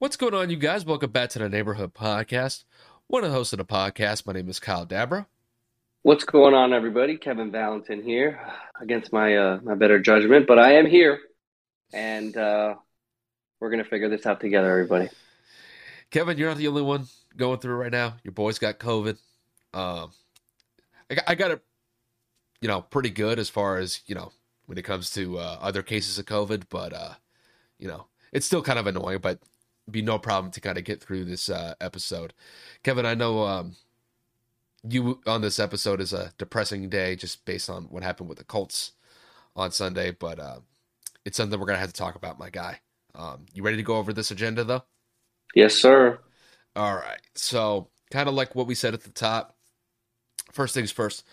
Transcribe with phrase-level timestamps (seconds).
[0.00, 0.86] What's going on, you guys?
[0.86, 2.64] Welcome back to the Neighborhood Podcast.
[3.08, 5.26] One of the hosts of the podcast, my name is Kyle Dabra.
[6.00, 7.18] What's going on, everybody?
[7.18, 8.40] Kevin Valentin here,
[8.80, 11.18] against my uh, my better judgment, but I am here,
[11.92, 12.76] and uh,
[13.60, 15.10] we're gonna figure this out together, everybody.
[16.10, 17.06] Kevin, you're not the only one
[17.36, 18.14] going through it right now.
[18.24, 19.18] Your boys got COVID.
[19.74, 20.12] Um,
[21.10, 21.62] I got, I got it,
[22.62, 24.32] you know, pretty good as far as you know
[24.64, 27.14] when it comes to uh, other cases of COVID, but uh,
[27.78, 29.40] you know, it's still kind of annoying, but
[29.90, 32.32] be no problem to kind of get through this uh, episode.
[32.82, 33.76] Kevin, I know um,
[34.88, 38.44] you on this episode is a depressing day just based on what happened with the
[38.44, 38.92] Colts
[39.56, 40.60] on Sunday, but uh,
[41.24, 42.80] it's something we're gonna have to talk about, my guy.
[43.14, 44.84] Um, you ready to go over this agenda though?
[45.54, 46.20] Yes, sir.
[46.76, 47.20] All right.
[47.34, 49.56] So, kind of like what we said at the top.
[50.52, 51.24] First things first,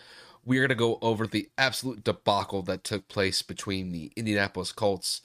[0.46, 5.22] we're going to go over the absolute debacle that took place between the Indianapolis Colts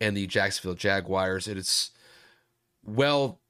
[0.00, 1.46] and the Jacksonville Jaguars.
[1.46, 1.90] It is
[2.86, 3.40] well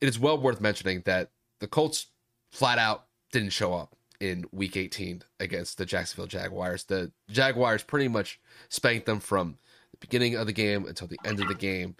[0.00, 2.06] it is well worth mentioning that the Colts
[2.50, 6.84] flat out didn't show up in week 18 against the Jacksonville Jaguars.
[6.84, 9.58] The Jaguars pretty much spanked them from
[9.92, 11.96] the beginning of the game until the end of the game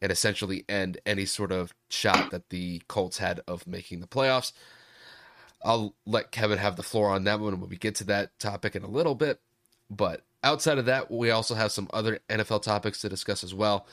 [0.00, 4.52] and essentially end any sort of shot that the Colts had of making the playoffs.
[5.64, 8.74] I'll let Kevin have the floor on that one when we get to that topic
[8.74, 9.40] in a little bit.
[9.88, 13.86] But outside of that, we also have some other NFL topics to discuss as well.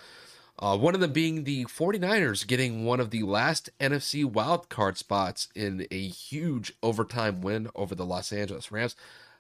[0.62, 5.48] Uh, one of them being the 49ers getting one of the last NFC wildcard spots
[5.56, 8.96] in a huge overtime win over the Los Angeles Rams.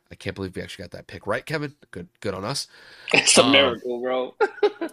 [0.10, 1.76] I can't believe we actually got that pick right, Kevin.
[1.92, 2.68] Good, good on us.
[3.14, 4.34] It's a um, miracle, bro.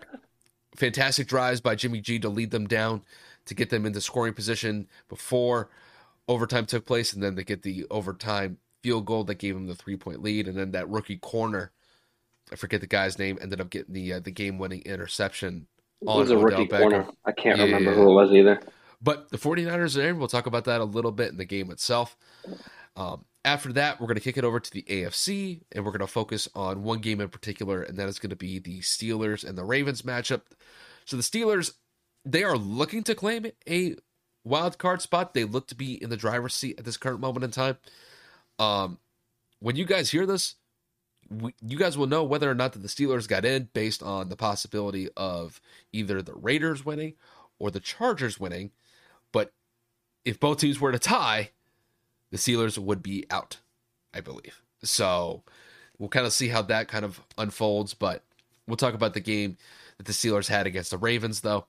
[0.76, 3.02] fantastic drives by Jimmy G to lead them down
[3.46, 5.70] to get them into scoring position before
[6.28, 9.74] overtime took place, and then they get the overtime field goal that gave them the
[9.74, 11.70] three point lead, and then that rookie corner.
[12.52, 13.38] I forget the guy's name.
[13.40, 15.66] Ended up getting the uh, the game winning interception
[16.02, 16.80] it was a rookie Beckham.
[16.80, 17.06] corner.
[17.24, 18.60] I can't yeah, remember who it was either.
[19.02, 20.18] But the 49ers are in.
[20.18, 22.16] We'll talk about that a little bit in the game itself.
[22.96, 26.00] Um, after that, we're going to kick it over to the AFC, and we're going
[26.00, 29.48] to focus on one game in particular, and that is going to be the Steelers
[29.48, 30.42] and the Ravens matchup.
[31.04, 31.74] So the Steelers,
[32.24, 33.96] they are looking to claim a
[34.44, 35.34] wild card spot.
[35.34, 37.76] They look to be in the driver's seat at this current moment in time.
[38.58, 38.98] Um,
[39.60, 40.56] when you guys hear this,
[41.30, 44.28] we, you guys will know whether or not that the Steelers got in based on
[44.28, 45.60] the possibility of
[45.92, 47.14] either the Raiders winning
[47.58, 48.70] or the Chargers winning.
[49.32, 49.52] But
[50.24, 51.50] if both teams were to tie,
[52.30, 53.58] the Steelers would be out,
[54.14, 54.62] I believe.
[54.82, 55.42] So
[55.98, 57.94] we'll kind of see how that kind of unfolds.
[57.94, 58.22] But
[58.66, 59.56] we'll talk about the game
[59.98, 61.66] that the Steelers had against the Ravens, though.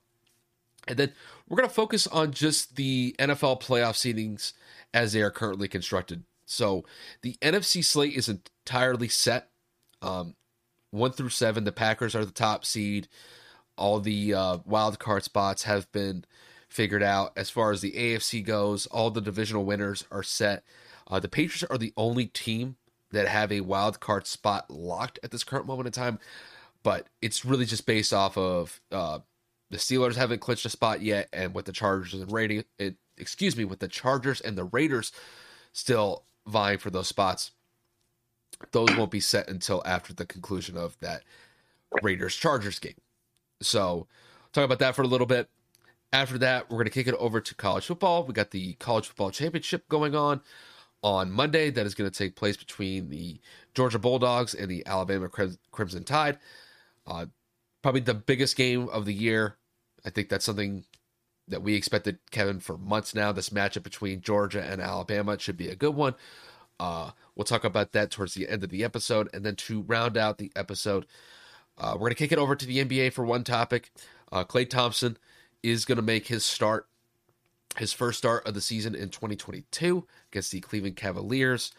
[0.88, 1.12] And then
[1.48, 4.54] we're going to focus on just the NFL playoff seedings
[4.94, 6.24] as they are currently constructed.
[6.48, 6.86] So
[7.22, 9.50] the NFC slate is entirely set.
[10.02, 10.36] Um,
[10.92, 13.08] one through seven, the Packers are the top seed.
[13.78, 16.26] All the uh, wild card spots have been
[16.70, 17.34] figured out.
[17.38, 20.64] As far as the AFC goes, all the divisional winners are set.
[21.08, 22.78] Uh, the Patriots are the only team
[23.12, 26.20] that have a wild card spot locked at this current moment in time,
[26.84, 29.20] but it's really just based off of uh,
[29.70, 32.64] the Steelers haven't clinched a spot yet, and with the Chargers and Raiders,
[33.18, 35.12] excuse me, with the Chargers and the Raiders
[35.72, 37.52] still vying for those spots.
[38.72, 41.24] Those won't be set until after the conclusion of that
[42.02, 42.96] Raiders Chargers game.
[43.62, 44.08] So,
[44.54, 45.50] talk about that for a little bit.
[46.14, 48.24] After that, we're going to kick it over to college football.
[48.24, 50.42] We got the college football championship going on
[51.04, 51.70] on Monday.
[51.70, 53.40] That is going to take place between the
[53.74, 55.30] Georgia Bulldogs and the Alabama
[55.72, 56.40] Crimson Tide.
[57.06, 57.26] Uh,
[57.82, 59.58] probably the biggest game of the year.
[60.06, 60.86] I think that's something
[61.48, 63.32] that we expected, Kevin, for months now.
[63.32, 66.16] This matchup between Georgia and Alabama it should be a good one.
[66.80, 69.30] Uh, we'll talk about that towards the end of the episode.
[69.34, 71.06] And then to round out the episode,
[71.78, 73.92] uh, we're going to kick it over to the NBA for one topic.
[74.32, 75.18] Uh, Klay Thompson
[75.64, 76.88] is going to make his start,
[77.78, 81.72] his first start of the season in 2022 against the Cleveland Cavaliers.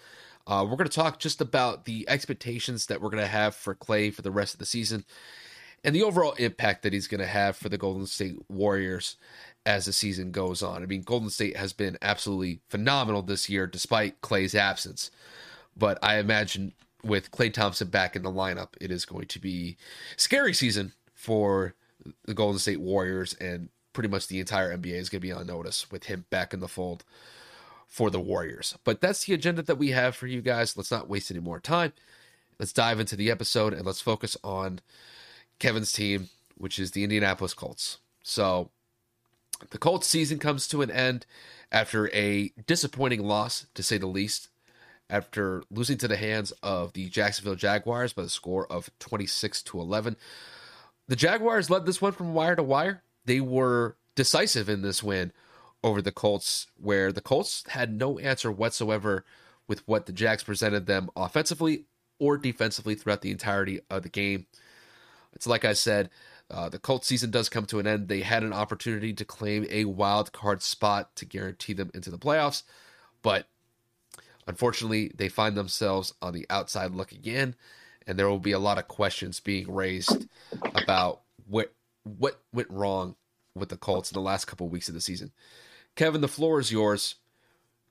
[0.46, 3.74] Uh, we're going to talk just about the expectations that we're going to have for
[3.74, 5.04] Klay for the rest of the season
[5.84, 9.16] and the overall impact that he's going to have for the Golden State Warriors
[9.68, 10.82] as the season goes on.
[10.82, 15.10] I mean, Golden State has been absolutely phenomenal this year despite Klay's absence.
[15.76, 16.72] But I imagine
[17.04, 19.76] with Klay Thompson back in the lineup, it is going to be
[20.16, 21.74] scary season for
[22.24, 25.46] the Golden State Warriors and pretty much the entire NBA is going to be on
[25.46, 27.04] notice with him back in the fold
[27.86, 28.74] for the Warriors.
[28.84, 30.78] But that's the agenda that we have for you guys.
[30.78, 31.92] Let's not waste any more time.
[32.58, 34.80] Let's dive into the episode and let's focus on
[35.58, 37.98] Kevin's team, which is the Indianapolis Colts.
[38.22, 38.70] So
[39.70, 41.26] the Colts season comes to an end
[41.70, 44.48] after a disappointing loss, to say the least,
[45.10, 49.80] after losing to the hands of the Jacksonville Jaguars by the score of 26 to
[49.80, 50.16] 11.
[51.08, 53.02] The Jaguars led this one from wire to wire.
[53.24, 55.32] They were decisive in this win
[55.82, 59.24] over the Colts, where the Colts had no answer whatsoever
[59.66, 61.84] with what the Jags presented them offensively
[62.18, 64.46] or defensively throughout the entirety of the game.
[65.32, 66.10] It's like I said,
[66.50, 68.08] uh, the Colts season does come to an end.
[68.08, 72.18] They had an opportunity to claim a wild card spot to guarantee them into the
[72.18, 72.62] playoffs,
[73.22, 73.46] but
[74.46, 77.54] unfortunately, they find themselves on the outside looking in,
[78.06, 80.26] and there will be a lot of questions being raised
[80.74, 81.72] about what
[82.04, 83.14] what went wrong
[83.54, 85.32] with the Colts in the last couple of weeks of the season.
[85.94, 87.16] Kevin, the floor is yours.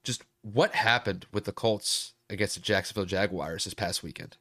[0.04, 4.38] Just what happened with the Colts against the Jacksonville Jaguars this past weekend?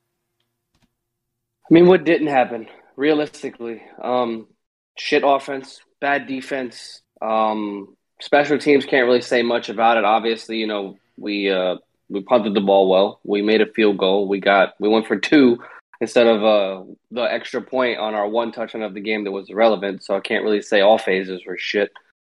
[0.83, 2.67] I mean, what didn't happen?
[2.97, 4.49] Realistically, um,
[4.97, 7.03] shit offense, bad defense.
[7.21, 10.05] Um, special teams can't really say much about it.
[10.05, 11.77] Obviously, you know we uh,
[12.09, 13.21] we punted the ball well.
[13.25, 14.29] We made a field goal.
[14.29, 15.59] We got we went for two
[16.01, 19.49] instead of uh, the extra point on our one touchdown of the game that was
[19.49, 20.05] irrelevant.
[20.05, 21.91] So I can't really say all phases were shit.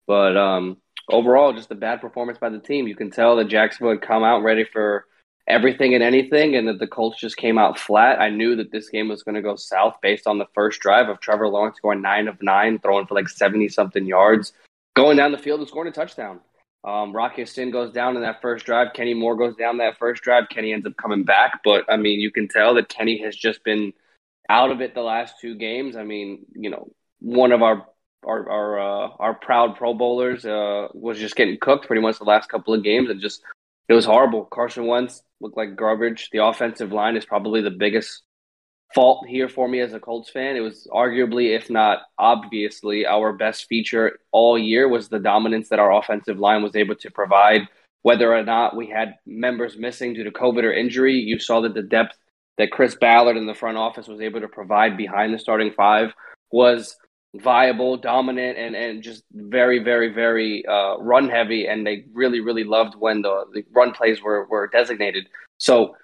[0.06, 0.78] But um,
[1.10, 2.88] overall, just a bad performance by the team.
[2.88, 5.06] You can tell that Jacksonville had come out ready for
[5.48, 8.20] everything and anything, and that the Colts just came out flat.
[8.20, 11.10] I knew that this game was going to go south based on the first drive
[11.10, 14.54] of Trevor Lawrence going nine of nine, throwing for like 70 something yards,
[14.96, 16.40] going down the field and scoring a touchdown.
[16.84, 18.94] Um, Rock Ya-Sin goes down in that first drive.
[18.94, 20.46] Kenny Moore goes down that first drive.
[20.50, 23.64] Kenny ends up coming back, but I mean, you can tell that Kenny has just
[23.64, 23.94] been
[24.50, 25.98] out of it the last two games.
[25.98, 26.90] I mean, you know,
[27.20, 27.88] one of our
[28.26, 32.26] our our, uh, our proud Pro Bowlers uh, was just getting cooked pretty much the
[32.26, 33.42] last couple of games, and just
[33.90, 34.46] it was horrible.
[34.46, 36.30] Carson Wentz looked like garbage.
[36.32, 38.24] The offensive line is probably the biggest
[38.96, 40.56] fault here for me as a Colts fan.
[40.56, 45.80] It was arguably, if not obviously, our best feature all year was the dominance that
[45.80, 47.62] our offensive line was able to provide.
[48.04, 51.74] Whether or not we had members missing due to COVID or injury, you saw that
[51.74, 52.18] the depth
[52.58, 56.14] that Chris Ballard in the front office was able to provide behind the starting five
[56.52, 56.96] was
[57.36, 61.68] viable, dominant, and, and just very, very, very uh, run heavy.
[61.68, 65.28] And they really, really loved when the, the run plays were, were designated.
[65.58, 65.96] So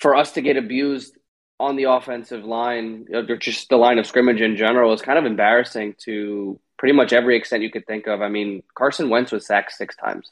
[0.00, 1.16] for us to get abused
[1.60, 5.26] on the offensive line, or just the line of scrimmage in general, is kind of
[5.26, 8.22] embarrassing to pretty much every extent you could think of.
[8.22, 10.30] I mean, Carson Wentz was sacked six times.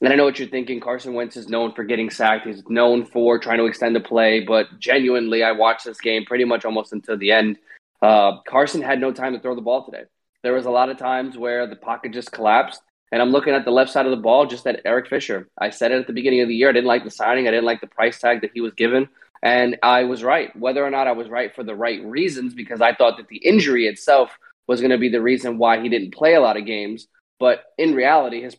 [0.00, 0.80] And I know what you're thinking.
[0.80, 2.46] Carson Wentz is known for getting sacked.
[2.46, 4.40] He's known for trying to extend the play.
[4.40, 7.58] But genuinely, I watched this game pretty much almost until the end.
[8.04, 10.02] Uh, Carson had no time to throw the ball today.
[10.42, 12.82] There was a lot of times where the pocket just collapsed.
[13.10, 15.48] And I'm looking at the left side of the ball, just at Eric Fisher.
[15.58, 16.68] I said it at the beginning of the year.
[16.68, 17.48] I didn't like the signing.
[17.48, 19.08] I didn't like the price tag that he was given.
[19.42, 20.54] And I was right.
[20.54, 23.38] Whether or not I was right for the right reasons, because I thought that the
[23.38, 24.36] injury itself
[24.66, 27.06] was going to be the reason why he didn't play a lot of games.
[27.40, 28.54] But in reality, his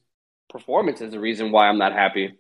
[0.49, 2.39] performance is the reason why I'm not happy.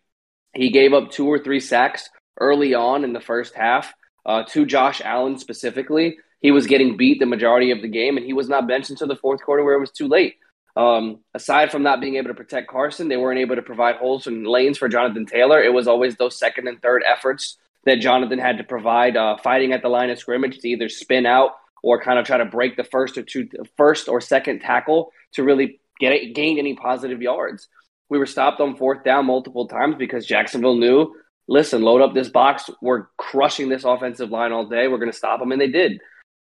[0.53, 2.09] He gave up two or three sacks
[2.39, 3.93] early on in the first half
[4.25, 6.17] uh, to Josh Allen specifically.
[6.45, 9.07] He was getting beat the majority of the game, and he was not benched until
[9.07, 10.35] the fourth quarter where it was too late.
[10.75, 14.27] Um, aside from not being able to protect Carson, they weren't able to provide holes
[14.27, 15.59] and lanes for Jonathan Taylor.
[15.59, 19.73] It was always those second and third efforts that Jonathan had to provide, uh, fighting
[19.73, 22.77] at the line of scrimmage to either spin out or kind of try to break
[22.77, 27.23] the first or two, first or second tackle to really get it, gain any positive
[27.23, 27.69] yards.
[28.09, 31.11] We were stopped on fourth down multiple times because Jacksonville knew,
[31.47, 32.69] listen, load up this box.
[32.83, 34.87] We're crushing this offensive line all day.
[34.87, 35.99] We're going to stop them, and they did.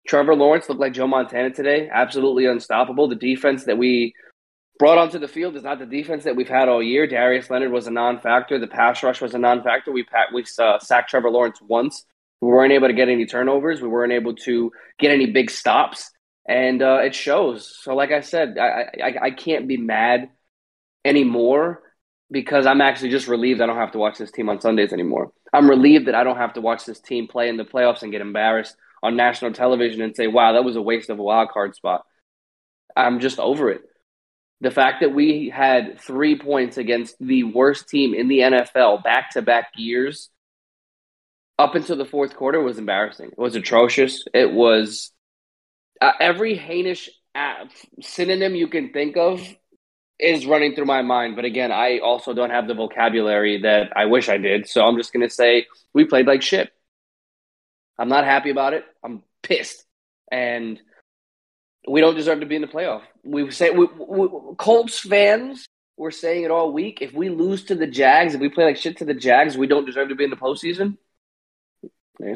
[0.08, 3.08] Trevor Lawrence looked like Joe Montana today, absolutely unstoppable.
[3.08, 4.14] The defense that we
[4.78, 7.06] brought onto the field is not the defense that we've had all year.
[7.06, 8.58] Darius Leonard was a non-factor.
[8.58, 9.92] The pass rush was a non-factor.
[9.92, 12.04] We we uh, sacked Trevor Lawrence once.
[12.40, 13.82] We weren't able to get any turnovers.
[13.82, 16.10] We weren't able to get any big stops,
[16.48, 17.76] and uh, it shows.
[17.82, 20.30] So, like I said, I, I I can't be mad
[21.04, 21.82] anymore
[22.30, 25.32] because I'm actually just relieved I don't have to watch this team on Sundays anymore.
[25.52, 28.12] I'm relieved that I don't have to watch this team play in the playoffs and
[28.12, 31.50] get embarrassed on national television and say, wow, that was a waste of a wild
[31.50, 32.04] card spot.
[32.96, 33.82] I'm just over it.
[34.60, 39.30] The fact that we had three points against the worst team in the NFL back
[39.30, 40.30] to back years
[41.58, 43.30] up until the fourth quarter was embarrassing.
[43.32, 44.24] It was atrocious.
[44.34, 45.12] It was
[46.00, 47.08] uh, every heinous
[48.00, 49.40] synonym you can think of
[50.18, 51.36] is running through my mind.
[51.36, 54.68] But again, I also don't have the vocabulary that I wish I did.
[54.68, 56.72] So I'm just going to say we played like shit.
[57.98, 58.84] I'm not happy about it.
[59.02, 59.84] I'm pissed.
[60.30, 60.80] And
[61.86, 63.02] we don't deserve to be in the playoff.
[63.24, 66.98] We say we, we, Colts fans were saying it all week.
[67.00, 69.66] If we lose to the Jags, if we play like shit to the Jags, we
[69.66, 70.96] don't deserve to be in the postseason.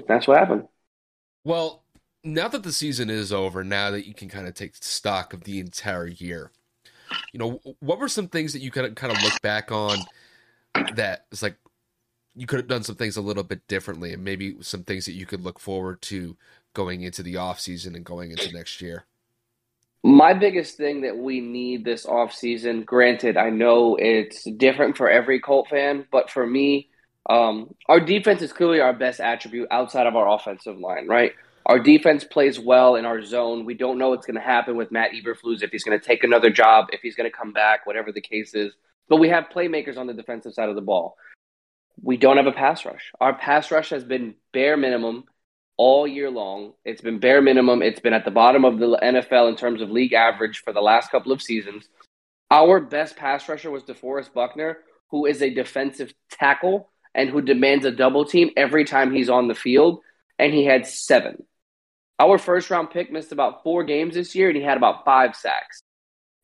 [0.09, 0.69] That's what happened.
[1.45, 1.83] Well,
[2.25, 5.45] now that the season is over, now that you can kind of take stock of
[5.45, 6.51] the entire year,
[7.33, 9.99] you know, what were some things that you could kind of look back on
[10.95, 11.57] that it's like
[12.35, 15.13] you could have done some things a little bit differently and maybe some things that
[15.13, 16.37] you could look forward to
[16.75, 19.05] going into the off season and going into next year?
[20.05, 25.39] My biggest thing that we need this offseason, granted, I know it's different for every
[25.39, 26.89] Colt fan, but for me,
[27.31, 31.33] um, our defense is clearly our best attribute outside of our offensive line, right?
[31.67, 33.65] Our defense plays well in our zone.
[33.65, 36.25] We don't know what's going to happen with Matt Eberflus if he's going to take
[36.25, 38.73] another job, if he's going to come back, whatever the case is.
[39.09, 41.17] But we have playmakers on the defensive side of the ball.
[42.01, 43.13] We don't have a pass rush.
[43.21, 45.25] Our pass rush has been bare minimum
[45.77, 46.73] all year long.
[46.85, 47.83] It's been bare minimum.
[47.83, 50.81] It's been at the bottom of the NFL in terms of league average for the
[50.81, 51.89] last couple of seasons.
[52.51, 54.79] Our best pass rusher was DeForest Buckner,
[55.11, 59.49] who is a defensive tackle and who demands a double team every time he's on
[59.49, 60.01] the field,
[60.39, 61.45] and he had seven.
[62.19, 65.35] Our first round pick missed about four games this year, and he had about five
[65.35, 65.83] sacks.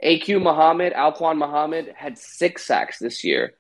[0.05, 3.55] AQ Muhammad, Alquan Muhammad, had six sacks this year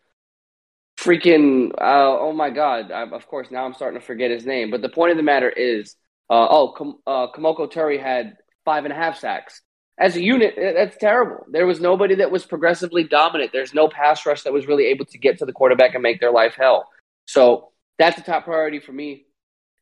[0.98, 2.90] freaking uh, oh my god.
[2.90, 4.70] I, of course now i'm starting to forget his name.
[4.70, 5.96] But the point of the matter is
[6.30, 9.62] uh, oh Kom- uh, Kemoko Turay had five and a half sacks.
[9.98, 11.44] As a unit that's terrible.
[11.50, 13.50] There was nobody that was progressively dominant.
[13.52, 16.20] There's no pass rush that was really able to get to the quarterback and make
[16.20, 16.88] their life hell.
[17.26, 19.26] So that's the top priority for me.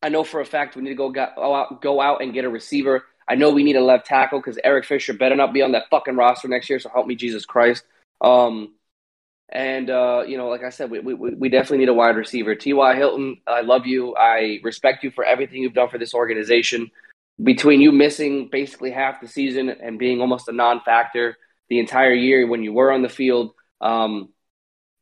[0.02, 1.20] I know for a fact we need to go, go
[1.54, 3.04] out go out and get a receiver.
[3.28, 5.90] I know we need a left tackle because eric fisher better not be on that
[5.90, 7.85] fucking roster next year so help me jesus christ.
[8.20, 8.75] Um,
[9.48, 12.54] and uh, you know, like I said, we, we we definitely need a wide receiver.
[12.54, 12.96] T.Y.
[12.96, 14.16] Hilton, I love you.
[14.16, 16.90] I respect you for everything you've done for this organization.
[17.42, 21.36] Between you missing basically half the season and being almost a non-factor
[21.68, 24.30] the entire year when you were on the field, um,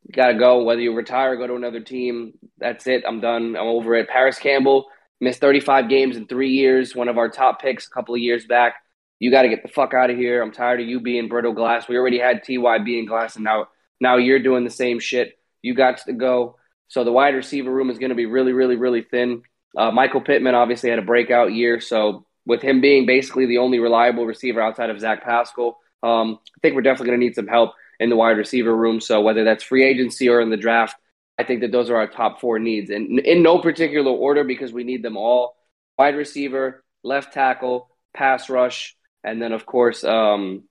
[0.03, 0.63] you got to go.
[0.63, 2.33] Whether you retire, go to another team.
[2.57, 3.03] That's it.
[3.07, 3.55] I'm done.
[3.55, 4.09] I'm over it.
[4.09, 4.85] Parris Campbell
[5.21, 6.95] missed 35 games in three years.
[6.95, 8.75] One of our top picks a couple of years back.
[9.19, 10.41] You got to get the fuck out of here.
[10.41, 11.87] I'm tired of you being brittle glass.
[11.87, 13.67] We already had Ty being glass, and now
[13.99, 15.37] now you're doing the same shit.
[15.61, 16.57] You got to go.
[16.87, 19.43] So the wide receiver room is going to be really, really, really thin.
[19.75, 21.81] Uh, Michael Pittman obviously had a breakout year.
[21.81, 26.59] So with him being basically the only reliable receiver outside of Zach Pascal, um, I
[26.61, 29.01] think we're definitely going to need some help in the wide receiver room.
[29.01, 30.95] So whether that's free agency or in the draft,
[31.37, 32.89] I think that those are our top four needs.
[32.89, 35.55] And in no particular order because we need them all
[35.97, 40.63] wide receiver, left tackle, pass rush, and then, of course, um,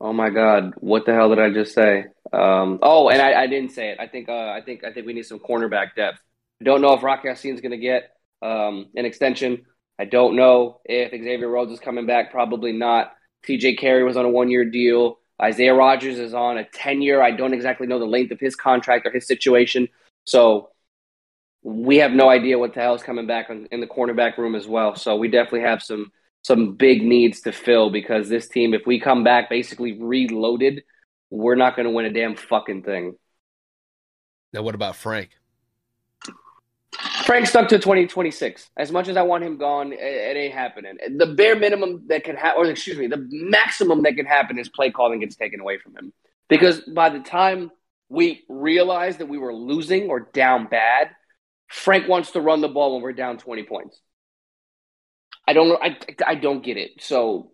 [0.00, 0.72] Oh my God!
[0.78, 2.06] What the hell did I just say?
[2.32, 4.00] Um, oh, and I, I, didn't say it.
[4.00, 6.20] I think uh, I think I think we need some cornerback depth.
[6.62, 9.66] Don't know if Rock is going to get um, an extension.
[9.98, 12.30] I don't know if Xavier Rhodes is coming back.
[12.30, 13.12] Probably not.
[13.44, 13.76] T.J.
[13.76, 15.18] Carrie was on a one-year deal.
[15.42, 17.22] Isaiah Rodgers is on a ten-year.
[17.22, 19.88] I don't exactly know the length of his contract or his situation.
[20.24, 20.70] So
[21.62, 24.66] we have no idea what the hell is coming back in the cornerback room as
[24.66, 24.96] well.
[24.96, 26.10] So we definitely have some
[26.42, 30.82] some big needs to fill because this team, if we come back basically reloaded,
[31.30, 33.16] we're not going to win a damn fucking thing.
[34.52, 35.30] Now, what about Frank?
[37.24, 38.70] Frank stuck to 2026.
[38.76, 40.96] As much as I want him gone, it, it ain't happening.
[41.16, 44.68] The bare minimum that can happen, or excuse me, the maximum that can happen is
[44.68, 46.12] play calling gets taken away from him.
[46.48, 47.70] Because by the time
[48.08, 51.10] we realized that we were losing or down bad,
[51.68, 54.00] Frank wants to run the ball when we're down 20 points.
[55.50, 57.02] I don't I, I don't get it.
[57.02, 57.50] So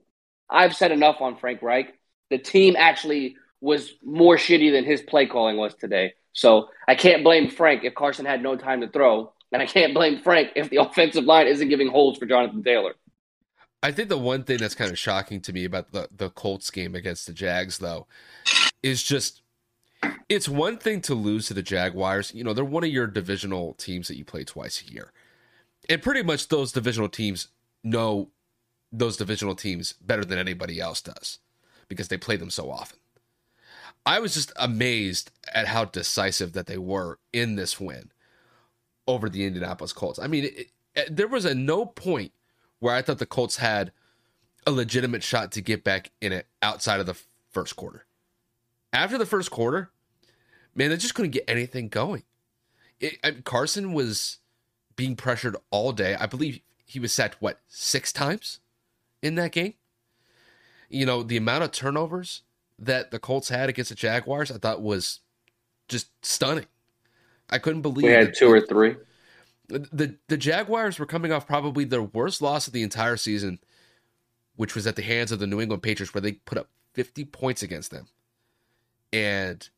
[0.51, 1.95] I've said enough on Frank Reich.
[2.29, 6.13] The team actually was more shitty than his play calling was today.
[6.35, 9.95] So I can't blame Frank if Carson had no time to throw, and I can't
[9.95, 12.97] blame Frank if the offensive line isn't giving holds for Jonathan Taylor.
[13.83, 16.71] I think the one thing that's kind of shocking to me about the the Colts
[16.71, 18.07] game against the Jags though
[18.83, 19.41] is just
[20.29, 22.35] it's one thing to lose to the Jaguars.
[22.35, 25.13] You know, they're one of your divisional teams that you play twice a year.
[25.89, 27.49] And pretty much those divisional teams
[27.87, 28.31] know
[28.93, 31.39] those divisional teams better than anybody else does
[31.89, 32.99] because they play them so often.
[34.05, 38.13] I was just amazed at how decisive that they were in this win
[39.09, 40.19] over the Indianapolis Colts.
[40.19, 42.33] I mean, it, it, there was a no point
[42.79, 43.93] where I thought the Colts had
[44.67, 47.19] a legitimate shot to get back in it outside of the
[47.51, 48.07] first quarter.
[48.93, 49.91] After the first quarter,
[50.75, 52.23] man, they just couldn't get anything going.
[53.01, 54.39] It, I mean, Carson was
[54.95, 56.15] being pressured all day.
[56.15, 58.61] I believe he was sacked what six times
[59.21, 59.75] in that game.
[60.89, 62.43] You know the amount of turnovers
[62.79, 65.21] that the Colts had against the Jaguars, I thought was
[65.89, 66.67] just stunning.
[67.51, 68.97] I couldn't believe we had two or three.
[69.69, 73.59] The the Jaguars were coming off probably their worst loss of the entire season,
[74.55, 77.25] which was at the hands of the New England Patriots, where they put up 50
[77.27, 78.07] points against them.
[79.13, 79.69] And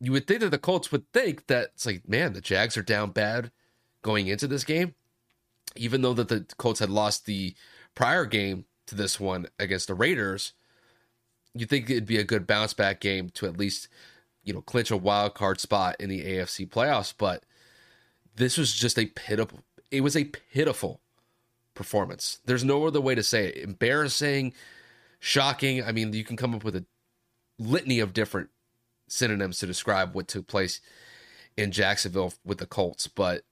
[0.00, 2.82] you would think that the Colts would think that it's like, man, the Jags are
[2.82, 3.50] down bad
[4.00, 4.94] going into this game
[5.76, 7.54] even though that the Colts had lost the
[7.94, 10.52] prior game to this one against the Raiders,
[11.54, 13.88] you think it'd be a good bounce back game to at least,
[14.42, 17.12] you know, clinch a wild card spot in the AFC playoffs.
[17.16, 17.44] But
[18.36, 19.60] this was just a pitiful.
[19.90, 21.00] It was a pitiful
[21.74, 22.40] performance.
[22.44, 23.56] There's no other way to say it.
[23.58, 24.54] Embarrassing,
[25.18, 25.82] shocking.
[25.84, 26.86] I mean, you can come up with a
[27.58, 28.48] litany of different
[29.08, 30.80] synonyms to describe what took place
[31.56, 33.06] in Jacksonville with the Colts.
[33.06, 33.42] But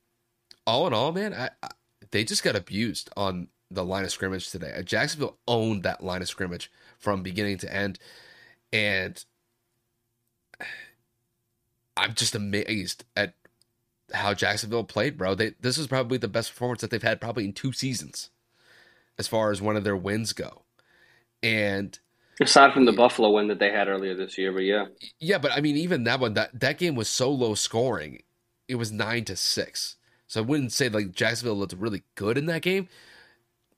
[0.66, 1.68] all in all, man, I, I,
[2.10, 4.72] they just got abused on the line of scrimmage today.
[4.76, 7.98] Uh, Jacksonville owned that line of scrimmage from beginning to end.
[8.72, 9.24] And
[11.96, 13.34] I'm just amazed at
[14.12, 15.34] how Jacksonville played, bro.
[15.34, 18.30] They this is probably the best performance that they've had probably in two seasons,
[19.18, 20.62] as far as one of their wins go.
[21.42, 21.98] And
[22.40, 24.86] aside from the Buffalo win that they had earlier this year, but yeah,
[25.18, 28.22] yeah, but I mean, even that one that that game was so low scoring,
[28.68, 29.96] it was nine to six.
[30.30, 32.88] So I wouldn't say like Jacksonville looked really good in that game.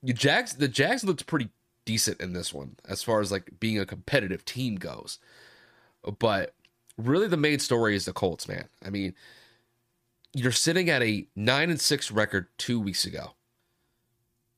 [0.02, 1.49] The Jags, the Jags looked pretty
[1.87, 5.18] decent in this one as far as like being a competitive team goes.
[6.18, 6.54] But
[6.99, 8.66] really, the main story is the Colts, man.
[8.85, 9.14] I mean
[10.35, 13.32] you're sitting at a nine and six record two weeks ago.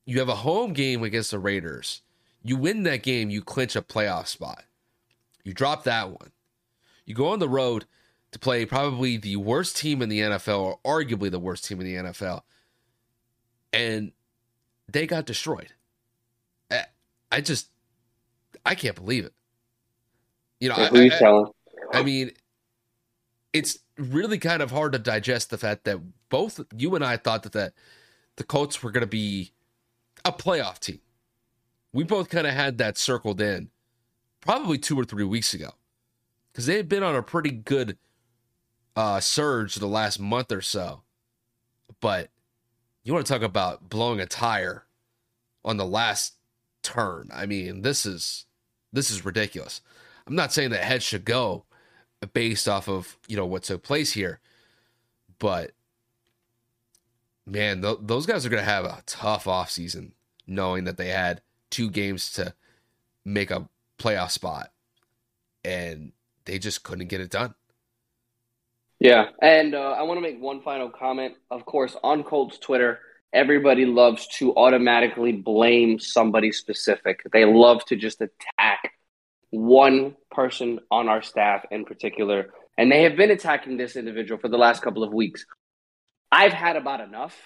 [0.04, 2.02] You have a home game against the Raiders.
[2.42, 4.64] You win that game, you clinch a playoff spot.
[5.44, 6.32] You drop that one.
[7.06, 7.86] You go on the road
[8.34, 11.86] to play probably the worst team in the NFL, or arguably the worst team in
[11.86, 12.42] the NFL,
[13.72, 14.10] and
[14.90, 15.72] they got destroyed.
[17.30, 17.68] I just,
[18.64, 19.32] I can't believe it.
[20.60, 21.46] You know, who I, you I, telling?
[21.92, 22.30] I mean,
[23.52, 25.98] it's really kind of hard to digest the fact that
[26.28, 27.72] both you and I thought that, that
[28.36, 29.52] the Colts were going to be
[30.24, 31.00] a playoff team.
[31.92, 33.70] We both kind of had that circled in
[34.40, 35.70] probably two or three weeks ago
[36.52, 37.98] because they had been on a pretty good
[38.96, 41.02] uh, surge the last month or so.
[42.00, 42.30] But
[43.02, 44.84] you want to talk about blowing a tire
[45.64, 46.34] on the last
[46.82, 47.30] turn?
[47.32, 48.46] I mean, this is
[48.92, 49.80] this is ridiculous.
[50.26, 51.64] I'm not saying that head should go,
[52.32, 54.40] based off of you know what took place here.
[55.38, 55.72] But
[57.46, 60.12] man, th- those guys are going to have a tough offseason
[60.46, 62.54] knowing that they had two games to
[63.24, 64.70] make a playoff spot
[65.64, 66.12] and
[66.44, 67.54] they just couldn't get it done.
[69.04, 71.34] Yeah, and uh, I want to make one final comment.
[71.50, 73.00] Of course, on Colts Twitter,
[73.34, 77.20] everybody loves to automatically blame somebody specific.
[77.30, 78.92] They love to just attack
[79.50, 84.48] one person on our staff in particular, and they have been attacking this individual for
[84.48, 85.44] the last couple of weeks.
[86.32, 87.36] I've had about enough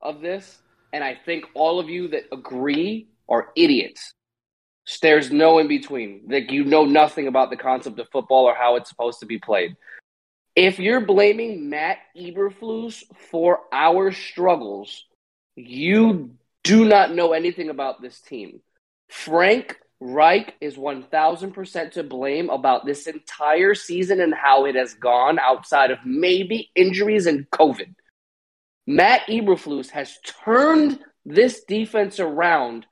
[0.00, 0.62] of this,
[0.94, 4.14] and I think all of you that agree are idiots.
[5.02, 6.22] There's no in between.
[6.26, 9.38] Like you know nothing about the concept of football or how it's supposed to be
[9.38, 9.76] played.
[10.54, 15.04] If you're blaming Matt Eberflus for our struggles,
[15.56, 18.60] you do not know anything about this team.
[19.08, 25.38] Frank Reich is 1000% to blame about this entire season and how it has gone
[25.38, 27.94] outside of maybe injuries and COVID.
[28.86, 32.84] Matt Eberflus has turned this defense around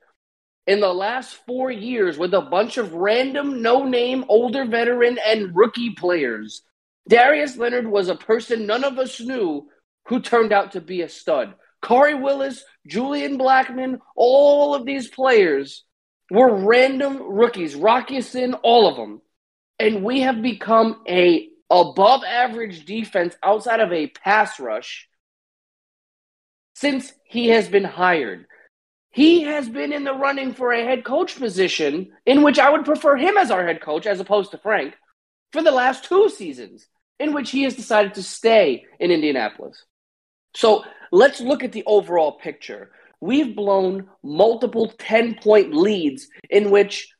[0.65, 5.55] in the last four years with a bunch of random, no name, older veteran and
[5.55, 6.63] rookie players.
[7.07, 9.67] Darius Leonard was a person none of us knew
[10.07, 11.53] who turned out to be a stud.
[11.83, 15.83] Khari Willis, Julian Blackmon, all of these players
[16.31, 19.21] we're random rookies, Rock Ya-Sin, all of them.
[19.79, 25.09] And we have become a above average defense outside of a pass rush
[26.73, 28.45] since he has been hired.
[29.09, 32.85] He has been in the running for a head coach position in which I would
[32.85, 34.93] prefer him as our head coach as opposed to Frank
[35.51, 36.87] for the last two seasons
[37.21, 39.85] in which he has decided to stay in Indianapolis.
[40.55, 47.13] So let's look at the overall picture we've blown multiple 10 point leads in which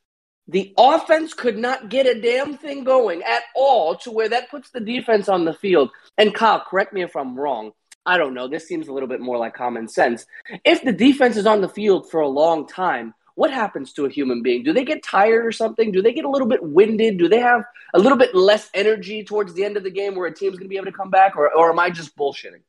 [0.48, 4.72] the offense could not get a damn thing going at all to where that puts
[4.72, 5.92] the defense on the field.
[6.18, 7.72] And Kyle, correct me if I'm wrong.
[8.06, 8.48] I don't know.
[8.48, 10.26] This seems a little bit more like common sense.
[10.66, 14.10] If the defense is on the field for a long time, what happens to a
[14.10, 14.62] human being?
[14.62, 15.92] Do they get tired or something?
[15.92, 17.18] Do they get a little bit winded?
[17.18, 17.64] Do they have
[17.96, 20.66] a little bit less energy towards the end of the game where a team's going
[20.66, 21.36] to be able to come back?
[21.36, 22.62] Or, or am I just bullshitting?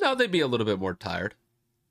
[0.00, 1.34] No, they'd be a little bit more tired.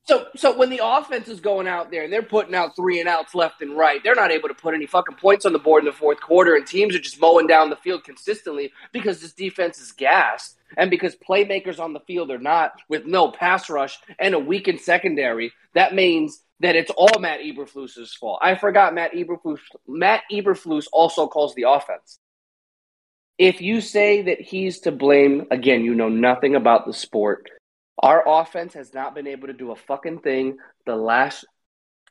[0.06, 3.08] So, so when the offense is going out there and they're putting out three and
[3.08, 5.84] outs left and right, they're not able to put any fucking points on the board
[5.84, 9.34] in the fourth quarter, and teams are just mowing down the field consistently because this
[9.34, 14.00] defense is gassed and because playmakers on the field are not with no pass rush
[14.18, 15.54] and a weakened secondary.
[15.76, 18.39] That means that it's all Matt Eberflus's fault.
[18.41, 19.60] I forgot Matt Eberflus.
[19.88, 22.19] Matt Eberflus also calls the offense.
[23.38, 27.50] If you say that he's to blame, again, you know nothing about the sport.
[27.97, 31.45] Our offense has not been able to do a fucking thing the last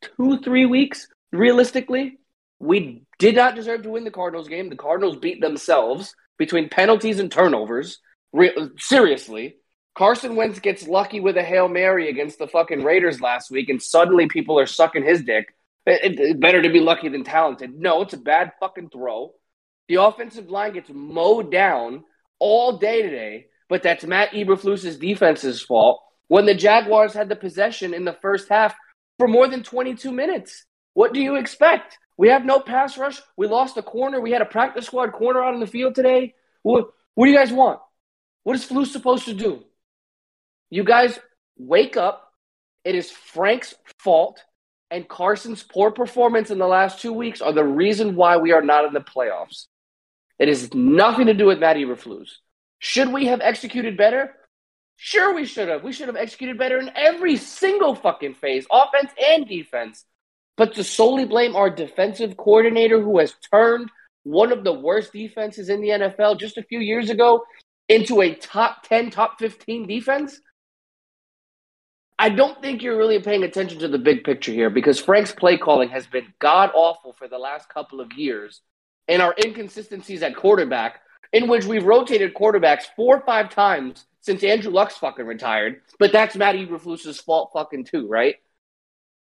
[0.02, 1.06] two, three weeks.
[1.32, 2.18] Realistically,
[2.58, 4.68] we did not deserve to win the Cardinals game.
[4.68, 8.00] The Cardinals beat themselves between penalties and turnovers.
[8.32, 9.56] Re- seriously.
[9.94, 13.83] Carson Wentz gets lucky with a Hail Mary against the fucking Raiders last week, and
[13.83, 15.55] suddenly people are sucking his dick.
[15.87, 17.74] It, it, better to be lucky than talented.
[17.74, 19.33] No, it's a bad fucking throw.
[19.88, 22.05] The offensive line gets mowed down
[22.38, 27.92] all day today, but that's Matt Eberflus's defense's fault when the Jaguars had the possession
[27.92, 28.74] in the first half
[29.18, 30.64] for more than 22 minutes.
[30.94, 31.98] What do you expect?
[32.16, 33.20] We have no pass rush.
[33.37, 34.20] We lost a corner.
[34.20, 36.35] We had a practice squad corner out on the field today.
[36.62, 37.81] What, what do you guys want?
[38.44, 39.64] What is Flus supposed to do?
[40.70, 41.18] You guys
[41.59, 42.33] wake up.
[42.85, 44.42] It is Frank's fault
[44.90, 48.62] and Carson's poor performance in the last two weeks are the reason why we are
[48.62, 49.66] not in the playoffs.
[50.38, 52.28] It has nothing to do with Matt Eberflus.
[52.78, 54.35] Should we have executed better?
[54.96, 55.85] Sure, we should have.
[55.85, 60.04] We should have executed better in every single fucking phase, offense and defense.
[60.56, 63.90] But to solely blame our defensive coordinator who has turned
[64.24, 67.44] one of the worst defenses in the NFL just a few years ago
[67.88, 70.40] into a top 10, top 15 defense?
[72.20, 75.56] I don't think you're really paying attention to the big picture here because Frank's play
[75.56, 78.61] calling has been god awful for the last couple of years.
[79.09, 81.00] And our inconsistencies at quarterback,
[81.33, 86.12] in which we've rotated quarterbacks four or five times since Andrew Luck's fucking retired, but
[86.12, 88.35] that's Matt Eberflus's fault fucking too, right?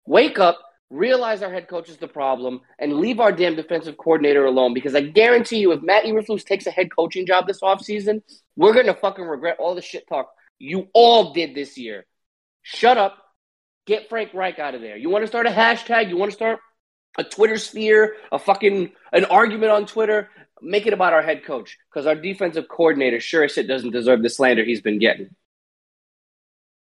[0.06, 0.60] Wake up,
[0.92, 4.94] realize our head coach is the problem, and leave our damn defensive coordinator alone because
[4.94, 8.22] I guarantee you if Matt Eberflus takes a head coaching job this offseason,
[8.56, 10.30] we're going to fucking regret all the shit talk
[10.60, 12.06] you all did this year
[12.64, 13.18] shut up,
[13.86, 14.98] get Frank Reich out of there.
[14.98, 16.10] You want to start a hashtag?
[16.10, 16.60] You want to start
[17.18, 20.30] a Twitter sphere, a fucking an argument on Twitter?
[20.62, 24.24] Make it about our head coach because our defensive coordinator sure as shit doesn't deserve
[24.24, 25.30] the slander he's been getting.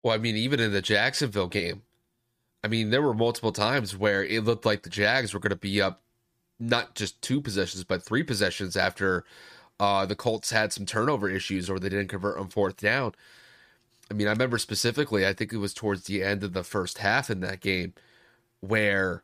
[0.04, 1.82] Well, I mean, even in the Jacksonville game,
[2.64, 5.56] I mean, there were multiple times where it looked like the Jags were going to
[5.56, 6.04] be up
[6.60, 9.24] not just two possessions, but three possessions after
[9.80, 13.14] uh, the Colts had some turnover issues or they didn't convert on fourth down.
[14.10, 17.00] I mean, I remember specifically, I think it was towards the end of the first
[17.00, 17.94] half in that game
[18.62, 19.24] where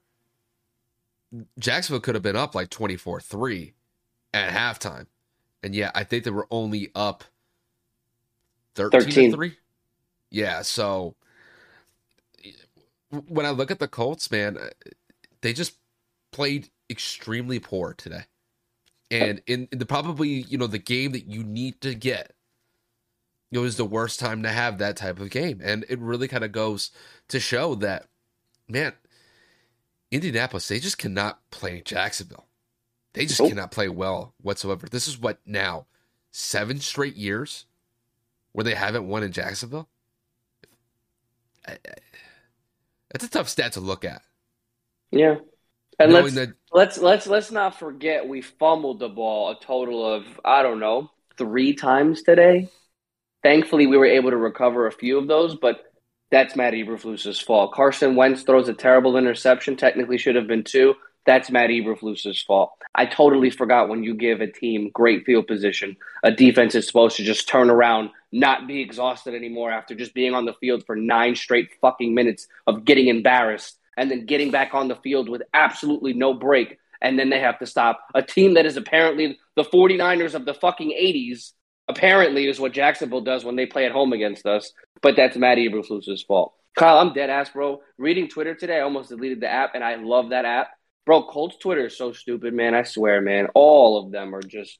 [1.57, 3.73] Jacksonville could have been up like 24 3
[4.33, 5.07] at halftime.
[5.63, 7.23] And yeah, I think they were only up
[8.75, 9.33] 13, 13.
[9.33, 9.57] 3.
[10.29, 11.15] Yeah, so
[13.27, 14.69] when I look at the Colts, man, uh,
[15.41, 15.77] they just
[16.31, 18.25] played extremely poor today.
[19.09, 22.34] And in, in the probably, you know, the game that you need to get
[23.51, 25.61] it was the worst time to have that type of game.
[25.63, 26.91] And it really kind of goes
[27.29, 28.07] to show that,
[28.67, 28.93] man,
[30.11, 32.47] Indianapolis, they just cannot play Jacksonville.
[33.13, 34.87] They just cannot play well whatsoever.
[34.89, 35.85] This is what now,
[36.31, 37.65] seven straight years
[38.51, 39.89] where they haven't won in Jacksonville?
[41.65, 44.21] That's a tough stat to look at.
[45.11, 45.35] Yeah.
[45.97, 50.25] And let's, that, let's let's let's not forget we fumbled the ball a total of
[50.43, 52.69] I don't know three times today.
[53.45, 55.83] Thankfully, we were able to recover a few of those, but
[56.31, 57.75] that's Matt Eberflus's fault.
[57.75, 59.75] Carson Wentz throws a terrible interception.
[59.75, 60.95] Technically, should have been two.
[61.27, 62.71] That's Matt Eberflus's fault.
[62.95, 67.17] I totally forgot when you give a team great field position, a defense is supposed
[67.17, 70.95] to just turn around, not be exhausted anymore after just being on the field for
[70.95, 75.43] nine straight fucking minutes of getting embarrassed and then getting back on the field with
[75.53, 76.79] absolutely no break.
[76.99, 80.55] And then they have to stop a team that is apparently the 49ers of the
[80.55, 81.51] fucking 80s
[81.87, 84.71] apparently is what Jacksonville does when they play at home against us.
[85.01, 86.53] But that's Matt Eberflus's fault.
[86.75, 87.81] Kyle, I'm dead ass, bro.
[87.97, 90.69] Reading Twitter today, I almost deleted the app, and I love that app.
[91.05, 92.73] Bro, Colts Twitter is so stupid, man.
[92.73, 93.47] I swear, man.
[93.53, 94.79] All of them are just.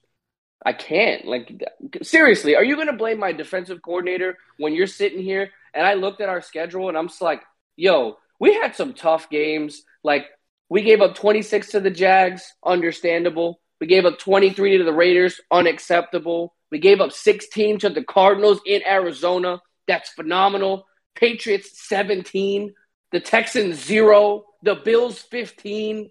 [0.66, 1.26] I can't.
[1.26, 1.64] Like,
[2.02, 5.52] seriously, are you going to blame my defensive coordinator when you're sitting here?
[5.74, 7.44] And I looked at our schedule, and I'm just like,
[7.76, 9.84] yo, we had some tough games.
[10.04, 10.26] Like,
[10.68, 13.60] we gave up 26 to the Jags, understandable.
[13.86, 16.56] We gave up 23 to the Raiders, unacceptable.
[16.72, 19.62] We gave up 16 to the Cardinals in Arizona.
[19.88, 20.88] That's phenomenal.
[21.14, 22.74] Patriots 17.
[23.12, 24.44] The Texans 0.
[24.64, 26.10] The Bills 15.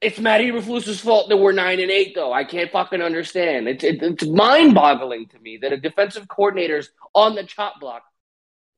[0.00, 2.32] It's Matt Eberflus's fault that we're 9 and 8, though.
[2.32, 3.68] I can't fucking understand.
[3.68, 8.02] It's, it, it's mind boggling to me that a defensive coordinator's on the chop block,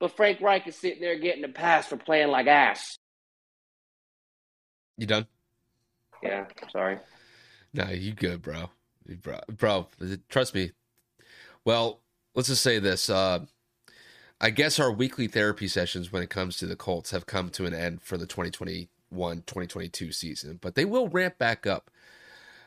[0.00, 2.98] but Frank Reich is sitting there getting a pass for playing like ass.
[4.98, 5.26] You done?
[6.22, 6.98] Yeah, sorry.
[7.74, 8.70] Nah, you good, bro
[9.22, 9.88] bro, bro
[10.28, 10.72] trust me.
[11.64, 12.00] Well,
[12.34, 13.08] let's just say this.
[13.08, 13.46] Uh,
[14.40, 17.66] I guess our weekly therapy sessions when it comes to the Colts have come to
[17.66, 21.90] an end for the 2021 2022 season, but they will ramp back up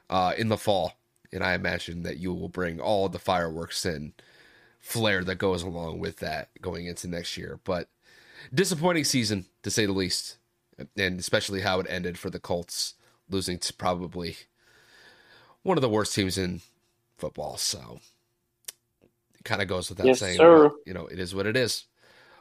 [0.09, 0.93] uh, in the fall.
[1.33, 4.13] And I imagine that you will bring all the fireworks and
[4.79, 7.59] flair that goes along with that going into next year.
[7.65, 7.89] But
[8.53, 10.37] disappointing season, to say the least,
[10.95, 12.93] and especially how it ended for the Colts,
[13.29, 14.37] losing to probably
[15.63, 16.61] one of the worst teams in
[17.17, 17.57] football.
[17.57, 17.99] So
[19.33, 20.37] it kind of goes without yes, saying.
[20.37, 21.85] But, you know, it is what it is.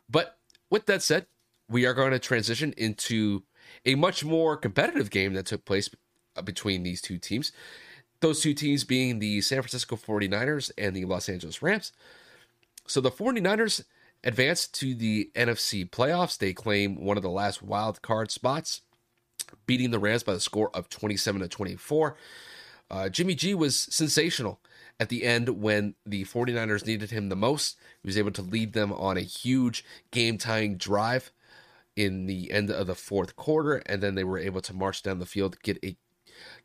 [0.08, 0.36] But
[0.70, 1.26] with that said,
[1.68, 3.42] we are going to transition into
[3.86, 5.88] a much more competitive game that took place
[6.36, 7.52] uh, between these two teams.
[8.20, 11.92] Those two teams being the San Francisco 49ers and the Los Angeles Rams.
[12.86, 13.84] So the 49ers
[14.22, 16.38] advanced to the NFC playoffs.
[16.38, 18.82] They claim one of the last wild card spots,
[19.66, 22.16] beating the Rams by the score of 27 to 24.
[22.90, 24.60] Uh, Jimmy G was sensational
[25.00, 27.76] at the end when the 49ers needed him the most.
[28.02, 31.32] He was able to lead them on a huge game tying drive
[31.96, 35.18] in the end of the fourth quarter, and then they were able to march down
[35.18, 35.96] the field, get a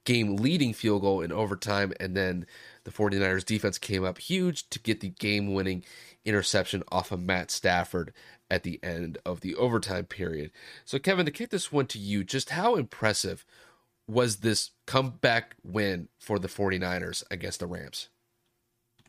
[0.03, 2.45] game leading field goal in overtime, and then
[2.83, 5.83] the 49ers defense came up huge to get the game winning
[6.25, 8.13] interception off of Matt Stafford
[8.49, 10.51] at the end of the overtime period.
[10.85, 13.45] So, Kevin, to kick this one to you, just how impressive
[14.07, 18.09] was this comeback win for the 49ers against the Rams?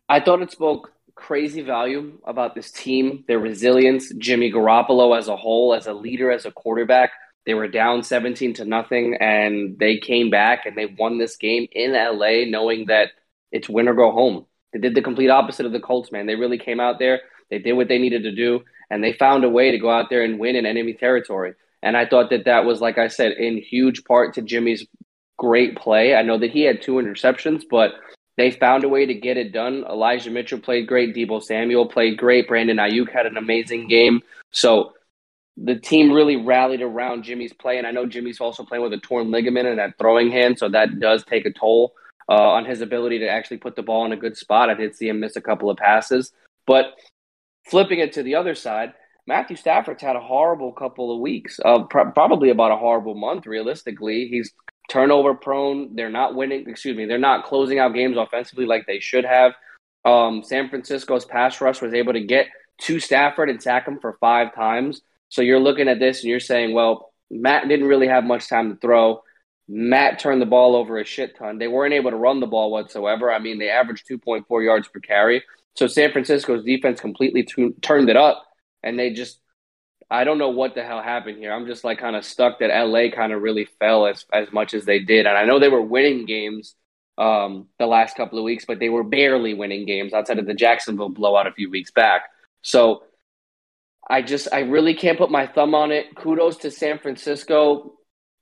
[0.09, 5.37] I thought it spoke crazy value about this team, their resilience, Jimmy Garoppolo as a
[5.37, 7.13] whole, as a leader, as a quarterback.
[7.47, 11.67] They were down 17 to nothing and they came back and they won this game
[11.73, 13.11] in LA knowing that
[13.51, 14.47] it's win or go home.
[14.73, 16.27] They did the complete opposite of the Colts, man.
[16.27, 19.45] They really came out there, they did what they needed to do, and they found
[19.45, 21.55] a way to go out there and win in enemy territory.
[21.83, 24.87] And I thought that that was, like I said, in huge part to Jimmy's
[25.39, 26.15] great play.
[26.15, 27.93] I know that he had two interceptions, but
[28.37, 29.85] they found a way to get it done.
[29.89, 31.15] Elijah Mitchell played great.
[31.15, 32.49] Deebo Samuel played great.
[32.49, 34.21] Brandon Aiyuk had an amazing game.
[34.51, 34.93] So
[35.57, 37.79] the team really rallied around Jimmy's play.
[37.79, 40.59] And I know Jimmy's also playing with a torn ligament in that throwing hand.
[40.59, 41.95] So that does take a toll
[42.31, 44.71] uh, on his ability to actually put the ball in a good spot.
[44.71, 46.33] I did see him miss a couple of passes.
[46.67, 46.95] But
[47.69, 48.95] flipping it to the other side,
[49.27, 53.47] Matthew Stafford's had a horrible couple of weeks, uh, pr- probably about a horrible month,
[53.47, 54.29] realistically.
[54.29, 54.53] He's
[54.89, 55.95] turnover prone.
[55.95, 56.69] They're not winning.
[56.69, 57.07] Excuse me.
[57.07, 59.53] They're not closing out games offensively like they should have.
[60.05, 62.47] Um, San Francisco's pass rush was able to get
[62.83, 65.03] to Stafford and sack him for five times.
[65.29, 68.71] So you're looking at this and you're saying, well, Matt didn't really have much time
[68.71, 69.23] to throw.
[69.73, 71.59] Matt turned the ball over a shit ton.
[71.59, 73.31] They weren't able to run the ball whatsoever.
[73.33, 75.45] I mean, they averaged 2.4 yards per carry.
[75.75, 78.45] So San Francisco's defense completely t- turned it up,
[78.83, 79.41] and they just
[80.11, 81.53] I don't know what the hell happened here.
[81.53, 84.75] I'm just like kind of stuck that LA kind of really fell as as much
[84.75, 86.75] as they did, and I know they were winning games
[87.17, 90.55] um, the last couple of weeks, but they were barely winning games outside of the
[90.55, 92.23] Jacksonville blowout a few weeks back.
[92.63, 93.05] So
[94.09, 96.17] I just I really can't put my thumb on it.
[96.17, 98.00] Kudos to San Francisco.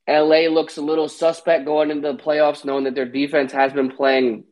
[0.09, 3.91] LA looks a little suspect going into the playoffs, knowing that their defense has been
[3.91, 4.45] playing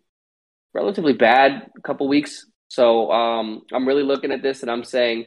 [0.75, 2.47] relatively bad a couple weeks.
[2.69, 5.27] So um, I'm really looking at this and I'm saying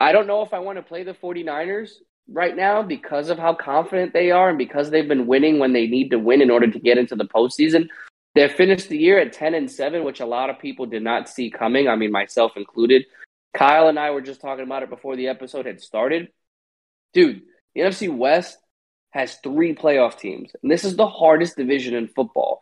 [0.00, 1.90] I don't know if I want to play the 49ers
[2.30, 5.86] right now because of how confident they are and because they've been winning when they
[5.86, 7.88] need to win in order to get into the postseason.
[8.34, 11.28] They finished the year at 10 and 7, which a lot of people did not
[11.28, 11.88] see coming.
[11.88, 13.06] I mean, myself included.
[13.54, 16.28] Kyle and I were just talking about it before the episode had started.
[17.12, 17.42] Dude,
[17.74, 18.58] the NFC West
[19.10, 22.60] has three playoff teams, and this is the hardest division in football.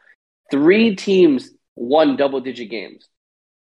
[0.50, 3.08] Three teams won double digit games.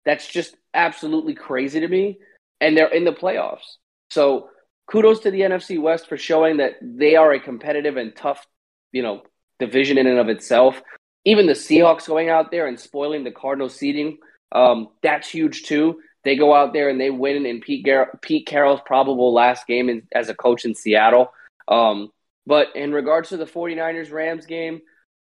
[0.04, 2.18] That's just absolutely crazy to me
[2.62, 3.76] and they're in the playoffs.
[4.10, 4.48] So
[4.86, 8.46] kudos to the NFC West for showing that they are a competitive and tough,
[8.92, 9.22] you know,
[9.58, 10.80] division in and of itself.
[11.24, 14.18] Even the Seahawks going out there and spoiling the Cardinals seeding,
[14.52, 16.00] um, that's huge too.
[16.24, 19.88] They go out there and they win in Pete, Gar- Pete Carroll's probable last game
[19.88, 21.32] in, as a coach in Seattle.
[21.66, 22.10] Um,
[22.46, 24.80] but in regards to the 49ers Rams game,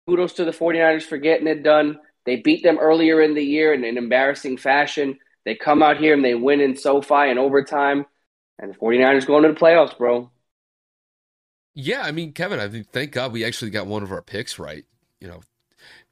[0.09, 1.99] kudos to the 49ers for getting it done.
[2.25, 5.19] They beat them earlier in the year in an embarrassing fashion.
[5.45, 8.05] They come out here and they win in SoFi in overtime,
[8.59, 10.31] and the 49ers going to the playoffs, bro.
[11.75, 14.59] Yeah, I mean, Kevin, I mean, thank God we actually got one of our picks
[14.59, 14.85] right.
[15.21, 15.41] You know,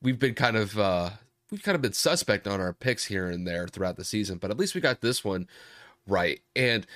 [0.03, 1.11] we've been kind of uh
[1.51, 4.51] we've kind of been suspect on our picks here and there throughout the season, but
[4.51, 5.49] at least we got this one
[6.07, 6.41] right.
[6.55, 6.87] And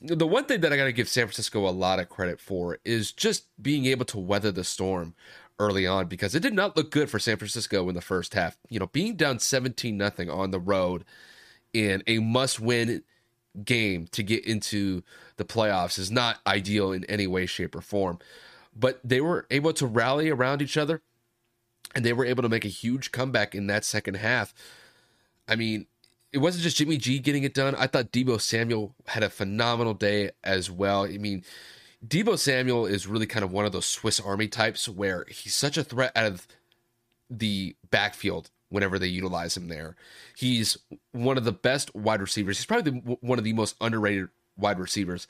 [0.00, 2.78] the one thing that I got to give San Francisco a lot of credit for
[2.84, 5.14] is just being able to weather the storm
[5.58, 8.56] early on because it did not look good for San Francisco in the first half.
[8.68, 11.04] You know, being down 17 nothing on the road
[11.72, 13.02] in a must win
[13.64, 15.02] game to get into
[15.36, 18.18] the playoffs is not ideal in any way, shape, or form.
[18.74, 21.02] But they were able to rally around each other
[21.94, 24.54] and they were able to make a huge comeback in that second half.
[25.46, 25.86] I mean,
[26.32, 27.74] it wasn't just Jimmy G getting it done.
[27.74, 31.04] I thought Deebo Samuel had a phenomenal day as well.
[31.04, 31.44] I mean,
[32.06, 35.76] Deebo Samuel is really kind of one of those Swiss Army types where he's such
[35.76, 36.46] a threat out of
[37.28, 39.96] the backfield whenever they utilize him there.
[40.36, 40.78] He's
[41.12, 42.58] one of the best wide receivers.
[42.58, 45.26] He's probably the, one of the most underrated wide receivers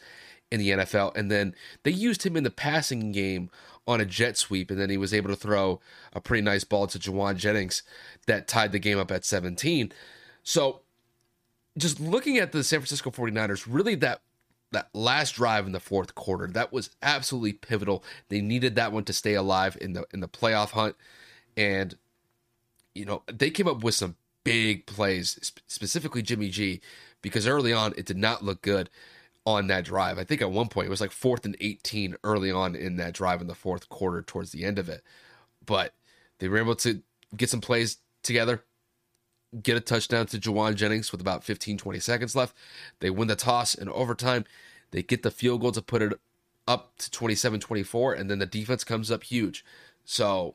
[0.51, 1.17] in the NFL.
[1.17, 3.51] And then they used him in the passing game
[3.87, 5.81] on a jet sweep, and then he was able to throw
[6.13, 7.83] a pretty nice ball to Jauan Jennings
[8.27, 9.93] that tied the game up at 17.
[10.43, 10.83] So
[11.79, 14.23] just looking at the San Francisco 49ers, really that
[14.73, 18.05] that last drive in the fourth quarter, that was absolutely pivotal.
[18.29, 20.97] They needed that one to stay alive in the in the playoff hunt.
[21.57, 21.97] And
[22.95, 26.81] you know, they came up with some big plays, specifically Jimmy G,
[27.23, 28.91] because early on it did not look good
[29.47, 30.19] on that drive.
[30.19, 33.15] I think at one point it was like fourth and 18 early on in that
[33.15, 35.03] drive in the fourth quarter towards the end of it.
[35.65, 35.95] But
[36.39, 37.03] they were able to
[37.37, 38.65] get some plays together,
[39.63, 42.55] get a touchdown to Jauan Jennings with about 15, 20 seconds left.
[43.01, 44.45] They win the toss in overtime.
[44.91, 46.13] They get the field goal to put it
[46.69, 49.65] up to 27 24, and then the defense comes up huge.
[50.05, 50.55] So,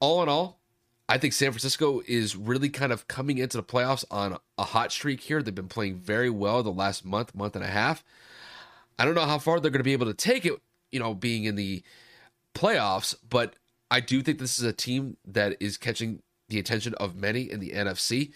[0.00, 0.60] all in all,
[1.08, 4.92] I think San Francisco is really kind of coming into the playoffs on a hot
[4.92, 5.42] streak here.
[5.42, 8.04] They've been playing very well the last month, month and a half.
[8.98, 10.52] I don't know how far they're going to be able to take it,
[10.92, 11.82] you know, being in the
[12.54, 13.54] playoffs, but
[13.90, 17.60] I do think this is a team that is catching the attention of many in
[17.60, 18.32] the NFC.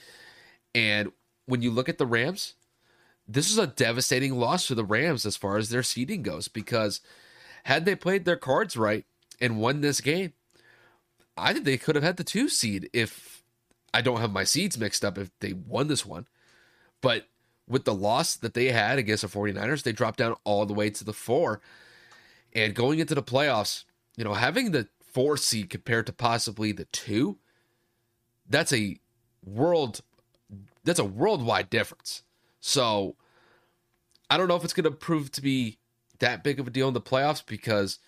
[0.75, 1.13] And
[1.47, 2.55] when you look at the Rams,
[3.29, 7.01] this is a devastating loss for the Rams as far as their seeding goes because
[7.65, 9.05] had they played their cards right
[9.41, 10.33] and won this game,
[11.37, 13.43] I think they could have had the two seed if
[13.93, 16.27] I don't have my seeds mixed up if they won this one.
[17.01, 17.27] But
[17.69, 20.91] with the loss that they had against the 49ers, they dropped down all the way
[20.91, 21.61] to the four.
[22.53, 23.85] And going into the playoffs,
[24.17, 27.39] you know, having the four seed compared to possibly the two,
[28.49, 28.99] that's a
[29.45, 30.01] world
[30.85, 32.23] that's a worldwide difference.
[32.61, 33.17] So
[34.31, 35.79] I don't know if it's going to prove to be
[36.19, 37.99] that big of a deal in the playoffs because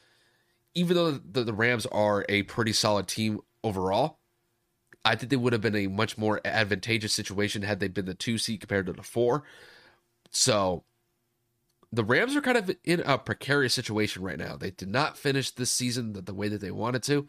[0.75, 4.19] even though the, the Rams are a pretty solid team overall,
[5.05, 8.15] I think they would have been a much more advantageous situation had they been the
[8.15, 9.45] two seed compared to the four.
[10.31, 10.85] So
[11.93, 14.57] the Rams are kind of in a precarious situation right now.
[14.57, 17.27] They did not finish this season the, the way that they wanted to.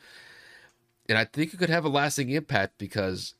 [1.09, 3.33] And I think it could have a lasting impact because,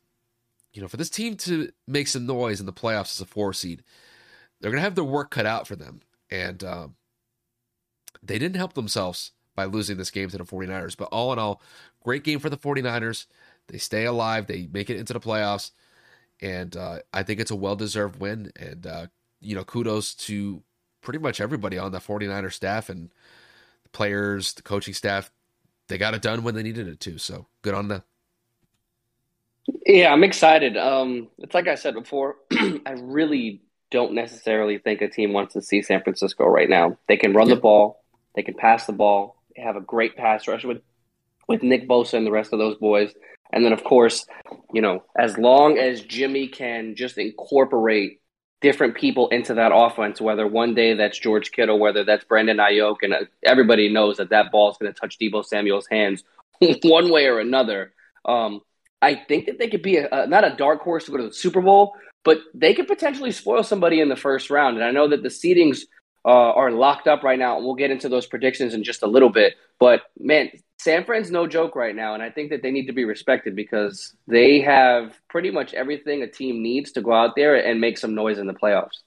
[0.74, 3.54] you know, for this team to make some noise in the playoffs as a four
[3.54, 3.84] seed,
[4.60, 6.02] they're going to have their work cut out for them.
[6.32, 6.96] And um,
[8.24, 10.96] they didn't help themselves by losing this game to the 49ers.
[10.96, 11.62] But all in all,
[12.04, 13.26] great game for the 49ers.
[13.68, 15.72] They stay alive, they make it into the playoffs.
[16.42, 18.52] And uh, I think it's a well deserved win.
[18.56, 19.08] And, uh,
[19.42, 20.64] you know, kudos to
[21.02, 23.10] pretty much everybody on the 49er staff and
[23.84, 25.32] the players, the coaching staff.
[25.88, 27.18] They got it done when they needed it to.
[27.18, 28.04] So good on them.
[29.86, 30.78] Yeah, I'm excited.
[30.78, 35.62] Um, it's like I said before, I really don't necessarily think a team wants to
[35.62, 36.98] see San Francisco right now.
[37.08, 37.56] They can run yeah.
[37.56, 38.04] the ball,
[38.36, 40.82] they can pass the ball, have a great pass rush with
[41.48, 43.14] with Nick Bosa and the rest of those boys.
[43.54, 44.26] And then, of course,
[44.74, 48.20] you know, as long as Jimmy can just incorporate
[48.62, 52.98] different people into that offense, whether one day that's George Kittle, whether that's Brandon Aiyuk,
[53.02, 56.24] and uh, everybody knows that that ball is going to touch Deebo Samuel's hands
[56.84, 57.94] one way or another.
[58.26, 58.62] Um,
[59.02, 61.28] I think that they could be a, a, not a dark horse to go to
[61.28, 61.94] the Super Bowl,
[62.24, 64.78] but they could potentially spoil somebody in the first round.
[64.78, 65.82] And I know that the seedings
[66.26, 67.60] uh, are locked up right now.
[67.60, 69.54] We'll get into those predictions in just a little bit.
[69.80, 70.50] But man,
[70.88, 73.58] San Fran's no joke right now, and I think that they need to be respected
[73.58, 77.98] because they have pretty much everything a team needs to go out there and make
[77.98, 79.02] some noise in the playoffs.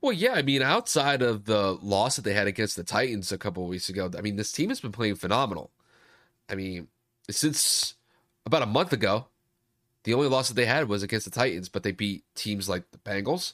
[0.00, 3.36] Well, yeah, I mean, outside of the loss that they had against the Titans a
[3.36, 5.70] couple weeks ago, I mean, this team has been playing phenomenal.
[6.48, 6.88] I mean,
[7.28, 7.96] since
[8.46, 9.26] about a month ago,
[10.04, 12.90] the only loss that they had was against the Titans, but they beat teams like
[12.90, 13.52] the Bengals,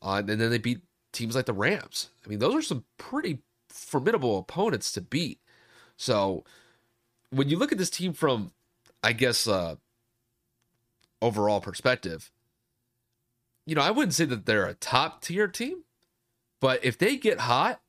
[0.00, 0.80] uh, and then they beat
[1.12, 2.08] teams like the Rams.
[2.24, 5.40] I mean, those are some pretty formidable opponents to beat.
[5.98, 6.44] So
[7.30, 8.52] when you look at this team from,
[9.02, 9.74] I guess, uh,
[11.20, 12.30] overall perspective,
[13.66, 15.82] you know, I wouldn't say that they're a top tier team,
[16.60, 17.80] but if they get hot,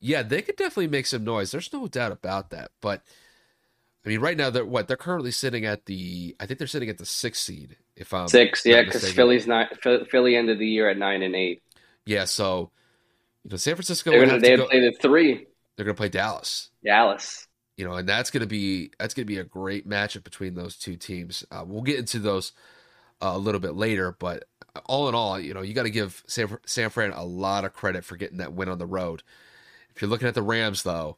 [0.00, 1.50] yeah, they could definitely make some noise.
[1.50, 2.70] There's no doubt about that.
[2.80, 3.02] But
[4.04, 6.36] I mean, right now they're what they're currently sitting at the.
[6.38, 7.76] I think they're sitting at the sixth seed.
[7.96, 11.62] If I'm six, yeah, because Philly's not Philly ended the year at nine and eight.
[12.04, 12.70] Yeah, so
[13.44, 14.10] you know, San Francisco.
[14.10, 15.46] They're gonna, they to play the three.
[15.76, 16.70] They're gonna play Dallas.
[16.84, 17.46] Dallas.
[17.76, 20.96] You know, and that's gonna be that's gonna be a great matchup between those two
[20.96, 21.44] teams.
[21.50, 22.52] Uh, we'll get into those
[23.20, 24.44] uh, a little bit later, but
[24.86, 27.72] all in all, you know, you got to give San, San Fran a lot of
[27.72, 29.22] credit for getting that win on the road.
[29.94, 31.16] If you're looking at the Rams, though,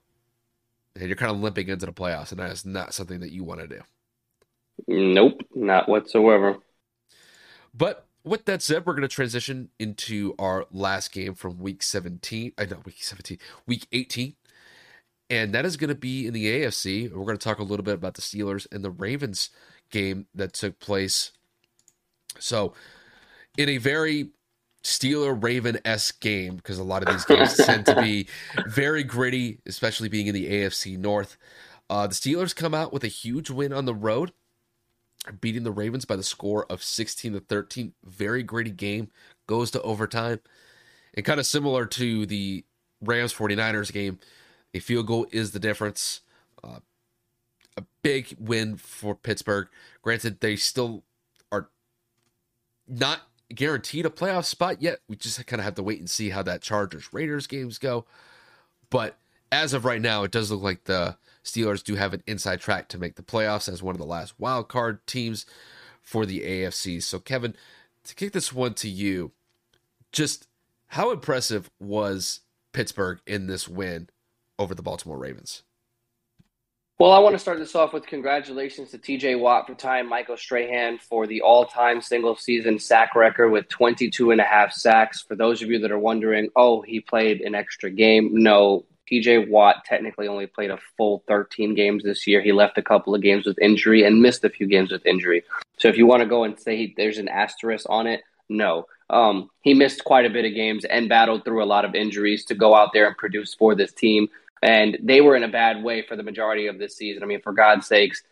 [0.95, 3.45] and you're kind of limping into the playoffs, and that is not something that you
[3.45, 3.81] want to do.
[4.87, 6.59] Nope, not whatsoever.
[7.73, 12.53] But with that said, we're going to transition into our last game from week 17.
[12.59, 14.35] I know week 17, week 18.
[15.29, 17.11] And that is going to be in the AFC.
[17.11, 19.51] We're going to talk a little bit about the Steelers and the Ravens
[19.91, 21.33] game that took place.
[22.39, 22.75] So,
[23.59, 24.31] in a very
[24.85, 28.29] Steeler Raven esque game, because a lot of these games tend to be
[28.69, 31.37] very gritty, especially being in the AFC North.
[31.91, 34.33] Uh, the Steelers come out with a huge win on the road
[35.41, 37.93] beating the Ravens by the score of 16 to 13.
[38.05, 39.11] Very gritty game,
[39.47, 40.41] goes to overtime.
[41.15, 42.65] And kind of similar to the
[43.01, 44.19] Rams 49ers game,
[44.77, 46.21] a field goal is the difference.
[46.63, 46.81] Uh,
[47.77, 49.69] a big win for Pittsburgh.
[50.03, 51.03] Granted, they still
[51.51, 51.69] are
[52.87, 53.21] not
[53.55, 55.01] guaranteed a playoff spot yet.
[55.09, 58.05] We just kind of have to wait and see how that Chargers Raiders games go.
[58.91, 59.17] But
[59.51, 62.89] as of right now, it does look like the Steelers do have an inside track
[62.89, 65.47] to make the playoffs as one of the last wild card teams
[66.03, 67.03] for the AFC.
[67.03, 67.55] So, Kevin,
[68.05, 69.33] to kick this one to you,
[70.13, 70.49] just
[70.89, 72.41] how impressive was
[72.73, 74.09] Pittsburgh in this win
[74.59, 75.63] over the Baltimore Ravens?
[76.99, 80.39] Well, I want to start this off with congratulations to TJ Watt for tying Michael
[80.39, 85.21] Strahan for the all time single season sack record with 22 and a half sacks.
[85.21, 88.31] For those of you that are wondering, oh, he played an extra game.
[88.33, 92.41] No, TJ Watt technically only played a full 13 games this year.
[92.41, 95.45] He left a couple of games with injury and missed a few games with injury.
[95.79, 98.87] So if you want to go and say there's an asterisk on it, no.
[99.11, 102.45] Um, he missed quite a bit of games and battled through a lot of injuries
[102.47, 104.29] to go out there and produce for this team.
[104.63, 107.23] And they were in a bad way for the majority of this season.
[107.23, 108.23] I mean, for God's sakes,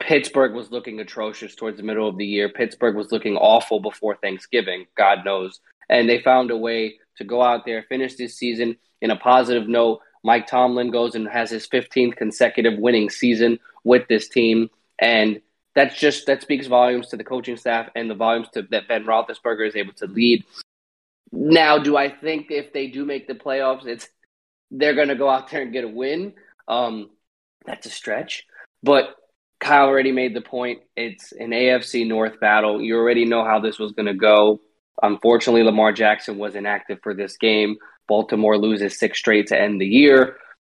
[0.00, 2.48] Pittsburgh was looking atrocious towards the middle of the year.
[2.48, 5.60] Pittsburgh was looking awful before Thanksgiving, God knows.
[5.88, 9.68] And they found a way to go out there, finish this season in a positive
[9.68, 10.00] note.
[10.24, 14.70] Mike Tomlin goes and has his 15th consecutive winning season with this team.
[14.98, 15.40] And
[15.74, 19.04] that's just, that speaks volumes to the coaching staff and the volumes to, that Ben
[19.04, 20.44] Roethlisberger is able to lead.
[21.32, 24.08] Now, do I think if they do make the playoffs, it's
[24.70, 26.34] they're going to go out there and get a win.
[26.68, 27.10] Um,
[27.66, 28.44] that's a stretch.
[28.82, 29.14] But
[29.60, 30.80] Kyle already made the point.
[30.96, 32.80] It's an AFC North battle.
[32.80, 34.60] You already know how this was going to go.
[35.02, 37.76] Unfortunately, Lamar Jackson was inactive for this game.
[38.08, 40.36] Baltimore loses six straight to end the year.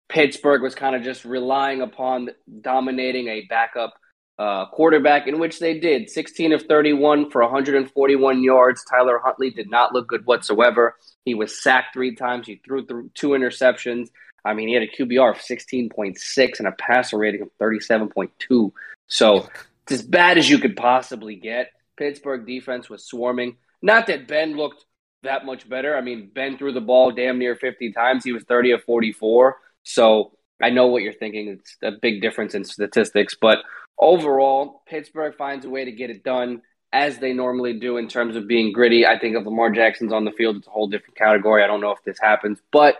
[0.08, 2.30] Pittsburgh was kind of just relying upon
[2.60, 3.94] dominating a backup
[4.40, 8.82] uh, quarterback, in which they did 16 of 31 for 141 yards.
[8.90, 10.96] Tyler Huntley did not look good whatsoever.
[11.26, 12.46] He was sacked three times.
[12.46, 14.08] He threw through two interceptions.
[14.42, 18.72] I mean, he had a QBR of 16.6 and a passer rating of 37.2.
[19.08, 19.46] So
[19.82, 21.72] it's as bad as you could possibly get.
[21.98, 23.58] Pittsburgh defense was swarming.
[23.82, 24.86] Not that Ben looked
[25.22, 25.94] that much better.
[25.94, 28.24] I mean, Ben threw the ball damn near 50 times.
[28.24, 29.58] He was 30 of 44.
[29.82, 30.32] So
[30.62, 31.48] I know what you're thinking.
[31.48, 33.36] It's a big difference in statistics.
[33.38, 33.58] But
[34.00, 38.34] overall, Pittsburgh finds a way to get it done as they normally do in terms
[38.34, 39.06] of being gritty.
[39.06, 41.62] I think if Lamar Jackson's on the field, it's a whole different category.
[41.62, 42.96] I don't know if this happens, but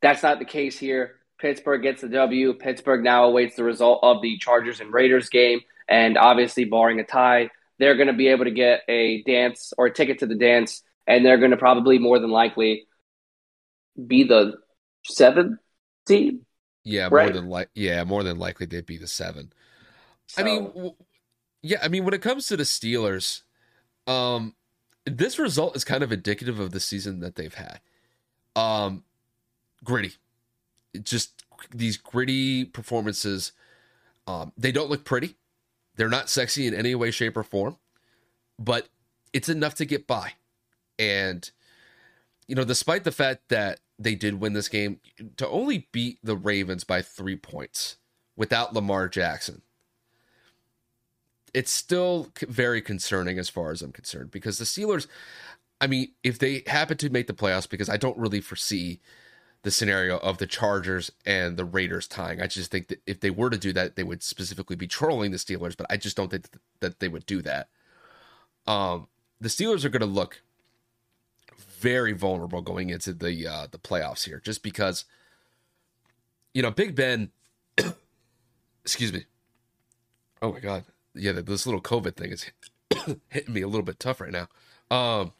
[0.00, 1.16] that's not the case here.
[1.38, 2.54] Pittsburgh gets the W.
[2.54, 5.60] Pittsburgh now awaits the result of the Chargers and Raiders game.
[5.88, 9.86] And obviously, barring a tie, they're going to be able to get a dance or
[9.86, 10.82] a ticket to the dance.
[11.06, 12.86] And they're going to probably more than likely
[14.06, 14.54] be the
[15.04, 15.58] seventh
[16.06, 16.46] team.
[16.84, 17.26] Yeah, right?
[17.26, 19.52] more than like yeah, more than likely they'd be the seven.
[20.32, 20.40] So.
[20.40, 20.94] I mean,
[21.60, 23.42] yeah, I mean when it comes to the Steelers,
[24.06, 24.54] um,
[25.04, 27.80] this result is kind of indicative of the season that they've had.
[28.56, 29.04] Um,
[29.84, 30.14] gritty,
[31.02, 33.52] just these gritty performances.
[34.26, 35.36] Um, they don't look pretty.
[35.96, 37.76] They're not sexy in any way, shape, or form,
[38.58, 38.88] but
[39.34, 40.32] it's enough to get by.
[40.98, 41.50] And
[42.48, 44.98] you know, despite the fact that they did win this game,
[45.36, 47.98] to only beat the Ravens by three points
[48.34, 49.60] without Lamar Jackson
[51.54, 55.06] it's still very concerning as far as I'm concerned because the Steelers,
[55.80, 59.00] I mean, if they happen to make the playoffs, because I don't really foresee
[59.62, 62.40] the scenario of the Chargers and the Raiders tying.
[62.42, 65.30] I just think that if they were to do that, they would specifically be trolling
[65.30, 66.48] the Steelers, but I just don't think
[66.80, 67.68] that they would do that.
[68.66, 69.06] Um,
[69.40, 70.42] the Steelers are going to look
[71.56, 75.04] very vulnerable going into the uh, the playoffs here, just because
[76.54, 77.30] you know Big Ben.
[78.84, 79.24] excuse me.
[80.40, 80.84] Oh my God,
[81.14, 82.46] yeah, this little COVID thing is
[83.28, 84.48] hitting me a little bit tough right now.
[84.90, 85.32] Um,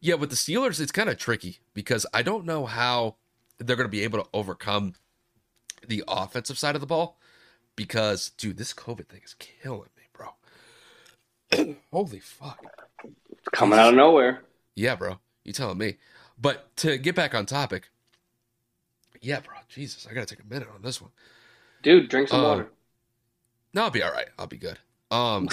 [0.00, 3.16] yeah, with the Steelers, it's kind of tricky because I don't know how
[3.58, 4.94] they're going to be able to overcome
[5.86, 7.18] the offensive side of the ball.
[7.74, 11.76] Because, dude, this COVID thing is killing me, bro.
[11.92, 12.62] Holy fuck!
[13.52, 14.42] Coming out of nowhere.
[14.74, 15.20] Yeah, bro.
[15.44, 15.96] You telling me?
[16.38, 17.88] But to get back on topic,
[19.22, 19.54] yeah, bro.
[19.68, 21.12] Jesus, I gotta take a minute on this one.
[21.82, 22.70] Dude, drink some um, water.
[23.74, 24.28] No, I'll be all right.
[24.38, 24.78] I'll be good.
[25.10, 25.48] Um,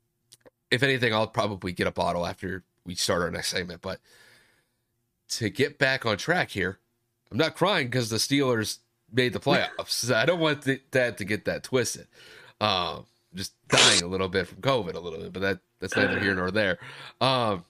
[0.70, 3.82] if anything, I'll probably get a bottle after we start our next segment.
[3.82, 4.00] But
[5.30, 6.78] to get back on track here,
[7.30, 8.78] I'm not crying because the Steelers
[9.12, 10.12] made the playoffs.
[10.14, 12.06] I don't want the, that to get that twisted.
[12.60, 16.18] Um, just dying a little bit from COVID, a little bit, but that that's neither
[16.18, 16.78] here nor there.
[17.20, 17.64] Um,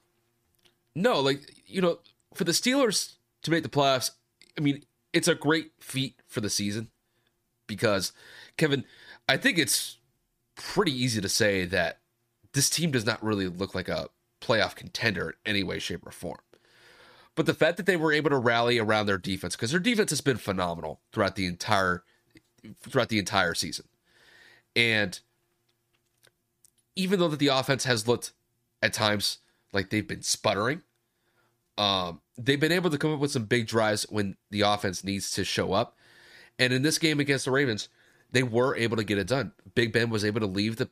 [0.95, 1.99] no, like you know,
[2.35, 4.13] for the Steelers to make the playoffs,
[4.57, 6.91] I mean, it's a great feat for the season
[7.67, 8.13] because
[8.57, 8.85] Kevin,
[9.29, 9.99] I think it's
[10.57, 11.99] pretty easy to say that
[12.53, 14.09] this team does not really look like a
[14.41, 16.39] playoff contender in any way, shape, or form.
[17.35, 20.11] But the fact that they were able to rally around their defense, because their defense
[20.11, 22.03] has been phenomenal throughout the entire
[22.81, 23.87] throughout the entire season.
[24.75, 25.21] And
[26.97, 28.33] even though that the offense has looked
[28.83, 29.39] at times
[29.73, 30.83] like they've been sputtering,
[31.77, 35.31] um, they've been able to come up with some big drives when the offense needs
[35.33, 35.97] to show up.
[36.59, 37.89] And in this game against the Ravens,
[38.31, 39.53] they were able to get it done.
[39.75, 40.91] Big Ben was able to leave the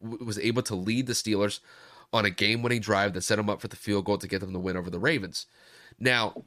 [0.00, 1.60] was able to lead the Steelers
[2.12, 4.52] on a game-winning drive that set them up for the field goal to get them
[4.52, 5.46] the win over the Ravens.
[5.98, 6.44] Now,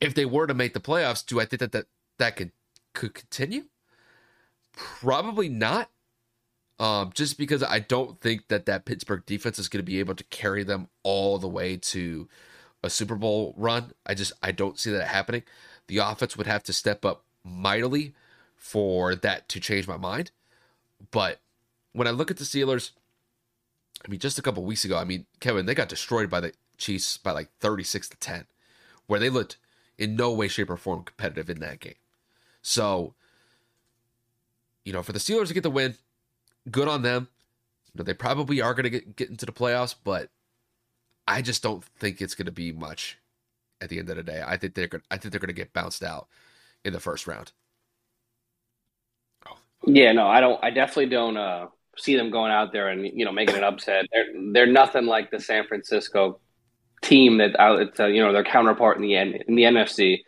[0.00, 1.86] if they were to make the playoffs, do I think that that,
[2.18, 2.52] that could
[2.94, 3.64] could continue?
[4.72, 5.90] Probably not.
[6.78, 10.16] Um, just because I don't think that that Pittsburgh defense is going to be able
[10.16, 12.28] to carry them all the way to
[12.82, 13.92] a Super Bowl run.
[14.04, 15.44] I just I don't see that happening.
[15.86, 18.14] The offense would have to step up mightily
[18.62, 20.30] for that to change my mind.
[21.10, 21.40] But
[21.92, 22.92] when I look at the Steelers,
[24.06, 26.52] I mean, just a couple weeks ago, I mean, Kevin, they got destroyed by the
[26.78, 28.46] Chiefs by like 36 to 10,
[29.08, 29.56] where they looked
[29.98, 31.96] in no way, shape, or form competitive in that game.
[32.62, 33.14] So,
[34.84, 35.96] you know, for the Steelers to get the win,
[36.70, 37.28] good on them.
[37.92, 40.30] You know, they probably are going to get, into the playoffs, but
[41.26, 43.18] I just don't think it's going to be much
[43.80, 44.40] at the end of the day.
[44.46, 46.28] I think they're going I think they're going to get bounced out
[46.84, 47.50] in the first round.
[49.84, 51.66] Yeah, no, I don't I definitely don't uh,
[51.96, 54.06] see them going out there and you know making an upset.
[54.12, 56.40] They're they're nothing like the San Francisco
[57.02, 60.20] team that uh, it's uh, you know their counterpart in the in the NFC.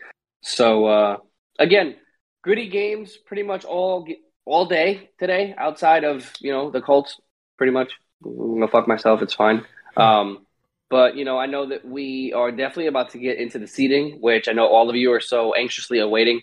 [0.42, 1.16] So uh,
[1.58, 1.96] again,
[2.42, 4.06] gritty games pretty much all
[4.44, 7.20] all day today outside of you know the Colts.
[7.56, 7.92] Pretty much,
[8.24, 9.22] I'm gonna fuck myself.
[9.22, 9.64] It's fine.
[9.96, 10.44] Um,
[10.90, 14.18] but you know, I know that we are definitely about to get into the seating,
[14.20, 16.40] which I know all of you are so anxiously awaiting.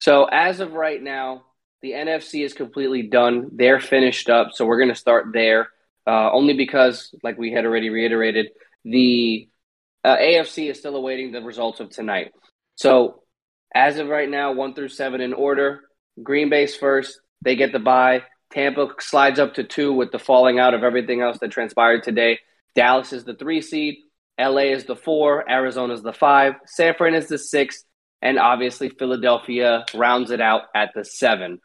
[0.00, 1.44] So as of right now,
[1.82, 3.50] the NFC is completely done.
[3.52, 4.52] They're finished up.
[4.54, 5.68] So we're gonna start there.
[6.06, 8.48] Uh, only because, like we had already reiterated,
[8.84, 9.48] the
[10.04, 12.32] uh, AFC is still awaiting the results of tonight.
[12.76, 13.22] So
[13.74, 15.82] as of right now, one through seven in order.
[16.22, 17.20] Green Bay's first.
[17.42, 18.22] They get the bye.
[18.52, 22.38] Tampa slides up to two with the falling out of everything else that transpired today.
[22.74, 23.96] Dallas is the three seed.
[24.38, 25.48] LA is the four.
[25.50, 26.54] Arizona is the five.
[26.66, 27.84] San Fran is the six.
[28.20, 31.60] And obviously, Philadelphia rounds it out at the seven.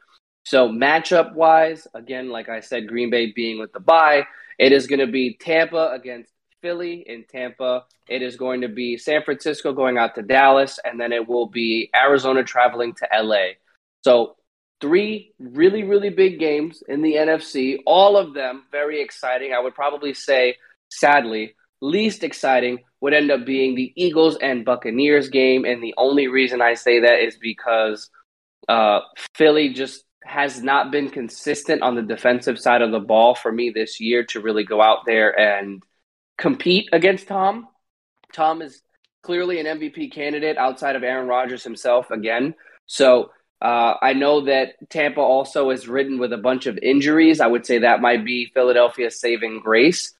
[0.48, 4.26] So, matchup wise, again, like I said, Green Bay being with the bye,
[4.58, 6.32] it is going to be Tampa against
[6.62, 7.84] Philly in Tampa.
[8.08, 11.48] It is going to be San Francisco going out to Dallas, and then it will
[11.48, 13.56] be Arizona traveling to LA.
[14.06, 14.38] So,
[14.80, 19.52] three really, really big games in the NFC, all of them very exciting.
[19.52, 20.56] I would probably say,
[20.90, 25.66] sadly, least exciting would end up being the Eagles and Buccaneers game.
[25.66, 28.10] And the only reason I say that is because
[28.70, 29.02] uh,
[29.36, 33.70] Philly just has not been consistent on the defensive side of the ball for me
[33.70, 35.82] this year to really go out there and
[36.38, 37.68] compete against Tom.
[38.34, 38.82] Tom is
[39.24, 42.56] clearly an MVP candidate outside of Aaron Rodgers himself again.
[42.86, 47.40] So uh, I know that Tampa also is ridden with a bunch of injuries.
[47.40, 50.14] I would say that might be Philadelphia's saving grace.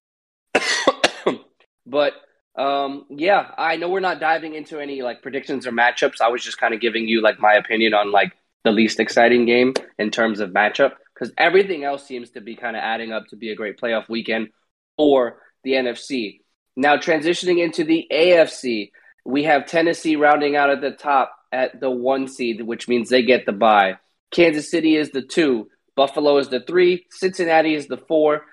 [1.86, 2.14] but
[2.56, 6.22] um, yeah, I know we're not diving into any like predictions or matchups.
[6.22, 8.34] I was just kind of giving you like my opinion on like
[8.64, 12.76] the least exciting game in terms of matchup because everything else seems to be kind
[12.76, 14.50] of adding up to be a great playoff weekend
[14.98, 16.42] for the NFC.
[16.76, 18.92] Now transitioning into the AFC,
[19.26, 23.24] we have Tennessee rounding out at the top at the one seed, which means they
[23.24, 23.98] get the bye.
[24.32, 28.44] Kansas City is the two, Buffalo is the three, Cincinnati is the four,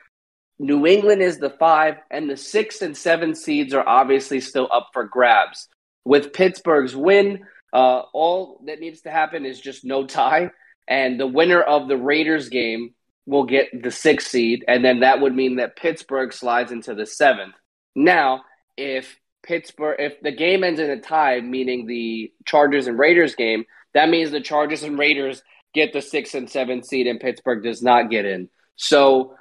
[0.59, 4.91] New England is the five, and the six and seven seeds are obviously still up
[4.93, 5.69] for grabs.
[6.05, 7.45] With Pittsburgh's win,
[7.75, 10.51] uh, all that needs to happen is just no tie,
[10.89, 12.95] and the winner of the Raiders game
[13.27, 17.07] will get the sixth seed, and then that would mean that Pittsburgh slides into the
[17.07, 17.55] seventh.
[17.97, 18.43] Now,
[18.77, 23.65] if Pittsburgh, if the game ends in a tie, meaning the Chargers and Raiders game,
[23.93, 27.83] that means the Chargers and Raiders get the sixth and seventh seed, and Pittsburgh does
[27.83, 28.49] not get in.
[28.77, 29.35] So,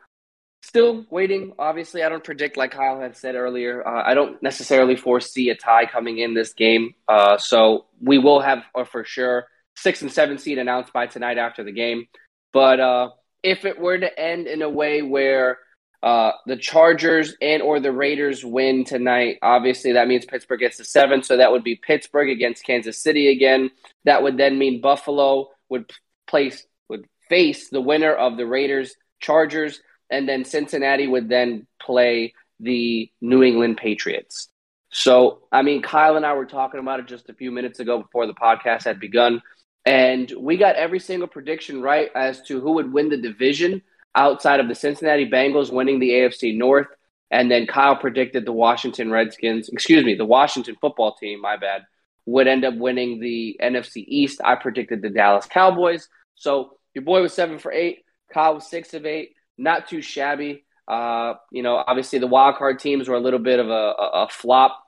[0.64, 1.54] still waiting.
[1.60, 5.56] Obviously, I don't predict, like Kyle had said earlier, uh, I don't necessarily foresee a
[5.56, 6.96] tie coming in this game.
[7.08, 11.38] Uh, so, we will have, or for sure, six and seven seed announced by tonight
[11.38, 12.08] after the game.
[12.52, 13.10] But uh,
[13.44, 15.58] if it were to end in a way where
[16.02, 20.86] uh, the Chargers and or the Raiders win tonight, obviously that means Pittsburgh gets the
[20.86, 21.24] seven.
[21.24, 23.72] So that would be Pittsburgh against Kansas City again.
[24.06, 25.92] That would then mean Buffalo would
[26.28, 29.82] place would face the winner of the Raiders Chargers,
[30.14, 34.48] and then Cincinnati would then play the New England Patriots.
[34.92, 38.02] So, I mean, Kyle and I were talking about it just a few minutes ago
[38.02, 39.42] before the podcast had begun.
[39.86, 43.82] And we got every single prediction right as to who would win the division.
[44.16, 46.88] outside of the Cincinnati Bengals winning the AFC North.
[47.32, 51.82] And then Kyle predicted the Washington Redskins, excuse me, the Washington football team, my bad,
[52.26, 54.40] would end up winning the NFC East.
[54.44, 56.08] I predicted the Dallas Cowboys.
[56.36, 58.06] So your boy was seven for eight.
[58.32, 59.32] Kyle was six of eight.
[59.58, 60.66] Not too shabby.
[60.88, 64.28] Uh, you know, obviously the wild card teams were a little bit of a, a,
[64.30, 64.84] flop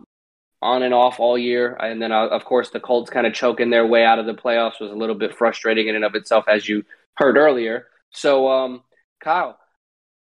[0.61, 1.73] on and off all year.
[1.75, 4.33] And then, uh, of course, the Colts kind of choking their way out of the
[4.33, 6.83] playoffs was a little bit frustrating in and of itself, as you
[7.15, 7.87] heard earlier.
[8.11, 8.83] So, um,
[9.21, 9.57] Kyle,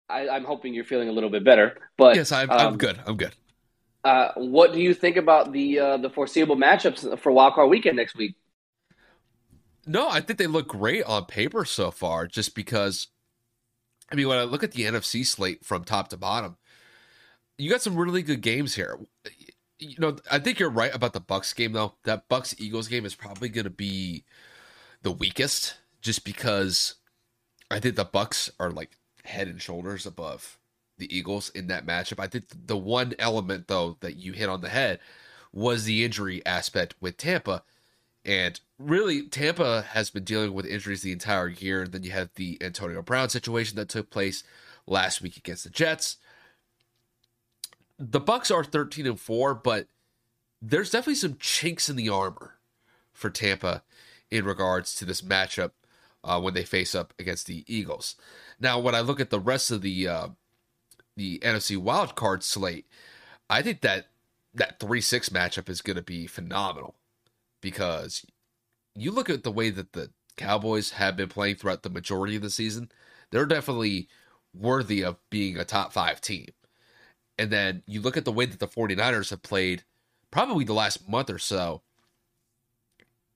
[0.10, 1.78] I, am hoping you're feeling a little bit better.
[1.98, 3.00] But yes, I'm, um, I'm good.
[3.06, 3.34] I'm good.
[4.04, 8.16] Uh, what do you think about the uh, the foreseeable matchups for Wildcard Weekend next
[8.16, 8.36] week?
[9.86, 12.28] No, I think they look great on paper so far.
[12.28, 13.08] Just because,
[14.12, 16.58] I mean, when I look at the NFC slate from top to bottom,
[17.58, 19.00] you got some really good games here.
[19.80, 21.96] You know, I think you're right about the Bucks game though.
[22.04, 24.24] That Bucks Eagles game is probably going to be
[25.04, 26.96] the weakest, just because
[27.70, 30.58] I think the Bucks are like head and shoulders above
[30.98, 32.20] the Eagles in that matchup.
[32.20, 35.00] I think the one element though that you hit on the head
[35.54, 37.64] was the injury aspect with Tampa.
[38.28, 41.88] And really, Tampa has been dealing with injuries the entire year.
[41.88, 44.44] Then you have the Antonio Brown situation that took place
[44.86, 46.18] last week against the Jets.
[47.98, 49.88] The Bucks are 13 and 4, but
[50.62, 52.56] there's definitely some chinks in the armor
[53.14, 53.82] for Tampa
[54.30, 55.72] in regards to this matchup
[56.22, 58.16] uh, when they face up against the Eagles.
[58.60, 60.28] Now, when I look at the rest of the uh,
[61.16, 62.88] the NFC wild card slate,
[63.50, 64.08] I think that
[64.54, 66.96] that three six matchup is going to be phenomenal
[67.62, 68.26] because
[68.96, 72.42] you look at the way that the Cowboys have been playing throughout the majority of
[72.42, 72.90] the season,
[73.32, 74.08] they're definitely
[74.54, 76.48] worthy of being a top five team.
[77.38, 79.84] And then you look at the way that the 49ers have played
[80.32, 81.82] probably the last month or so.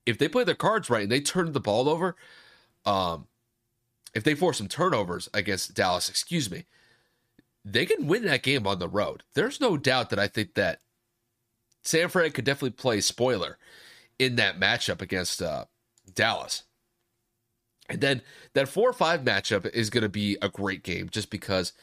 [0.05, 2.15] If they play their cards right and they turn the ball over,
[2.85, 3.27] um,
[4.13, 6.65] if they force some turnovers against Dallas, excuse me,
[7.63, 9.23] they can win that game on the road.
[9.35, 10.79] There's no doubt that I think that
[11.83, 13.57] San Fran could definitely play spoiler
[14.21, 15.65] in that matchup against uh,
[16.13, 16.61] Dallas.
[17.89, 18.21] And then
[18.53, 21.73] that four or five matchup is going to be a great game just because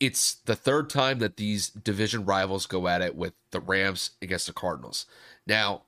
[0.00, 4.48] it's the third time that these division rivals go at it with the Rams against
[4.48, 5.06] the Cardinals.
[5.46, 5.82] Now,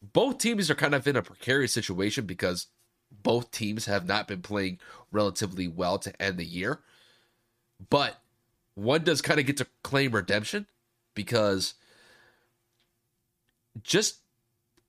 [0.00, 2.68] both teams are kind of in a precarious situation because
[3.10, 4.78] both teams have not been playing
[5.12, 6.80] relatively well to end the year.
[7.90, 8.22] But
[8.74, 10.66] one does kind of get to claim redemption
[11.14, 11.74] because
[13.82, 14.23] just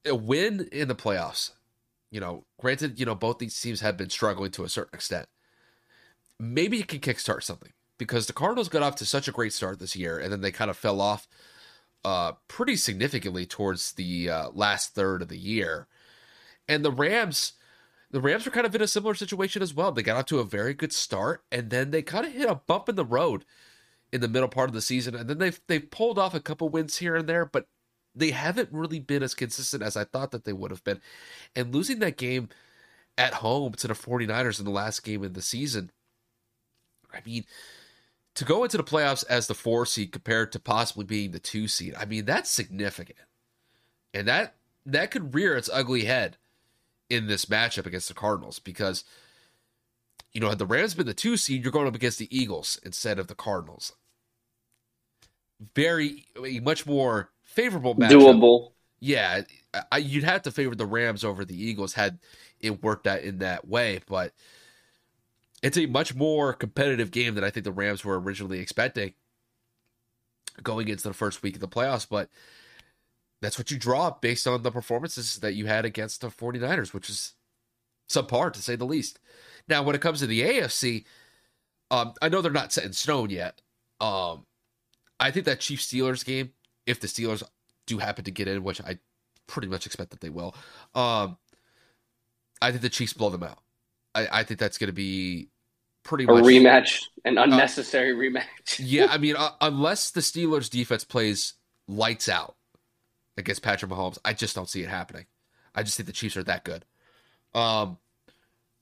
[0.06, 1.52] a win in the playoffs,
[2.12, 5.28] you know, granted, you know, both these teams have been struggling to a certain extent.
[6.40, 9.80] Maybe it can kickstart something because the Cardinals got off to such a great start
[9.80, 11.28] this year and then they kind of fell off
[12.04, 15.88] uh, pretty significantly towards the uh, last third of the year.
[16.68, 17.54] And the Rams,
[18.12, 19.92] the Rams were kind of in a similar situation as well.
[19.92, 22.56] They got off to a very good start and then they kind of hit a
[22.56, 23.46] bump in the road
[24.16, 26.70] in the middle part of the season, and then they've they've pulled off a couple
[26.70, 27.68] wins here and there, but
[28.16, 31.02] they haven't really been as consistent as I thought that they would have been.
[31.56, 32.50] And losing that game
[33.18, 35.92] at home to the 49ers in the last game of the season,
[37.14, 37.46] I mean,
[38.36, 41.68] to go into the playoffs as the four seed compared to possibly being the two
[41.68, 43.20] seed, I mean, that's significant.
[44.14, 44.56] And that
[44.86, 46.38] that could rear its ugly head
[47.10, 49.04] in this matchup against the Cardinals because
[50.36, 52.78] you know, had the Rams been the two seed, you're going up against the Eagles
[52.84, 53.94] instead of the Cardinals.
[55.74, 56.26] Very,
[56.62, 58.12] much more favorable matchup.
[58.12, 58.72] Doable.
[59.00, 59.42] Yeah,
[59.92, 62.20] I, you'd have to favor the Rams over the Eagles had
[62.60, 64.34] it worked out in that way, but
[65.62, 69.14] it's a much more competitive game than I think the Rams were originally expecting
[70.64, 72.08] going into the first week of the playoffs.
[72.10, 72.30] But
[73.42, 77.10] that's what you draw based on the performances that you had against the 49ers, which
[77.10, 77.34] is
[78.10, 79.20] subpar to say the least.
[79.68, 81.06] Now, when it comes to the AFC,
[81.92, 83.62] um, I know they're not set in stone yet.
[84.00, 84.46] Um,
[85.20, 86.52] I think that Chiefs Steelers game,
[86.86, 87.44] if the Steelers
[87.86, 89.00] do happen to get in, which I
[89.48, 90.56] pretty much expect that they will,
[90.94, 91.38] um,
[92.62, 93.60] I think the Chiefs blow them out.
[94.14, 95.50] I, I think that's going to be
[96.04, 98.80] pretty a much rematch, an uh, unnecessary uh, rematch.
[98.80, 101.54] yeah, I mean, uh, unless the Steelers defense plays
[101.88, 102.56] lights out
[103.38, 105.26] against Patrick Mahomes, I just don't see it happening.
[105.74, 106.86] I just think the Chiefs are that good.
[107.54, 107.98] Um,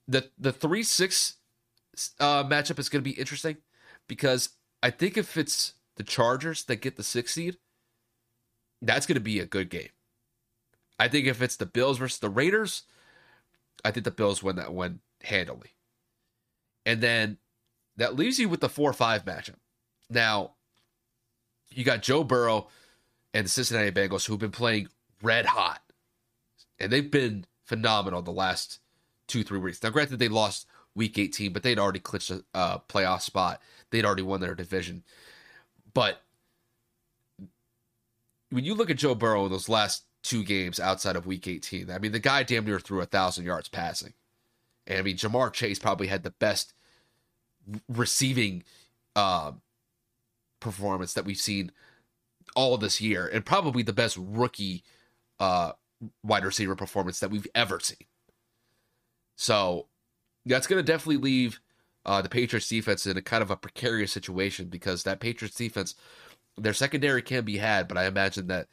[0.07, 1.35] the the three six
[2.19, 3.57] uh, matchup is going to be interesting
[4.07, 4.49] because
[4.81, 7.57] I think if it's the Chargers that get the six seed,
[8.83, 9.89] that's going to be a good game.
[10.99, 12.83] I think if it's the Bills versus the Raiders,
[13.83, 15.71] I think the Bills win that one handily.
[16.85, 17.37] And then
[17.97, 19.55] that leaves you with the four five matchup.
[20.09, 20.51] Now,
[21.71, 22.67] you got Joe Burrow
[23.33, 24.89] and the Cincinnati Bengals who've been playing
[25.21, 25.81] red hot,
[26.79, 28.79] and they've been phenomenal the last
[29.27, 29.81] two, three weeks.
[29.81, 33.61] Now, granted, they lost week 18, but they'd already clinched a playoff spot.
[33.89, 35.03] They'd already won their division.
[35.93, 36.21] But
[38.53, 41.89] when you look at Joe Burrow in those last two games outside of week 18,
[41.89, 44.13] I mean, the guy damn near threw a thousand yards passing.
[44.85, 46.73] And I mean, Ja'Marr Chase probably had the best
[47.89, 48.63] receiving
[49.15, 49.53] uh,
[50.59, 51.71] performance that we've seen
[52.55, 54.83] all this year, and probably the best rookie
[55.39, 55.71] uh,
[56.23, 58.05] wide receiver performance that we've ever seen.
[59.35, 59.87] So
[60.45, 61.59] that's going to definitely leave
[62.05, 65.95] uh, the Patriots defense in a kind of a precarious situation because that Patriots defense,
[66.57, 68.67] their secondary can be had, but I imagine that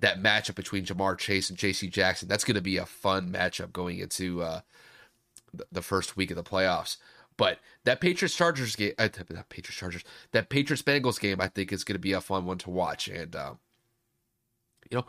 [0.00, 1.88] that matchup between Ja'Marr Chase and J.C.
[1.88, 4.60] Jackson, that's going to be a fun matchup going into uh,
[5.70, 6.96] the first week of the playoffs.
[7.36, 11.72] But that Patriots Chargers game, uh, that Patriots Chargers, that Patriots Bengals game, I think
[11.72, 13.08] is going to be a fun one to watch.
[13.08, 13.54] And uh,
[14.90, 15.06] you know,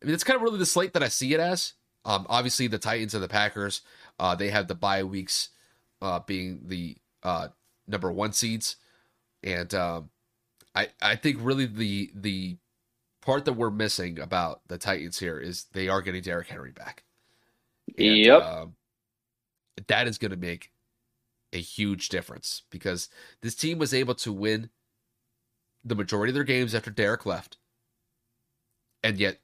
[0.00, 1.74] I mean, it's kind of really the slate that I see it as.
[2.04, 3.82] Um, obviously, the Titans and the Packers,
[4.18, 5.50] uh, they have the bye weeks
[6.00, 7.48] uh, being the uh,
[7.86, 8.76] number one seeds,
[9.42, 10.10] and um,
[10.74, 12.56] I I think really the the
[13.20, 17.04] part that we're missing about the Titans here is they are getting Derrick Henry back.
[17.98, 18.74] And, yep, um,
[19.86, 20.70] that is going to make
[21.52, 23.08] a huge difference because
[23.42, 24.70] this team was able to win
[25.84, 27.58] the majority of their games after Derrick left,
[29.02, 29.40] and yet,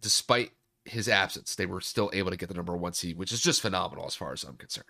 [0.00, 0.52] despite
[0.84, 3.60] his absence, they were still able to get the number one seed, which is just
[3.60, 4.86] phenomenal as far as I'm concerned.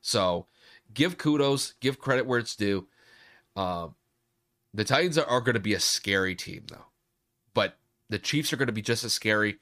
[0.00, 0.46] So,
[0.92, 2.86] give kudos, give credit where it's due.
[3.56, 3.94] Um,
[4.76, 6.84] the Titans are, are going to be a scary team, though,
[7.54, 7.78] but
[8.10, 9.56] the Chiefs are going to be just as scary.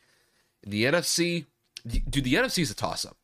[0.64, 1.46] In the NFC,
[1.86, 3.16] dude, the NFC is a toss up.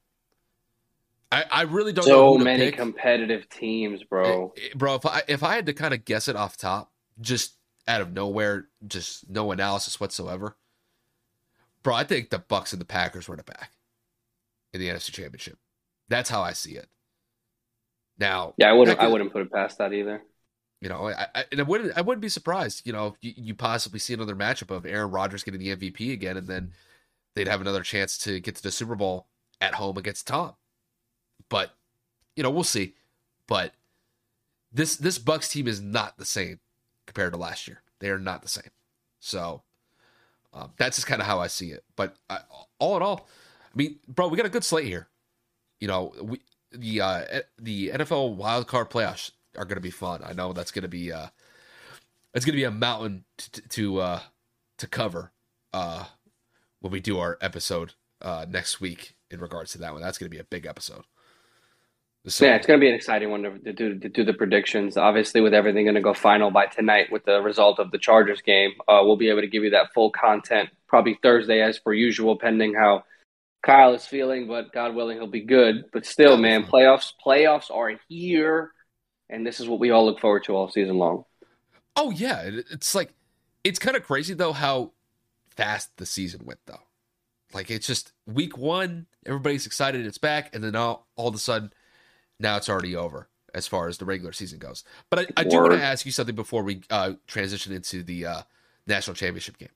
[1.33, 2.39] I, I really don't so know.
[2.39, 2.77] So many pick.
[2.77, 4.53] competitive teams, bro.
[4.57, 6.93] Eh, eh, bro, if I if I had to kind of guess it off top,
[7.21, 7.57] just
[7.89, 10.57] out of nowhere, just no analysis whatsoever,
[11.83, 13.73] bro, I think the Bucks and the Packers were the back
[14.73, 15.59] in the NFC Championship.
[16.09, 16.89] That's how I see it.
[18.19, 18.99] Now, yeah, I wouldn't.
[19.01, 20.23] I wouldn't put it past that either.
[20.81, 21.97] You know, I, I, and I wouldn't.
[21.97, 22.87] I wouldn't be surprised.
[22.87, 26.39] You know, you, you possibly see another matchup of Aaron Rodgers getting the MVP again,
[26.39, 26.73] and then
[27.35, 29.27] they'd have another chance to get to the Super Bowl
[29.61, 30.55] at home against Tom.
[31.51, 31.75] But
[32.35, 32.95] you know, we'll see.
[33.47, 33.75] But
[34.73, 36.61] this this Bucks team is not the same
[37.07, 37.83] compared to last year.
[37.99, 38.71] They are not the same.
[39.19, 39.63] So
[40.55, 41.85] um, that's just kind of how I see it.
[41.95, 42.39] But I,
[42.79, 43.29] all in all,
[43.65, 45.09] I mean, bro, we got a good slate here.
[45.79, 46.41] You know, we
[46.73, 47.25] the uh,
[47.59, 50.23] the NFL wildcard playoffs are going to be fun.
[50.25, 51.29] I know that's going to be uh,
[52.35, 54.21] it's going to be a mountain to to, uh,
[54.79, 55.33] to cover
[55.73, 56.05] uh,
[56.81, 60.03] when we do our episode uh, next week in regards to that one.
[60.03, 61.05] That's going to be a big episode.
[62.27, 64.35] So, yeah, it's going to be an exciting one to, to, do to do the
[64.35, 64.99] predictions.
[64.99, 68.43] Obviously, with everything going to go final by tonight with the result of the Chargers
[68.43, 71.95] game, uh, we'll be able to give you that full content probably Thursday as per
[71.95, 73.05] usual, pending how
[73.65, 74.47] Kyle is feeling.
[74.49, 75.87] But God willing, he'll be good.
[75.95, 78.73] But still, man, playoffs playoffs are here,
[79.31, 81.25] and this is what we all look forward to all season long.
[81.97, 83.13] Oh yeah, it's like
[83.65, 84.93] it's kind of crazy though how
[85.57, 86.83] fast the season went though.
[87.53, 91.39] Like it's just week one, everybody's excited it's back, and then all, all of a
[91.39, 91.73] sudden
[92.39, 94.85] now it's already over as far as the regular season goes.
[95.11, 98.27] But I, I do want to ask you something before we uh, transition into the
[98.27, 98.43] uh,
[98.87, 99.69] national championship game.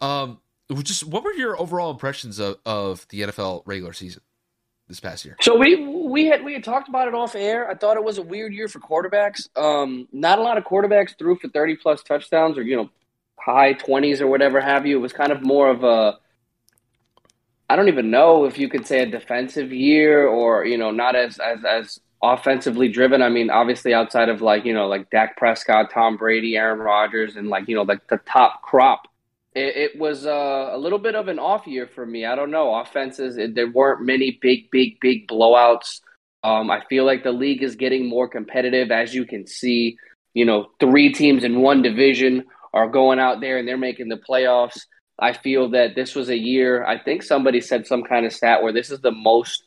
[0.00, 0.40] Um,
[0.82, 4.22] just what were your overall impressions of, of the NFL regular season
[4.88, 5.36] this past year?
[5.40, 5.76] So we
[6.12, 7.68] we had we had talked about it off air.
[7.68, 9.48] I thought it was a weird year for quarterbacks.
[9.56, 12.90] Um, not a lot of quarterbacks threw for thirty plus touchdowns or you know
[13.40, 14.98] high twenties or whatever have you.
[14.98, 16.18] It was kind of more of a
[17.70, 21.16] I don't even know if you could say a defensive year or you know not
[21.16, 23.22] as as as offensively driven.
[23.22, 27.36] I mean, obviously outside of like you know like Dak Prescott, Tom Brady, Aaron Rodgers,
[27.36, 29.08] and like you know like the top crop.
[29.54, 32.24] It, was uh, a little bit of an off year for me.
[32.24, 33.36] I don't know offenses.
[33.36, 36.00] It, there weren't many big, big, big blowouts.
[36.44, 39.96] Um, I feel like the league is getting more competitive, as you can see.
[40.34, 44.20] You know, three teams in one division are going out there and they're making the
[44.28, 44.80] playoffs.
[45.18, 48.62] I feel that this was a year, I think somebody said some kind of stat
[48.62, 49.62] where this is the most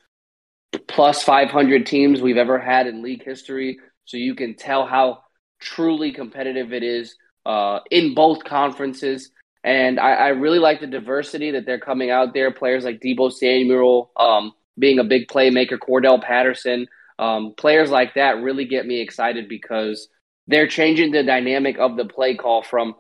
[0.87, 3.79] plus 500 teams we've ever had in league history.
[4.05, 5.19] So you can tell how
[5.59, 7.15] truly competitive it is
[7.45, 9.31] uh, in both conferences.
[9.63, 12.51] And I, I, really like the diversity that they're coming out there.
[12.51, 18.41] Players like Deebo Samuel um, being a big playmaker, Cordell Patterson, um, players like that
[18.41, 20.09] really get me excited because
[20.47, 22.95] they're changing the dynamic of the play call from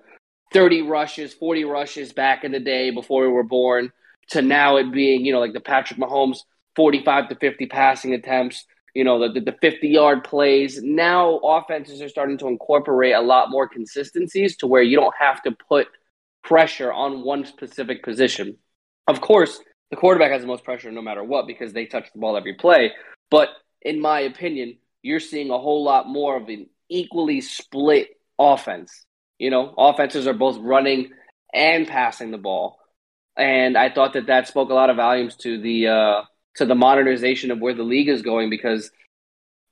[0.53, 3.91] 30 rushes, 40 rushes back in the day before we were born
[4.29, 6.39] to now it being, you know, like the Patrick Mahomes
[6.75, 10.81] 45 to 50 passing attempts, you know, the, the 50 yard plays.
[10.81, 15.41] Now offenses are starting to incorporate a lot more consistencies to where you don't have
[15.43, 15.87] to put
[16.43, 18.57] pressure on one specific position.
[19.07, 19.59] Of course,
[19.91, 22.53] the quarterback has the most pressure no matter what because they touch the ball every
[22.53, 22.91] play.
[23.29, 23.49] But
[23.81, 28.09] in my opinion, you're seeing a whole lot more of an equally split
[28.39, 29.05] offense.
[29.37, 31.11] You know, offenses are both running
[31.53, 32.79] and passing the ball,
[33.37, 36.21] and I thought that that spoke a lot of volumes to the uh,
[36.55, 38.49] to the modernization of where the league is going.
[38.49, 38.89] Because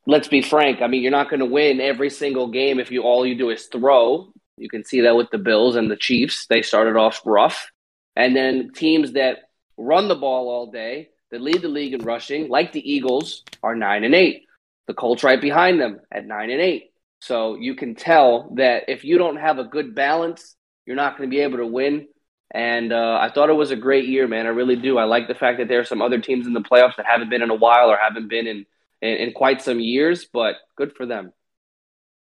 [0.05, 3.03] let's be frank, I mean, you're not going to win every single game if you
[3.03, 4.31] all you do is throw.
[4.57, 6.45] You can see that with the Bills and the Chiefs.
[6.47, 7.71] They started off rough,
[8.15, 9.37] and then teams that
[9.77, 13.75] run the ball all day, that lead the league in rushing, like the Eagles, are
[13.75, 14.43] nine and eight.
[14.87, 16.91] The Colts right behind them at nine and eight.
[17.21, 20.55] So you can tell that if you don't have a good balance,
[20.85, 22.07] you're not going to be able to win.
[22.51, 24.45] And uh, I thought it was a great year, man.
[24.45, 24.97] I really do.
[24.97, 27.29] I like the fact that there are some other teams in the playoffs that haven't
[27.29, 28.65] been in a while or haven't been in
[29.01, 31.33] in, in quite some years, but good for them.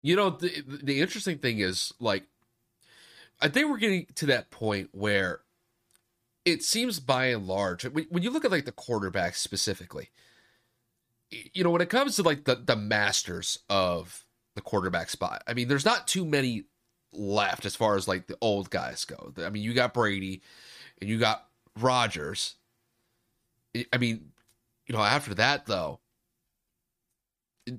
[0.02, 2.24] You know, the the interesting thing is like,
[3.42, 5.42] I think we're getting to that point where
[6.46, 10.10] it seems by and large when you look at like the quarterbacks specifically,
[11.30, 14.26] you know, when it comes to like the the masters of
[14.56, 15.44] the quarterback spot.
[15.48, 16.66] I mean, there's not too many
[17.14, 19.34] left as far as like the old guys go.
[19.38, 20.42] I mean, you got Brady
[21.00, 21.46] and you got
[21.80, 22.56] Rodgers
[23.94, 24.32] I mean,
[24.88, 26.00] you know, after that though,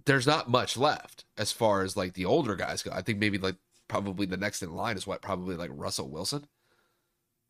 [0.07, 2.93] there's not much left as far as like the older guys go.
[2.93, 3.57] I think maybe like
[3.89, 6.47] probably the next in line is what probably like Russell Wilson.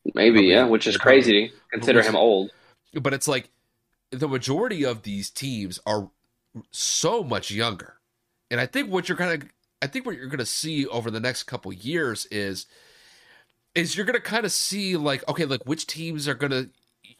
[0.05, 2.51] Maybe, probably, yeah, which is crazy to consider him old.
[2.93, 3.49] But it's like
[4.11, 6.09] the majority of these teams are
[6.71, 7.97] so much younger
[8.53, 9.49] and I think what you're kind of
[9.81, 12.67] I think what you're going to see over the next couple years is
[13.73, 16.69] is you're going to kind of see like okay, like which teams are going to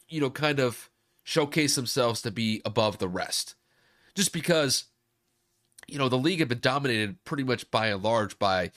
[0.07, 0.91] you know kind of
[1.23, 3.55] showcase themselves to be above the rest.
[4.13, 4.83] Just because
[5.87, 8.69] you know the league had been dominated pretty much by and large by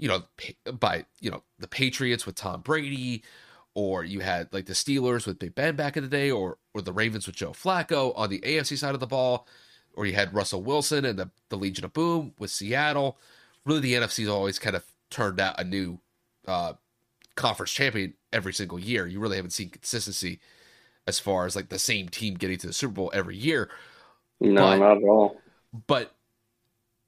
[0.00, 0.22] you know
[0.78, 3.22] by you know the Patriots with Tom Brady
[3.74, 6.80] or you had like the Steelers with Big Ben back in the day or or
[6.80, 9.46] the Ravens with Joe Flacco on the AFC side of the ball
[9.94, 13.18] or you had Russell Wilson and the, the Legion of Boom with Seattle.
[13.64, 15.98] Really, the NFC's always kind of turned out a new
[16.46, 16.74] uh,
[17.34, 19.06] conference champion every single year.
[19.06, 20.40] You really haven't seen consistency
[21.06, 23.68] as far as like the same team getting to the Super Bowl every year.
[24.40, 25.40] No, but, not at all.
[25.86, 26.14] But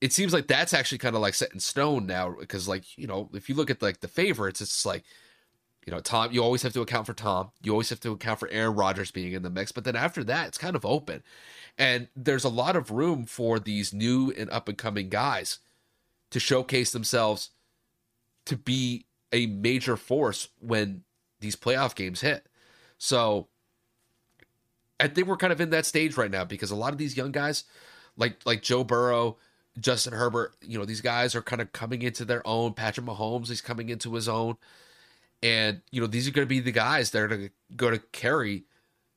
[0.03, 3.07] it seems like that's actually kind of like set in stone now because, like, you
[3.07, 5.05] know, if you look at like the favorites, it's like
[5.87, 7.51] you know, Tom, you always have to account for Tom.
[7.63, 9.73] You always have to account for Aaron Rodgers being in the mix.
[9.73, 11.23] But then after that, it's kind of open.
[11.77, 15.59] And there's a lot of room for these new and up and coming guys
[16.31, 17.51] to showcase themselves
[18.47, 21.03] to be a major force when
[21.41, 22.47] these playoff games hit.
[22.99, 23.49] So
[25.01, 27.17] I think we're kind of in that stage right now because a lot of these
[27.17, 27.65] young guys,
[28.17, 29.39] like like Joe Burrow,
[29.81, 32.75] Justin Herbert, you know, these guys are kind of coming into their own.
[32.75, 34.57] Patrick Mahomes, he's coming into his own.
[35.43, 38.65] And, you know, these are going to be the guys that are going to carry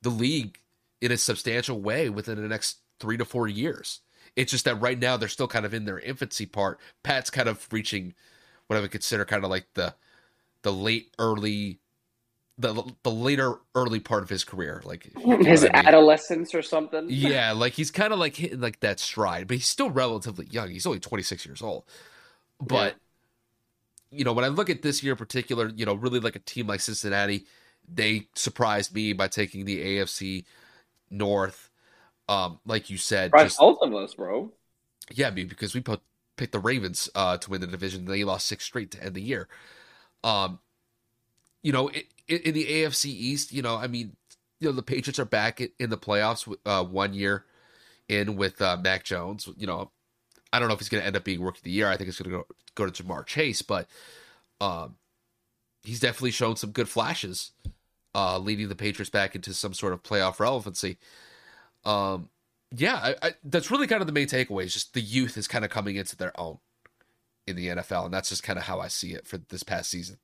[0.01, 0.59] the league
[1.01, 4.01] in a substantial way within the next three to four years.
[4.35, 6.79] It's just that right now they're still kind of in their infancy part.
[7.03, 8.15] Pat's kind of reaching
[8.67, 9.93] what I would consider kind of like the
[10.63, 11.79] the late early
[12.57, 15.11] the the later early part of his career, like
[15.43, 15.85] his I mean.
[15.85, 17.09] adolescence or something.
[17.09, 20.69] Yeah, like he's kind of like hitting like that stride, but he's still relatively young.
[20.69, 21.83] He's only 26 years old.
[22.59, 22.95] But
[24.11, 26.39] you know, when I look at this year in particular, you know, really like a
[26.39, 27.45] team like Cincinnati,
[27.87, 30.45] they surprised me by taking the AFC
[31.09, 31.69] North.
[32.27, 34.51] Um, like you said, just, both of us, bro.
[35.11, 36.01] Yeah, I mean, because we put,
[36.37, 38.05] picked the Ravens uh, to win the division.
[38.05, 39.47] They lost six straight to end the year.
[40.23, 40.59] Um,
[41.65, 44.15] you know, it, it, in the AFC East, you know, I mean,
[44.59, 47.43] you know, the Patriots are back in the playoffs uh, one year
[48.07, 49.49] in with uh, Mac Jones.
[49.57, 49.89] You know,
[50.53, 51.89] I don't know if he's going to end up being rookie of the year.
[51.89, 52.45] I think it's going to go
[52.75, 53.87] go to Ja'Marr Chase, but
[54.61, 54.97] um,
[55.81, 57.49] he's definitely shown some good flashes,
[58.13, 60.99] uh, leading the Patriots back into some sort of playoff relevancy.
[61.83, 62.29] Um,
[62.75, 64.65] yeah, I, I, that's really kind of the main takeaway.
[64.65, 66.59] Is just the youth is kind of coming into their own
[67.47, 69.89] in the NFL, and that's just kind of how I see it for this past
[69.89, 70.19] season.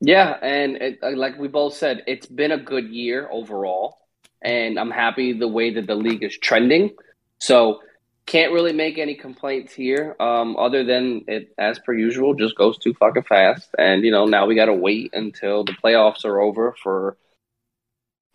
[0.00, 3.98] Yeah, and it, uh, like we both said, it's been a good year overall,
[4.42, 6.92] and I'm happy the way that the league is trending.
[7.38, 7.80] So
[8.26, 12.78] can't really make any complaints here, um, other than it, as per usual, just goes
[12.78, 13.70] too fucking fast.
[13.78, 17.18] And you know, now we got to wait until the playoffs are over for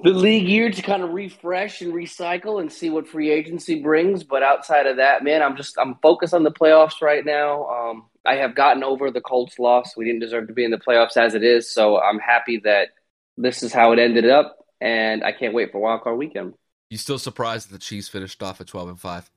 [0.03, 4.23] the league year to kind of refresh and recycle and see what free agency brings.
[4.23, 7.67] But outside of that, man, I'm just I'm focused on the playoffs right now.
[7.67, 9.95] Um, I have gotten over the Colts loss.
[9.95, 12.89] We didn't deserve to be in the playoffs as it is, so I'm happy that
[13.37, 16.53] this is how it ended up, and I can't wait for Wild Card Weekend.
[16.89, 19.29] You still surprised that the Chiefs finished off at 12 and five?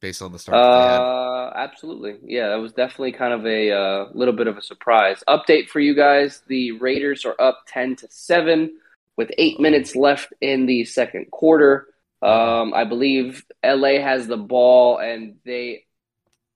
[0.00, 2.16] based on the start uh, Absolutely.
[2.24, 5.22] Yeah, that was definitely kind of a uh, little bit of a surprise.
[5.28, 8.70] Update for you guys the Raiders are up 10 to 7
[9.18, 11.88] with eight minutes left in the second quarter.
[12.22, 15.84] Um, I believe LA has the ball and they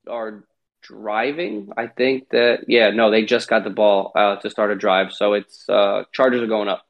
[0.09, 0.45] are
[0.81, 1.71] driving.
[1.77, 5.13] I think that yeah, no, they just got the ball uh, to start a drive,
[5.13, 6.87] so it's uh, Chargers are going up.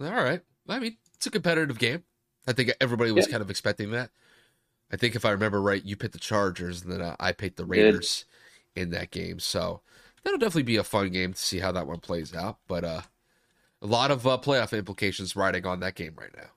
[0.00, 0.42] All right.
[0.68, 2.04] I mean, it's a competitive game.
[2.46, 3.32] I think everybody was yeah.
[3.32, 4.10] kind of expecting that.
[4.92, 7.56] I think if I remember right, you picked the Chargers, and then uh, I picked
[7.56, 8.26] the Raiders
[8.76, 9.38] in that game.
[9.38, 9.80] So
[10.22, 12.58] that'll definitely be a fun game to see how that one plays out.
[12.68, 13.00] But uh,
[13.82, 16.50] a lot of uh, playoff implications riding on that game right now.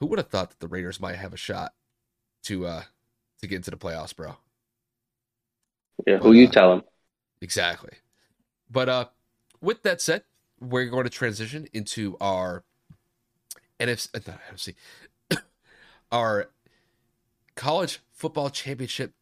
[0.00, 1.72] Who would have thought that the Raiders might have a shot
[2.44, 2.82] to uh,
[3.40, 4.36] to get into the playoffs, bro?
[6.06, 6.82] Yeah, who but, you uh, tell him.
[7.40, 7.92] Exactly.
[8.70, 9.04] But uh,
[9.60, 10.24] with that said,
[10.60, 12.64] we're going to transition into our
[13.78, 14.74] NFC, uh, not NFC,
[16.12, 16.50] our
[17.54, 19.12] college football championship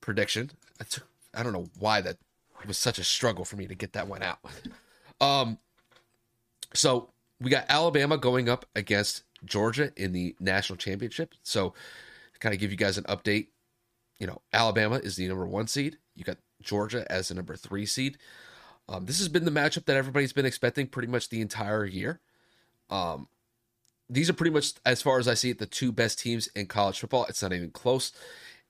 [0.00, 0.52] prediction.
[0.80, 2.16] I, took, I don't know why that
[2.66, 4.38] was such a struggle for me to get that one out.
[5.20, 5.58] Um,
[6.74, 7.10] so
[7.40, 11.34] we got Alabama going up against Georgia in the national championship.
[11.42, 11.74] So,
[12.40, 13.48] kind of give you guys an update.
[14.18, 15.98] You know, Alabama is the number one seed.
[16.14, 18.18] You got Georgia as the number three seed.
[18.88, 22.20] Um, this has been the matchup that everybody's been expecting pretty much the entire year.
[22.90, 23.28] Um,
[24.08, 26.66] these are pretty much, as far as I see it, the two best teams in
[26.66, 27.26] college football.
[27.28, 28.12] It's not even close.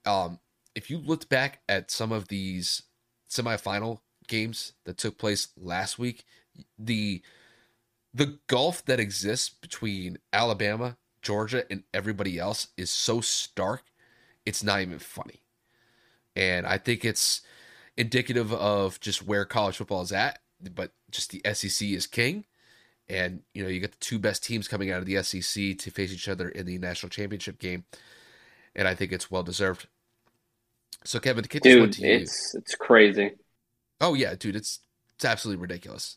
[0.04, 0.38] Um,
[0.74, 2.82] if you looked back at some of these
[3.30, 6.24] semifinal games that took place last week,
[6.78, 7.22] the
[8.12, 13.84] the gulf that exists between Alabama, Georgia, and everybody else is so stark,
[14.44, 15.42] it's not even funny.
[16.34, 17.42] And I think it's
[17.96, 20.40] indicative of just where college football is at,
[20.74, 22.46] but just the SEC is king.
[23.08, 25.90] And, you know, you get the two best teams coming out of the SEC to
[25.90, 27.84] face each other in the national championship game.
[28.74, 29.88] And I think it's well deserved.
[31.04, 32.14] So, Kevin, to kick dude, this one to you.
[32.22, 33.32] It's, it's crazy.
[34.00, 34.54] Oh, yeah, dude.
[34.54, 34.80] It's,
[35.16, 36.16] it's absolutely ridiculous.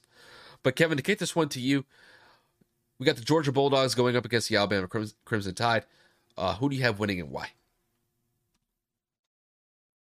[0.63, 1.85] But, Kevin, to get this one to you,
[2.99, 5.85] we got the Georgia Bulldogs going up against the Alabama Crimson Tide.
[6.37, 7.49] Uh, who do you have winning and why?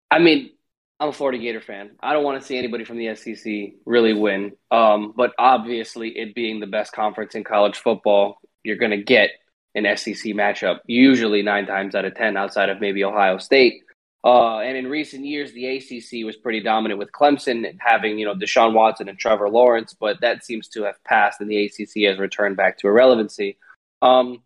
[0.09, 0.51] I mean,
[0.99, 1.91] I'm a Florida Gator fan.
[2.01, 4.53] I don't want to see anybody from the SEC really win.
[4.71, 9.31] Um, but obviously, it being the best conference in college football, you're going to get
[9.75, 13.83] an SEC matchup, usually nine times out of 10, outside of maybe Ohio State.
[14.25, 18.35] Uh, and in recent years, the ACC was pretty dominant with Clemson having, you know,
[18.35, 22.17] Deshaun Watson and Trevor Lawrence, but that seems to have passed, and the ACC has
[22.17, 23.57] returned back to irrelevancy.
[24.01, 24.41] Um,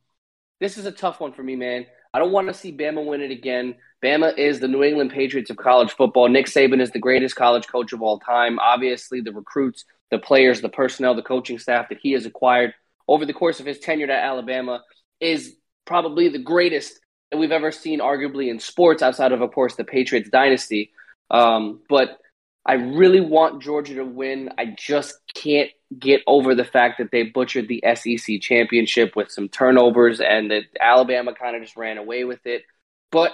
[0.59, 1.85] this is a tough one for me, man.
[2.11, 3.75] I don't want to see Bama win it again.
[4.03, 6.27] Bama is the New England Patriots of college football.
[6.27, 8.57] Nick Saban is the greatest college coach of all time.
[8.57, 12.73] Obviously, the recruits, the players, the personnel, the coaching staff that he has acquired
[13.07, 14.83] over the course of his tenure at Alabama
[15.19, 15.55] is
[15.85, 16.99] probably the greatest
[17.31, 20.91] that we've ever seen, arguably in sports, outside of, of course, the Patriots dynasty.
[21.29, 22.19] Um, but
[22.65, 24.49] I really want Georgia to win.
[24.57, 29.47] I just can't get over the fact that they butchered the SEC championship with some
[29.47, 32.63] turnovers and that Alabama kind of just ran away with it.
[33.11, 33.31] But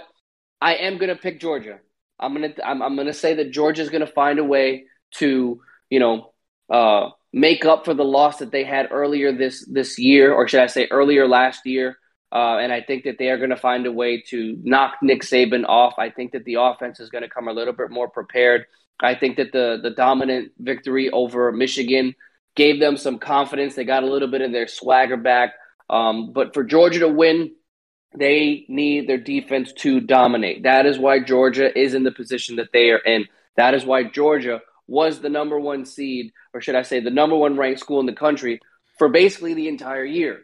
[0.61, 1.79] I am going to pick Georgia.
[2.19, 4.43] I'm going to I'm, I'm going to say that Georgia is going to find a
[4.43, 4.85] way
[5.15, 6.31] to, you know,
[6.69, 10.61] uh, make up for the loss that they had earlier this this year or should
[10.61, 11.97] I say earlier last year.
[12.33, 15.21] Uh, and I think that they are going to find a way to knock Nick
[15.21, 15.93] Saban off.
[15.99, 18.65] I think that the offense is going to come a little bit more prepared.
[18.99, 22.15] I think that the the dominant victory over Michigan
[22.55, 23.75] gave them some confidence.
[23.75, 25.53] They got a little bit of their swagger back.
[25.89, 27.51] Um, but for Georgia to win,
[28.17, 30.63] they need their defense to dominate.
[30.63, 33.27] That is why Georgia is in the position that they are in.
[33.57, 37.35] That is why Georgia was the number one seed, or should I say, the number
[37.35, 38.59] one ranked school in the country
[38.97, 40.43] for basically the entire year.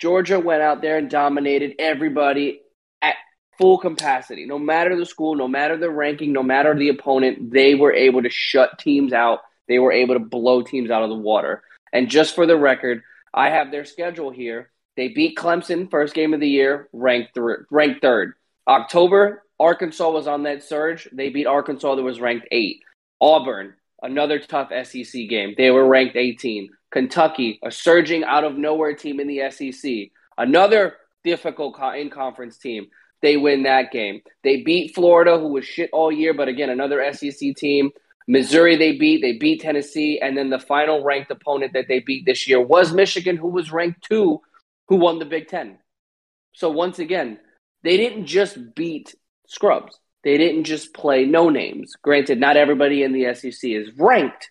[0.00, 2.62] Georgia went out there and dominated everybody
[3.02, 3.16] at
[3.58, 4.46] full capacity.
[4.46, 8.22] No matter the school, no matter the ranking, no matter the opponent, they were able
[8.22, 9.40] to shut teams out
[9.70, 11.62] they were able to blow teams out of the water.
[11.92, 14.68] And just for the record, I have their schedule here.
[14.96, 18.34] They beat Clemson first game of the year, ranked th- ranked third.
[18.66, 21.08] October, Arkansas was on that surge.
[21.12, 22.80] They beat Arkansas that was ranked eight.
[23.20, 25.54] Auburn, another tough SEC game.
[25.56, 26.68] They were ranked 18.
[26.90, 30.10] Kentucky, a surging out of nowhere team in the SEC.
[30.36, 32.86] Another difficult in conference team.
[33.22, 34.22] They win that game.
[34.42, 37.90] They beat Florida, who was shit all year, but again, another SEC team.
[38.26, 39.20] Missouri, they beat.
[39.20, 40.18] They beat Tennessee.
[40.20, 43.72] And then the final ranked opponent that they beat this year was Michigan, who was
[43.72, 44.40] ranked two,
[44.88, 45.78] who won the Big Ten.
[46.52, 47.38] So once again,
[47.82, 49.14] they didn't just beat
[49.46, 49.98] scrubs.
[50.22, 51.94] They didn't just play no names.
[52.02, 54.50] Granted, not everybody in the SEC is ranked,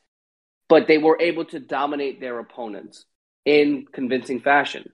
[0.67, 3.05] but they were able to dominate their opponents
[3.45, 4.89] in convincing fashion.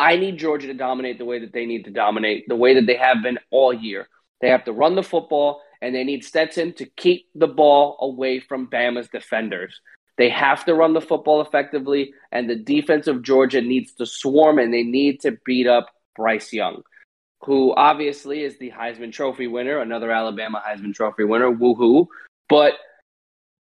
[0.00, 2.86] I need Georgia to dominate the way that they need to dominate, the way that
[2.86, 4.08] they have been all year.
[4.40, 8.40] They have to run the football and they need Stetson to keep the ball away
[8.40, 9.80] from Bama's defenders.
[10.16, 14.58] They have to run the football effectively, and the defense of Georgia needs to swarm
[14.58, 16.82] and they need to beat up Bryce Young,
[17.40, 21.50] who obviously is the Heisman Trophy winner, another Alabama Heisman Trophy winner.
[21.50, 22.06] Woohoo!
[22.48, 22.74] But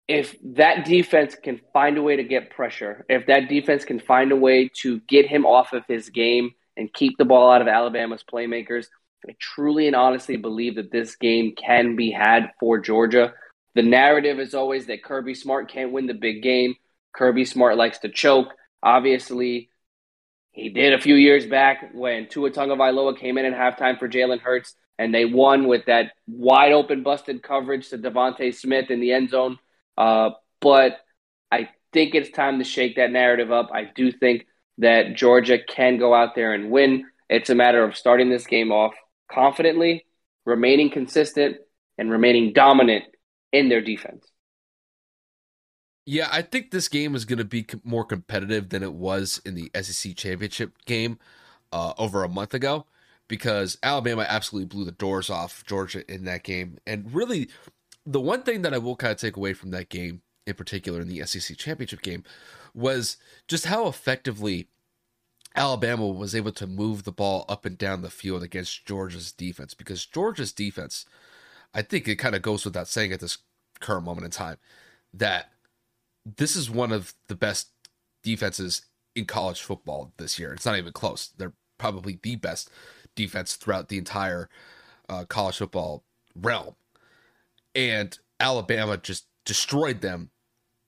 [0.06, 4.32] if that defense can find a way to get pressure, if that defense can find
[4.32, 7.68] a way to get him off of his game and keep the ball out of
[7.68, 8.86] Alabama's playmakers,
[9.26, 13.32] I truly and honestly believe that this game can be had for Georgia.
[13.74, 16.74] The narrative is always that Kirby Smart can't win the big game.
[17.14, 18.48] Kirby Smart likes to choke.
[18.82, 19.70] Obviously,
[20.54, 24.40] he did a few years back when Tua Tagovailoa came in at halftime for Jalen
[24.40, 29.12] Hurts, and they won with that wide open busted coverage to DeVonta Smith in the
[29.12, 29.58] end zone.
[29.98, 30.30] Uh,
[30.60, 31.00] but
[31.50, 33.70] I think it's time to shake that narrative up.
[33.74, 34.46] I do think
[34.78, 37.06] that Georgia can go out there and win.
[37.28, 38.94] It's a matter of starting this game off
[39.30, 40.06] confidently,
[40.46, 41.56] remaining consistent,
[41.98, 43.04] and remaining dominant
[43.52, 44.24] in their defense.
[46.06, 49.54] Yeah, I think this game is going to be more competitive than it was in
[49.54, 51.18] the SEC championship game
[51.72, 52.86] uh, over a month ago
[53.26, 56.78] because Alabama absolutely blew the doors off Georgia in that game.
[56.86, 57.48] And really,
[58.04, 61.00] the one thing that I will kind of take away from that game, in particular
[61.00, 62.22] in the SEC championship game,
[62.74, 63.16] was
[63.48, 64.68] just how effectively
[65.56, 69.72] Alabama was able to move the ball up and down the field against Georgia's defense
[69.72, 71.06] because Georgia's defense,
[71.72, 73.38] I think it kind of goes without saying at this
[73.80, 74.58] current moment in time
[75.14, 75.53] that
[76.24, 77.68] this is one of the best
[78.22, 78.82] defenses
[79.14, 80.52] in college football this year.
[80.52, 81.28] It's not even close.
[81.36, 82.70] They're probably the best
[83.14, 84.48] defense throughout the entire
[85.08, 86.04] uh, college football
[86.34, 86.74] realm.
[87.74, 90.30] And Alabama just destroyed them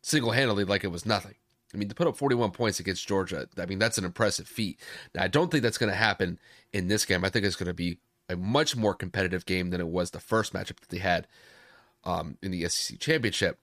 [0.03, 1.35] single handedly like it was nothing.
[1.75, 4.81] I mean, to put up 41 points against Georgia, I mean, that's an impressive feat.
[5.15, 6.39] Now, I don't think that's going to happen
[6.73, 7.25] in this game.
[7.25, 10.21] I think it's going to be a much more competitive game than it was the
[10.21, 11.27] first matchup that they had
[12.05, 13.59] um, in the SEC championship.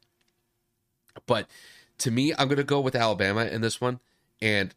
[1.26, 1.47] But
[1.99, 3.99] to me, I'm going to go with Alabama in this one.
[4.41, 4.74] And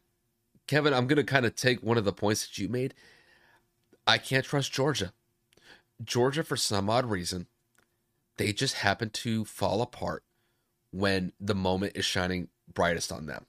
[0.66, 2.94] Kevin, I'm going to kind of take one of the points that you made.
[4.06, 5.12] I can't trust Georgia.
[6.02, 7.46] Georgia, for some odd reason,
[8.36, 10.22] they just happen to fall apart
[10.90, 13.46] when the moment is shining brightest on them.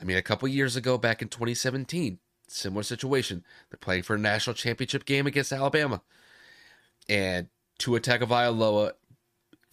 [0.00, 3.44] I mean, a couple years ago, back in 2017, similar situation.
[3.70, 6.02] They're playing for a national championship game against Alabama.
[7.08, 7.48] And
[7.78, 8.92] Tua Tagovailoa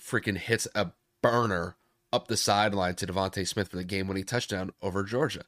[0.02, 1.76] freaking hits a burner
[2.18, 5.46] up the sideline to DeVonta Smith for the game winning touchdown over Georgia.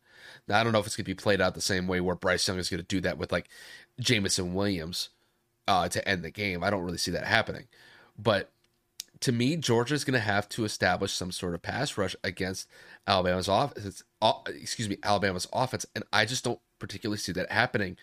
[0.48, 2.48] Now I don't know if it's gonna be played out the same way where Bryce
[2.48, 3.50] Young is gonna do that with like
[4.00, 5.10] Jameson Williams
[5.68, 6.64] uh, to end the game.
[6.64, 7.68] I don't really see that happening.
[8.18, 8.52] But
[9.22, 12.68] to me, Georgia is gonna have to establish some sort of pass rush against
[13.08, 14.04] Alabama's offense.
[14.22, 17.98] Uh, excuse me, Alabama's offense, and I just don't particularly see that happening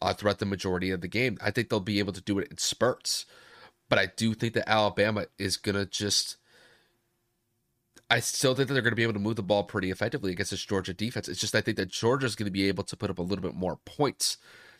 [0.00, 1.36] uh, throughout the majority of the game.
[1.42, 3.26] I think they'll be able to do it in spurts,
[3.90, 6.38] but I do think that Alabama is gonna just
[8.14, 10.30] I still think that they're going to be able to move the ball pretty effectively
[10.30, 11.28] against this Georgia defense.
[11.28, 13.42] It's just I think that Georgia's going to be able to put up a little
[13.42, 14.36] bit more points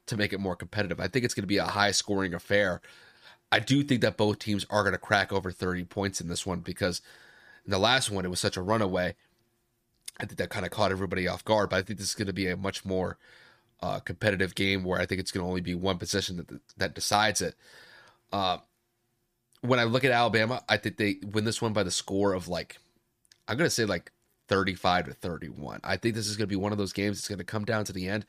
[0.07, 1.01] to make it more competitive.
[1.01, 2.81] I think it's going to be a high scoring affair.
[3.51, 6.47] I do think that both teams are going to crack over 30 points in this
[6.47, 7.03] one because
[7.65, 9.17] in the last one it was such a runaway.
[10.21, 12.29] I think that kind of caught everybody off guard, but I think this is going
[12.29, 13.19] to be a much more
[13.83, 16.95] uh, competitive game where I think it's going to only be one possession that that
[16.95, 17.57] decides it.
[18.33, 18.59] Uh,
[19.63, 22.47] when I look at Alabama, I think they win this one by the score of
[22.47, 22.79] like
[23.49, 24.11] I'm going to say like
[24.49, 25.81] 35 to 31.
[25.85, 27.65] I think this is going to be one of those games that's going to come
[27.65, 28.27] down to the end.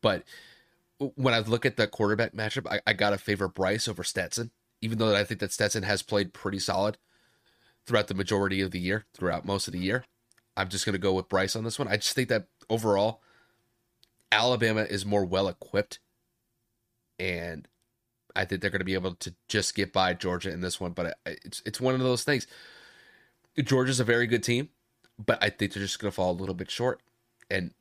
[0.00, 0.24] But
[1.14, 4.50] when I look at the quarterback matchup, I, I got to favor Bryce over Stetson,
[4.80, 6.98] even though I think that Stetson has played pretty solid
[7.86, 10.04] throughout the majority of the year, throughout most of the year.
[10.56, 11.88] I'm just going to go with Bryce on this one.
[11.88, 13.22] I just think that overall,
[14.30, 16.00] Alabama is more well equipped.
[17.18, 17.66] And
[18.36, 20.92] I think they're going to be able to just get by Georgia in this one.
[20.92, 21.12] But uh,
[21.44, 22.46] it's, it's one of those things
[23.62, 24.68] Georgia's a very good team,
[25.18, 27.00] but I think they're just going to fall a little bit short.
[27.50, 27.72] And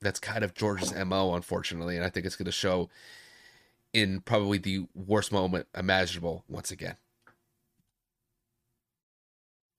[0.00, 1.96] that's kind of Georgia's MO, unfortunately.
[1.96, 2.90] And I think it's going to show
[3.92, 6.96] in probably the worst moment imaginable once again.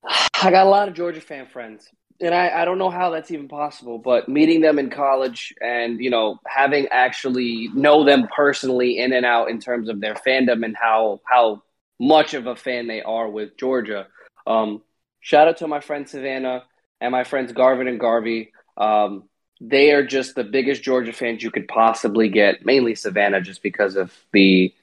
[0.05, 1.89] I got a lot of Georgia fan friends.
[2.21, 5.99] And I, I don't know how that's even possible, but meeting them in college and,
[5.99, 10.63] you know, having actually know them personally in and out in terms of their fandom
[10.63, 11.63] and how how
[11.99, 14.07] much of a fan they are with Georgia.
[14.45, 14.81] Um,
[15.23, 16.63] shout out to my friend Savannah
[17.01, 18.51] and my friends Garvin and Garvey.
[18.77, 19.23] Um,
[19.59, 22.65] they are just the biggest Georgia fans you could possibly get.
[22.65, 24.73] Mainly Savannah, just because of the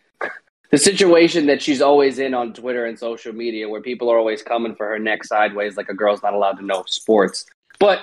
[0.70, 4.42] the situation that she's always in on Twitter and social media, where people are always
[4.42, 7.44] coming for her neck sideways, like a girl's not allowed to know sports.
[7.78, 8.00] But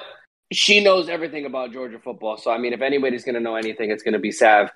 [0.52, 2.38] she knows everything about Georgia football.
[2.38, 4.70] So I mean, if anybody's going to know anything, it's going to be Sav.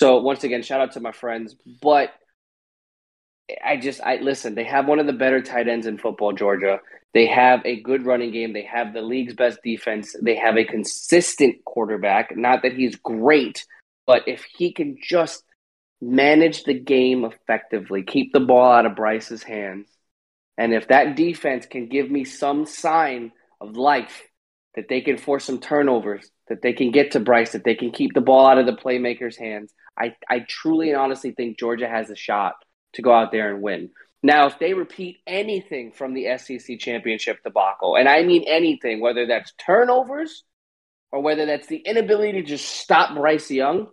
[0.00, 1.56] So once again, shout out to my friends.
[1.82, 2.12] But
[3.64, 4.54] I just I listen.
[4.54, 6.80] They have one of the better tight ends in football, Georgia.
[7.14, 8.52] They have a good running game.
[8.52, 10.14] They have the league's best defense.
[10.20, 12.36] They have a consistent quarterback.
[12.36, 13.64] Not that he's great,
[14.06, 15.42] but if he can just
[16.00, 19.88] manage the game effectively, keep the ball out of Bryce's hands,
[20.56, 24.22] and if that defense can give me some sign of life
[24.74, 27.90] that they can force some turnovers, that they can get to Bryce, that they can
[27.90, 31.88] keep the ball out of the playmakers' hands, I, I truly and honestly think Georgia
[31.88, 32.54] has a shot
[32.94, 33.90] to go out there and win.
[34.22, 39.26] Now, if they repeat anything from the SEC championship debacle, and I mean anything, whether
[39.26, 40.42] that's turnovers
[41.12, 43.88] or whether that's the inability to just stop Bryce Young,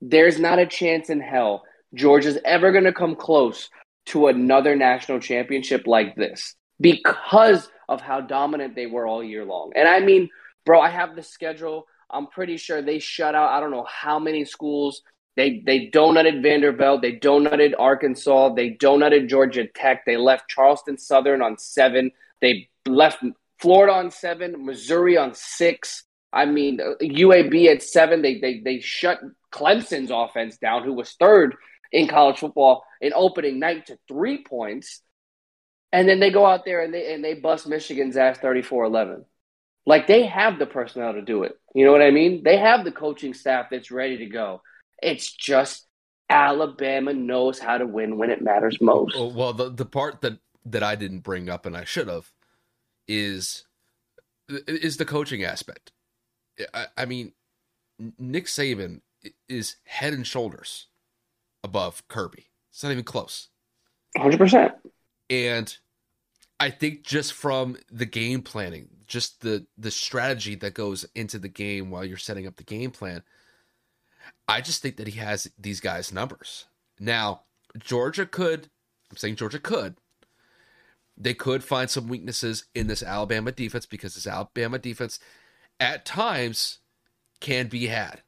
[0.00, 1.62] there's not a chance in hell
[1.94, 3.70] Georgia's ever going to come close
[4.06, 9.72] to another national championship like this because of how dominant they were all year long.
[9.76, 10.28] And I mean,
[10.64, 11.86] bro, I have the schedule.
[12.10, 15.02] I'm pretty sure they shut out I don't know how many schools.
[15.36, 21.40] They they donutted Vanderbilt, they donutted Arkansas, they donutted Georgia Tech, they left Charleston Southern
[21.40, 22.10] on seven,
[22.40, 23.24] they left
[23.58, 26.04] Florida on seven, Missouri on six.
[26.32, 28.20] I mean, UAB at seven.
[28.20, 29.20] They they they shut
[29.52, 31.54] Clemson's offense down, who was third
[31.92, 35.00] in college football in opening night to three points.
[35.92, 39.24] And then they go out there and they and they bust Michigan's ass 34-11.
[39.84, 41.52] Like they have the personnel to do it.
[41.74, 42.42] You know what I mean?
[42.42, 44.62] They have the coaching staff that's ready to go.
[45.02, 45.86] It's just
[46.30, 49.14] Alabama knows how to win when it matters most.
[49.16, 52.30] Oh, well, the the part that that I didn't bring up and I should have
[53.08, 53.64] is
[54.48, 55.92] is the coaching aspect.
[56.72, 57.32] I, I mean,
[58.18, 59.00] Nick Saban
[59.48, 60.86] is head and shoulders
[61.64, 62.46] above Kirby.
[62.70, 63.48] It's not even close.
[64.18, 64.72] 100%.
[65.30, 65.76] And
[66.60, 71.48] I think just from the game planning, just the the strategy that goes into the
[71.48, 73.22] game while you're setting up the game plan,
[74.48, 76.66] I just think that he has these guys' numbers.
[76.98, 77.42] Now,
[77.78, 78.68] Georgia could,
[79.10, 79.96] I'm saying Georgia could,
[81.16, 85.18] they could find some weaknesses in this Alabama defense because this Alabama defense
[85.78, 86.78] at times
[87.40, 88.22] can be had.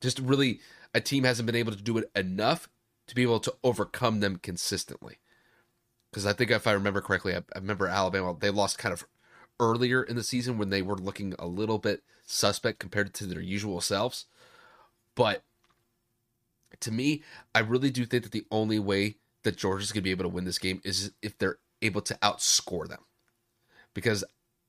[0.00, 0.60] Just really,
[0.94, 2.68] a team hasn't been able to do it enough
[3.06, 5.18] to be able to overcome them consistently.
[6.10, 9.06] Because I think if I remember correctly, I, I remember Alabama, they lost kind of
[9.60, 13.40] earlier in the season when they were looking a little bit suspect compared to their
[13.40, 14.26] usual selves.
[15.18, 15.42] But
[16.78, 20.12] to me, I really do think that the only way that Georgia's going to be
[20.12, 23.00] able to win this game is if they're able to outscore them.
[23.94, 24.22] Because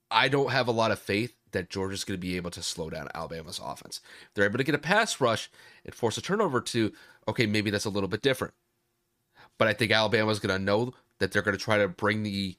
[0.09, 2.89] I don't have a lot of faith that Georgia's going to be able to slow
[2.89, 4.01] down Alabama's offense.
[4.23, 5.51] If they're able to get a pass rush
[5.85, 6.93] and force a turnover to,
[7.27, 8.55] okay, maybe that's a little bit different.
[9.59, 12.57] But I think Alabama's going to know that they're going to try to bring the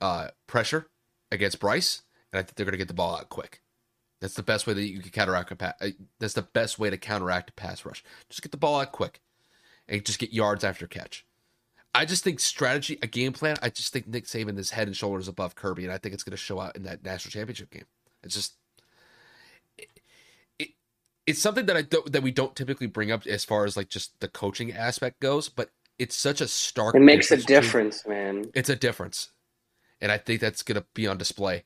[0.00, 0.88] uh, pressure
[1.30, 2.02] against Bryce,
[2.32, 3.62] and I think they're going to get the ball out quick.
[4.20, 5.74] That's the best way that you can counteract a pass.
[5.80, 8.04] Uh, that's the best way to counteract a pass rush.
[8.28, 9.20] Just get the ball out quick,
[9.88, 11.24] and just get yards after catch.
[11.94, 13.56] I just think strategy, a game plan.
[13.62, 16.22] I just think Nick Saban is head and shoulders above Kirby, and I think it's
[16.22, 17.86] going to show out in that national championship game.
[18.22, 18.54] It's just
[19.78, 19.88] it,
[20.58, 20.68] it,
[21.26, 23.88] it's something that I don't that we don't typically bring up as far as like
[23.88, 26.94] just the coaching aspect goes, but it's such a stark.
[26.94, 28.10] It makes a difference, too.
[28.10, 28.50] man.
[28.54, 29.30] It's a difference,
[30.00, 31.64] and I think that's going to be on display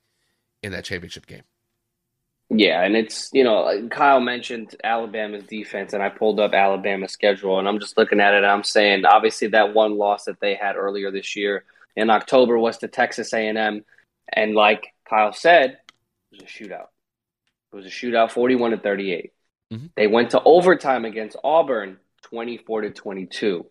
[0.62, 1.42] in that championship game.
[2.50, 7.58] Yeah, and it's you know Kyle mentioned Alabama's defense, and I pulled up Alabama's schedule,
[7.58, 8.44] and I'm just looking at it.
[8.44, 11.64] I'm saying obviously that one loss that they had earlier this year
[11.96, 13.84] in October was to Texas A&M,
[14.32, 15.78] and like Kyle said,
[16.32, 16.88] it was a shootout.
[17.72, 19.32] It was a shootout, 41 to 38.
[19.72, 19.86] Mm-hmm.
[19.96, 23.66] They went to overtime against Auburn, 24 to 22.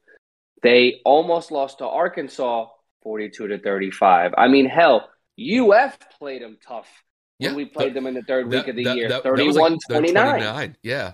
[0.61, 2.67] They almost lost to Arkansas,
[3.03, 4.33] 42 to 35.
[4.37, 5.09] I mean, hell,
[5.39, 6.87] UF played them tough
[7.37, 9.23] when yeah, we played them in the third that, week of the that, year, that,
[9.23, 10.77] 31 like 29.
[10.83, 11.13] Yeah.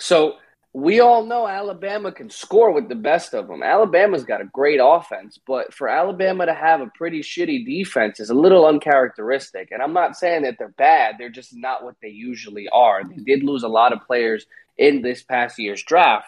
[0.00, 0.36] So
[0.72, 3.62] we all know Alabama can score with the best of them.
[3.62, 8.30] Alabama's got a great offense, but for Alabama to have a pretty shitty defense is
[8.30, 9.68] a little uncharacteristic.
[9.70, 13.02] And I'm not saying that they're bad, they're just not what they usually are.
[13.04, 14.46] They did lose a lot of players
[14.76, 16.26] in this past year's draft,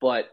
[0.00, 0.28] but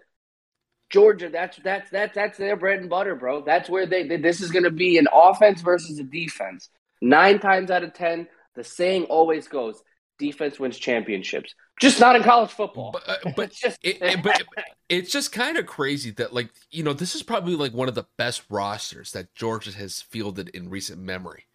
[0.91, 3.43] Georgia, that's that's that's that's their bread and butter, bro.
[3.43, 6.69] That's where they, they this is going to be an offense versus a defense.
[7.01, 9.81] 9 times out of 10, the saying always goes,
[10.17, 11.53] defense wins championships.
[11.79, 12.91] Just not in college football.
[12.91, 14.41] But, uh, but it's just it, it, but
[14.87, 17.95] it's just kind of crazy that like you know this is probably like one of
[17.95, 21.45] the best rosters that Georgia has fielded in recent memory.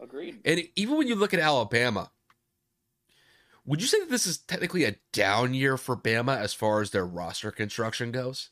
[0.00, 0.40] Agreed.
[0.44, 2.10] And even when you look at Alabama,
[3.64, 6.90] would you say that this is technically a down year for Bama as far as
[6.90, 8.50] their roster construction goes?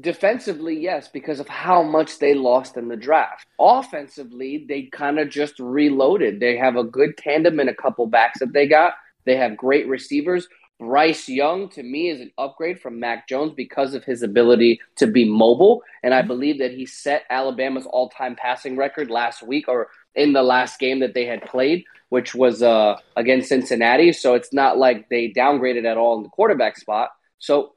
[0.00, 3.46] Defensively, yes, because of how much they lost in the draft.
[3.60, 6.40] Offensively, they kind of just reloaded.
[6.40, 8.94] They have a good tandem and a couple backs that they got.
[9.24, 10.48] They have great receivers.
[10.80, 15.06] Bryce Young, to me, is an upgrade from Mac Jones because of his ability to
[15.06, 15.82] be mobile.
[16.02, 20.32] And I believe that he set Alabama's all time passing record last week or in
[20.32, 24.12] the last game that they had played, which was uh, against Cincinnati.
[24.12, 27.10] So it's not like they downgraded at all in the quarterback spot.
[27.38, 27.73] So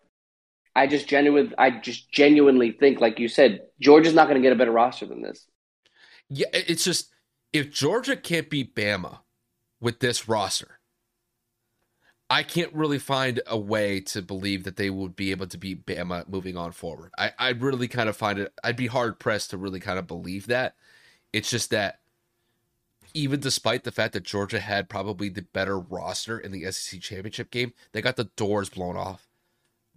[0.78, 4.54] I just genuinely, I just genuinely think, like you said, Georgia's not going to get
[4.54, 5.48] a better roster than this.
[6.30, 7.10] Yeah, it's just
[7.52, 9.22] if Georgia can't beat Bama
[9.82, 10.80] with this roster,
[12.30, 15.84] I can't really find a way to believe that they would be able to beat
[15.88, 17.10] Bama moving on forward.
[17.18, 20.06] I, I really kind of find it, I'd be hard pressed to really kind of
[20.06, 20.76] believe that.
[21.34, 22.02] It's just that
[23.16, 27.50] even despite the fact that Georgia had probably the better roster in the SEC championship
[27.50, 29.27] game, they got the doors blown off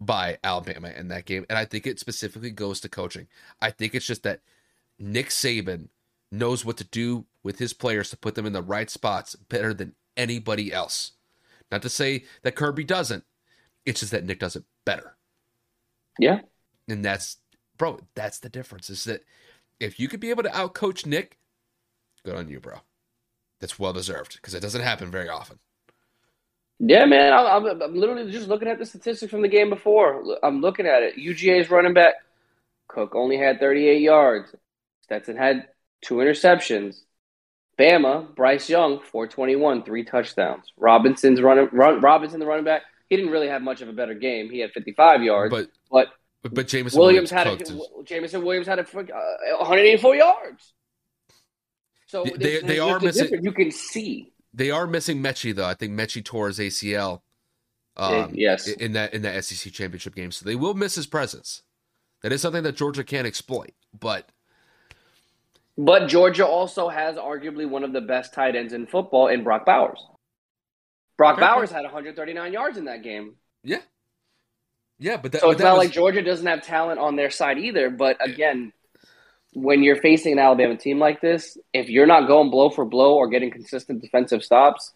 [0.01, 1.45] by Alabama in that game.
[1.49, 3.29] And I think it specifically goes to coaching.
[3.61, 4.41] I think it's just that
[4.99, 5.89] Nick Saban
[6.33, 9.75] knows what to do with his players to put them in the right spots better
[9.75, 11.13] than anybody else.
[11.71, 13.25] Not to say that Kirby doesn't,
[13.85, 15.17] it's just that Nick does it better.
[16.19, 16.41] Yeah.
[16.89, 17.39] And that's,
[17.77, 19.25] bro, that's the difference is that
[19.79, 21.39] if you could be able to outcoach Nick,
[22.25, 22.79] good on you, bro.
[23.61, 25.59] That's well deserved because it doesn't happen very often.
[26.81, 27.33] Yeah, man.
[27.35, 30.25] I'm, I'm, literally just looking at the statistics from the game before.
[30.43, 31.17] I'm looking at it.
[31.17, 32.15] UGA's running back,
[32.89, 34.55] Cook only had 38 yards.
[35.03, 35.69] Stetson had
[36.03, 36.97] two interceptions.
[37.79, 40.73] Bama, Bryce Young, 421, three touchdowns.
[40.77, 44.15] Robinson's running, run, Robinson, the running back, he didn't really have much of a better
[44.15, 44.51] game.
[44.51, 46.09] He had 55 yards, but but
[46.43, 50.73] but, but Jameson Williams, Williams had a, Jameson Williams had a, uh, 184 yards.
[52.07, 53.43] So they, they, they are missing.
[53.43, 55.67] You can see they are missing Metchie though.
[55.67, 57.23] I think Metchie tore his ACL.
[57.97, 61.63] Um, yes, in that in that SEC championship game, so they will miss his presence.
[62.23, 64.29] That is something that Georgia can't exploit, but.
[65.79, 69.65] But Georgia also has arguably one of the best tight ends in football in Brock
[69.65, 70.05] Bowers.
[71.17, 71.47] Brock okay.
[71.47, 73.37] Bowers had 139 yards in that game.
[73.63, 73.81] Yeah.
[74.99, 75.87] Yeah, but that, so but it's that not was...
[75.87, 77.89] like Georgia doesn't have talent on their side either.
[77.89, 78.73] But again,
[79.53, 83.15] when you're facing an Alabama team like this, if you're not going blow for blow
[83.15, 84.93] or getting consistent defensive stops,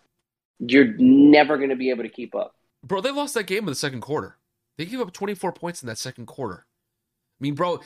[0.59, 2.55] you're never going to be able to keep up.
[2.83, 4.37] Bro, they lost that game in the second quarter.
[4.77, 6.67] They gave up 24 points in that second quarter.
[6.67, 7.81] I mean, bro,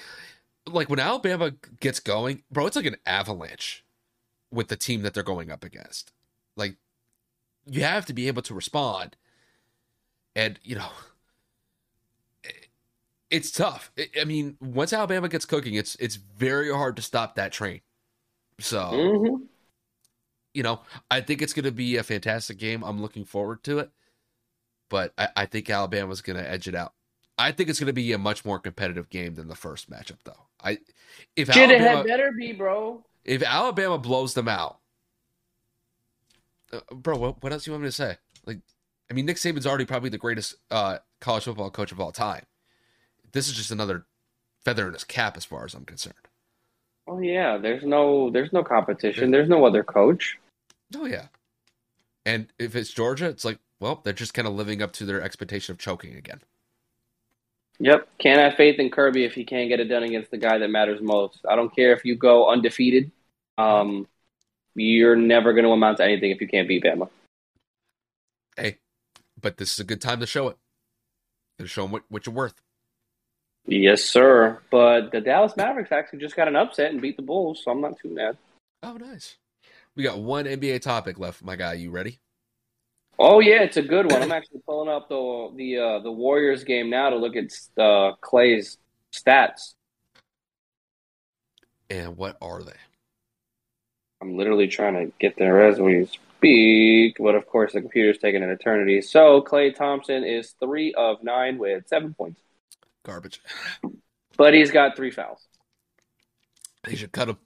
[0.66, 3.85] like when Alabama gets going, bro, it's like an avalanche
[4.51, 6.12] with the team that they're going up against.
[6.57, 6.77] Like,
[7.66, 9.16] you have to be able to respond.
[10.35, 10.90] And, you know,
[13.31, 13.93] it's tough.
[14.21, 17.81] I mean, once Alabama gets cooking, it's it's very hard to stop that train.
[18.59, 19.45] So, mm-hmm.
[20.55, 20.81] you know,
[21.11, 22.83] I think it's going to be a fantastic game.
[22.83, 23.91] I'm looking forward to it,
[24.89, 26.95] but I, I think Alabama's going to edge it out.
[27.39, 30.19] I think it's going to be a much more competitive game than the first matchup,
[30.25, 30.47] though.
[30.63, 30.79] I
[31.37, 33.05] if Shit, Alabama, it better be, bro.
[33.25, 34.79] If Alabama blows them out,
[36.73, 38.17] uh, bro, what, what else do you want me to say?
[38.47, 38.59] Like,
[39.11, 42.45] I mean, Nick Saban's already probably the greatest uh, college football coach of all time
[43.33, 44.07] this is just another
[44.65, 46.15] feather in his cap as far as I'm concerned.
[47.07, 49.31] Oh yeah, there's no there's no competition.
[49.31, 50.39] There's no other coach.
[50.95, 51.27] Oh yeah.
[52.27, 55.23] And if it's Georgia, it's like, well, they're just kind of living up to their
[55.23, 56.43] expectation of choking again.
[57.81, 58.09] Yep.
[58.19, 60.69] Can't have faith in Kirby if he can't get it done against the guy that
[60.69, 61.39] matters most.
[61.49, 63.11] I don't care if you go undefeated.
[63.57, 64.07] Um,
[64.75, 67.09] you're never going to amount to anything if you can't beat Bama.
[68.57, 68.79] Hey,
[69.41, 70.59] but this is a good time to show it.
[71.59, 72.61] To show them what, what you're worth.
[73.69, 74.61] Yes, sir.
[74.70, 77.82] But the Dallas Mavericks actually just got an upset and beat the Bulls, so I'm
[77.82, 78.39] not too mad.
[78.82, 79.36] Oh, nice.
[79.95, 81.74] We got one NBA topic left, my guy.
[81.74, 82.19] You ready?
[83.19, 84.23] Oh yeah, it's a good one.
[84.23, 87.47] I'm actually pulling up the the uh, the Warriors game now to look at
[87.77, 88.78] uh, Klay's
[89.12, 89.74] stats.
[91.90, 92.77] And what are they?
[94.23, 98.43] I'm literally trying to get there as we speak, but of course the computer's taking
[98.43, 99.03] an eternity.
[99.03, 102.40] So Klay Thompson is three of nine with seven points.
[103.09, 103.40] Garbage.
[104.36, 105.48] But he's got three fouls.
[106.85, 107.39] They should cut him.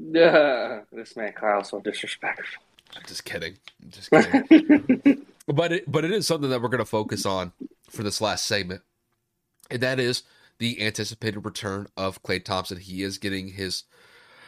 [0.00, 2.62] Uh, this man Kyle so disrespectful.
[2.96, 3.58] I'm just kidding.
[3.82, 5.26] I'm just kidding.
[5.46, 7.52] but it but it is something that we're going to focus on
[7.90, 8.80] for this last segment,
[9.70, 10.22] and that is
[10.58, 12.78] the anticipated return of Klay Thompson.
[12.78, 13.84] He is getting his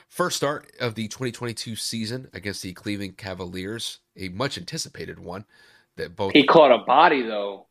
[0.09, 5.45] first start of the 2022 season against the Cleveland Cavaliers, a much anticipated one.
[5.97, 7.67] That both he caught a body though.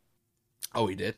[0.72, 1.16] Oh, he did.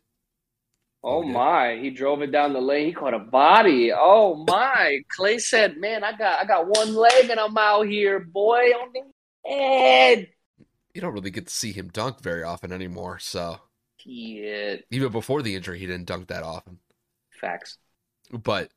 [1.09, 1.78] Oh, my!
[1.81, 2.87] He drove it down the lane.
[2.87, 3.93] He caught a body.
[3.95, 4.99] Oh my!
[5.16, 8.93] Klay said, "Man, I got I got one leg and I'm out here, boy, on
[8.93, 10.28] the head."
[10.95, 13.20] You don't really get to see him dunk very often anymore.
[13.20, 13.61] So
[14.05, 16.81] yeah, even before the injury, he didn't dunk that often.
[17.41, 17.78] Facts.
[18.33, 18.70] But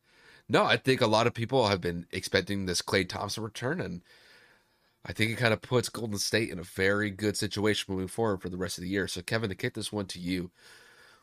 [0.48, 4.04] no, I think a lot of people have been expecting this Klay Thompson return, and
[5.04, 8.44] I think it kind of puts Golden State in a very good situation moving forward
[8.44, 9.08] for the rest of the year.
[9.08, 10.52] So, Kevin, to kick this one to you,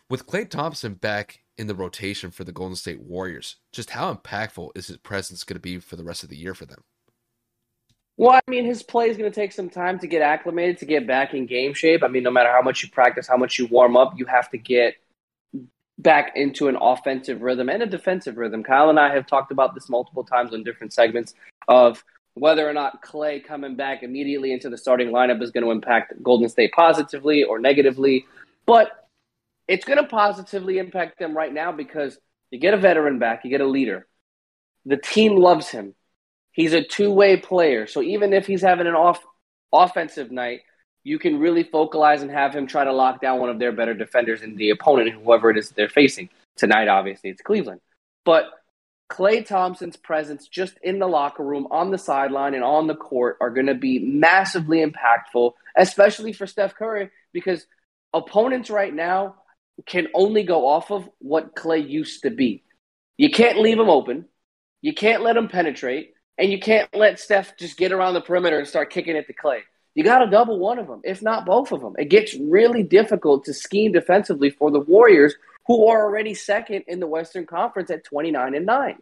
[0.09, 4.71] with Klay Thompson back in the rotation for the Golden State Warriors, just how impactful
[4.75, 6.83] is his presence going to be for the rest of the year for them?
[8.19, 10.87] Well, I mean, his play is going to take some time to get acclimated, to
[10.87, 12.03] get back in game shape.
[12.03, 14.51] I mean, no matter how much you practice, how much you warm up, you have
[14.51, 14.95] to get
[15.99, 18.63] back into an offensive rhythm and a defensive rhythm.
[18.63, 21.35] Kyle and I have talked about this multiple times on different segments
[21.69, 22.03] of
[22.35, 26.23] whether or not Klay coming back immediately into the starting lineup is going to impact
[26.23, 28.27] Golden State positively or negatively.
[28.67, 29.06] But
[29.69, 32.19] it's going to positively impact them right now because
[32.51, 34.07] you get a veteran back, you get a leader.
[34.85, 35.95] The team loves him.
[36.53, 37.87] He's a two way player.
[37.87, 39.23] So even if he's having an off
[39.73, 40.61] offensive night,
[41.03, 43.95] you can really focalize and have him try to lock down one of their better
[43.95, 46.29] defenders and the opponent, whoever it is they're facing.
[46.57, 47.81] Tonight, obviously, it's Cleveland.
[48.25, 48.47] But
[49.11, 53.37] Klay Thompson's presence just in the locker room, on the sideline, and on the court
[53.41, 57.67] are going to be massively impactful, especially for Steph Curry, because
[58.13, 59.37] opponents right now
[59.85, 62.65] can only go off of what Klay used to be.
[63.19, 64.27] You can't leave him open,
[64.81, 68.59] you can't let him penetrate, and you can't let Steph just get around the perimeter
[68.59, 69.61] and start kicking it to Klay.
[69.95, 71.95] You got to double one of them, if not both of them.
[71.99, 75.35] It gets really difficult to scheme defensively for the Warriors,
[75.67, 78.99] who are already second in the Western Conference at 29 and 9.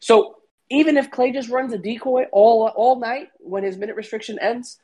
[0.00, 0.36] So
[0.70, 4.78] even if Klay just runs a decoy all all night when his minute restriction ends,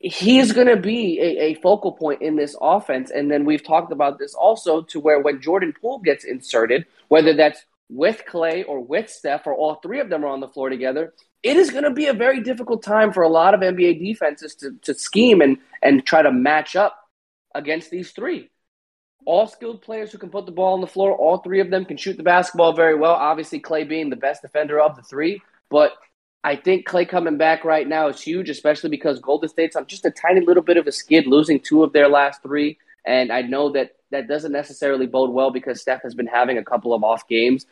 [0.00, 3.10] he's going to be a, a, focal point in this offense.
[3.10, 7.34] And then we've talked about this also to where when Jordan Poole gets inserted, whether
[7.34, 10.70] that's with Klay or with Steph or all three of them are on the floor
[10.70, 11.12] together,
[11.42, 14.54] it is going to be a very difficult time for a lot of NBA defenses
[14.56, 16.96] to, to scheme and, and try to match up
[17.54, 18.48] against these three.
[19.26, 21.84] All skilled players who can put the ball on the floor, all three of them
[21.84, 23.12] can shoot the basketball very well.
[23.12, 25.92] Obviously, Klay being the best defender of the three, but
[26.42, 30.06] I think Klay coming back right now is huge, especially because Golden State's on just
[30.06, 32.78] a tiny little bit of a skid, losing two of their last three.
[33.04, 36.64] And I know that that doesn't necessarily bode well because Steph has been having a
[36.64, 37.66] couple of off games.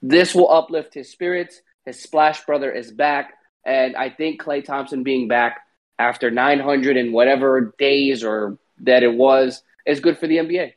[0.00, 1.60] This will uplift his spirits.
[1.84, 3.34] His splash brother is back,
[3.66, 5.60] and I think Klay Thompson being back
[5.98, 10.74] after 900 and whatever days or that it was is good for the NBA.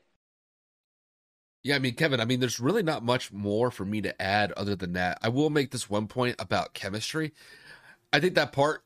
[1.66, 4.52] Yeah, I mean, Kevin, I mean, there's really not much more for me to add
[4.52, 5.18] other than that.
[5.24, 7.34] I will make this one point about chemistry.
[8.14, 8.84] I think that part,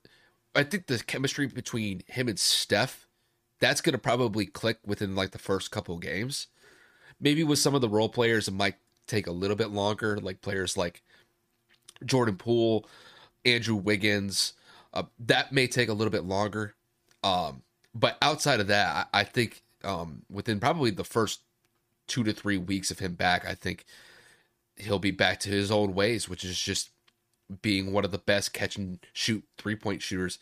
[0.56, 3.06] I think the chemistry between him and Steph,
[3.60, 6.48] that's going to probably click within like the first couple games.
[7.20, 8.76] Maybe with some of the role players, it might
[9.08, 11.04] take a little bit longer, like players like
[12.06, 12.88] Jordan Poole,
[13.44, 14.54] Andrew Wiggins.
[14.94, 16.76] Uh, that may take a little bit longer.
[17.26, 17.62] Um,
[17.94, 21.42] but outside of that, I, I think um, within probably the first
[22.10, 23.86] two to three weeks of him back, I think
[24.76, 26.91] he'll be back to his old ways, which is just
[27.61, 30.40] being one of the best catch and shoot three point shooters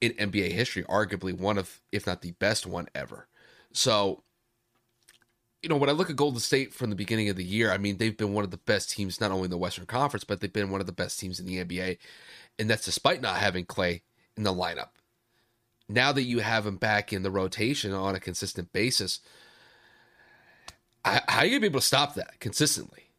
[0.00, 3.28] in NBA history, arguably one of, if not the best one ever.
[3.72, 4.22] So
[5.62, 7.78] you know, when I look at Golden State from the beginning of the year, I
[7.78, 10.40] mean, they've been one of the best teams, not only in the Western Conference, but
[10.40, 11.98] they've been one of the best teams in the NBA.
[12.56, 14.02] And that's despite not having Klay
[14.36, 14.90] in the lineup.
[15.88, 19.18] Now that you have him back in the rotation on a consistent basis,
[21.06, 23.10] how are you to be able to stop that consistently?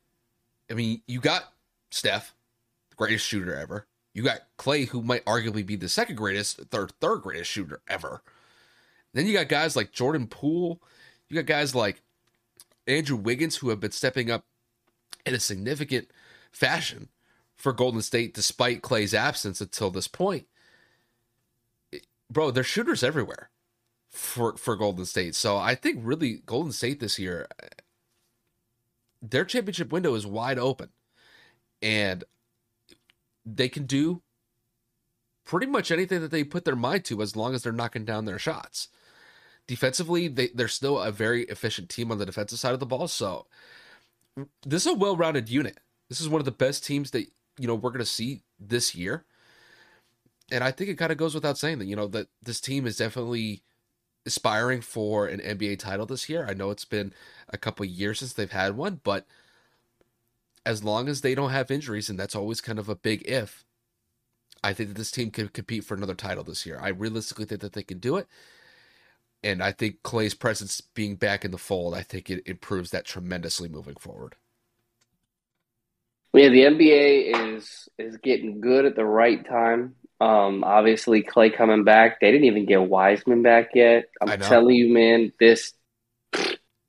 [0.69, 1.53] I mean, you got
[1.91, 2.33] Steph,
[2.89, 3.87] the greatest shooter ever.
[4.13, 8.21] You got Klay, who might arguably be the second greatest, third, third greatest shooter ever.
[9.13, 10.81] Then you got guys like Jordan Poole.
[11.29, 12.01] You got guys like
[12.87, 14.43] Andrew Wiggins, who have been stepping up
[15.25, 16.09] in a significant
[16.51, 17.09] fashion
[17.55, 20.47] for Golden State despite Klay's absence until this point.
[22.29, 23.49] Bro, there's shooters everywhere
[24.09, 25.35] for for Golden State.
[25.35, 27.47] So I think really Golden State this year
[29.21, 30.89] their championship window is wide open.
[31.81, 32.23] And
[33.45, 34.21] they can do
[35.45, 38.25] pretty much anything that they put their mind to as long as they're knocking down
[38.25, 38.89] their shots
[39.67, 43.07] defensively, they, they're still a very efficient team on the defensive side of the ball.
[43.07, 43.45] So
[44.65, 45.79] this is a well-rounded unit.
[46.09, 47.27] This is one of the best teams that
[47.59, 49.25] you know we're going to see this year.
[50.51, 52.87] And I think it kind of goes without saying that you know that this team
[52.87, 53.63] is definitely
[54.27, 56.45] aspiring for an NBA title this year.
[56.47, 57.13] I know it's been
[57.49, 59.25] a couple years since they've had one, but
[60.65, 63.63] as long as they don't have injuries, and that's always kind of a big if,
[64.63, 66.79] I think that this team can compete for another title this year.
[66.81, 68.27] I realistically think that they can do it
[69.43, 73.05] and I think Klay's presence being back in the fold, I think it improves that
[73.05, 74.35] tremendously moving forward.
[76.33, 79.95] Yeah, the NBA is is getting good at the right time.
[80.19, 82.19] Um, obviously, Klay coming back.
[82.19, 84.09] They didn't even get Wiseman back yet.
[84.21, 85.73] I'm telling you, man, this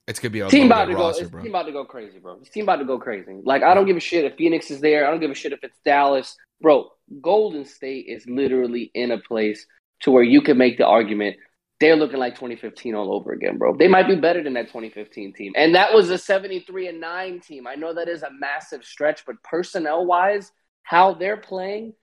[0.06, 1.30] it's gonna be a team about to roster, go.
[1.30, 1.42] Bro.
[1.42, 2.38] Team about to go crazy, bro.
[2.38, 3.40] This team about to go crazy.
[3.44, 5.06] Like I don't give a shit if Phoenix is there.
[5.06, 6.90] I don't give a shit if it's Dallas, bro.
[7.20, 9.66] Golden State is literally in a place
[10.00, 11.36] to where you can make the argument
[11.80, 13.76] they're looking like 2015 all over again, bro.
[13.76, 15.52] They might be better than that 2015 team.
[15.56, 17.66] And that was a 73 and 9 team.
[17.66, 20.50] I know that is a massive stretch, but personnel wise,
[20.82, 21.94] how they're playing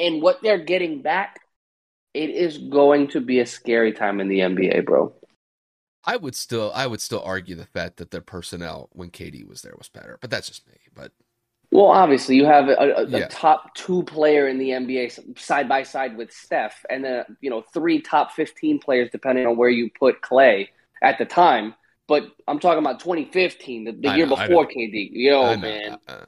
[0.00, 1.40] and what they're getting back,
[2.14, 5.12] it is going to be a scary time in the NBA, bro.
[6.04, 9.62] I would still I would still argue the fact that their personnel when KD was
[9.62, 10.74] there was better, but that's just me.
[10.94, 11.12] But
[11.70, 13.26] well, obviously you have a, a, Yeah.
[13.26, 17.50] a top two player in the NBA side by side with Steph, and then you
[17.50, 20.68] know three top fifteen players depending on where you put Klay
[21.02, 21.74] at the time.
[22.08, 24.66] But I'm talking about 2015, the, the year know, before.
[24.66, 25.10] KD.
[25.12, 26.24] Yo, I know, man, uh,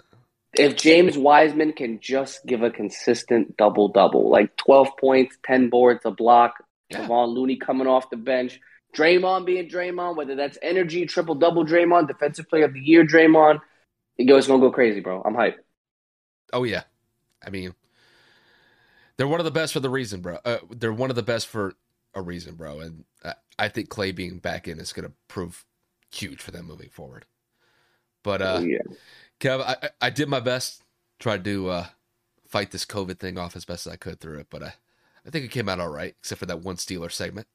[0.54, 6.00] if James Wiseman can just give a consistent double double, like 12 points, 10 boards,
[6.04, 6.54] a block,
[6.90, 7.06] Yeah.
[7.08, 8.60] Looney coming off the bench,
[8.96, 13.60] Draymond being Draymond, whether that's energy, triple double Draymond, defensive player of the year Draymond,
[14.18, 15.22] it goes gonna go crazy, bro.
[15.24, 15.56] I'm hyped.
[16.52, 16.82] oh yeah,
[17.44, 17.74] I mean,
[19.16, 20.38] they're one of the best for the reason, bro.
[20.44, 21.74] Uh, they're one of the best for
[22.14, 22.80] a reason, bro.
[22.80, 25.64] And I, I think Klay being back in is going to prove
[26.10, 27.24] huge for them moving forward.
[28.22, 28.78] But uh, yeah.
[29.42, 30.84] Kev, I, I- did my best,
[31.18, 31.86] tried to uh,
[32.46, 34.74] fight this COVID thing off as best as I could through it, but I,
[35.26, 37.48] I think it came out all right, except for that one Steeler segment.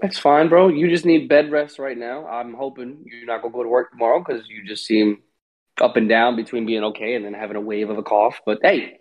[0.00, 0.68] That's fine, bro.
[0.68, 2.26] You just need bed rest right now.
[2.26, 5.22] I'm hoping you're not gonna go to work tomorrow because you just seem
[5.80, 8.40] up and down between being okay and then having a wave of a cough.
[8.46, 8.98] But hey,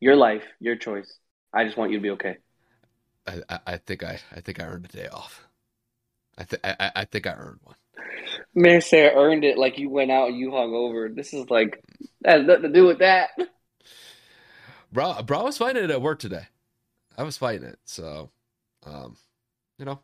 [0.00, 1.18] your life, your choice.
[1.52, 2.38] I just want you to be okay.
[3.26, 5.46] I, I, I think I, I think I earned a day off.
[6.38, 7.76] I, th- I, I- I think I earned one.
[8.54, 11.08] Man, say I earned it like you went out and you hung over.
[11.08, 11.82] This is like
[12.20, 13.30] that has nothing to do with that.
[14.92, 16.46] Bro, bro, I was fighting it at work today.
[17.18, 18.30] I was fighting it, so,
[18.86, 19.16] um,
[19.78, 20.00] you know,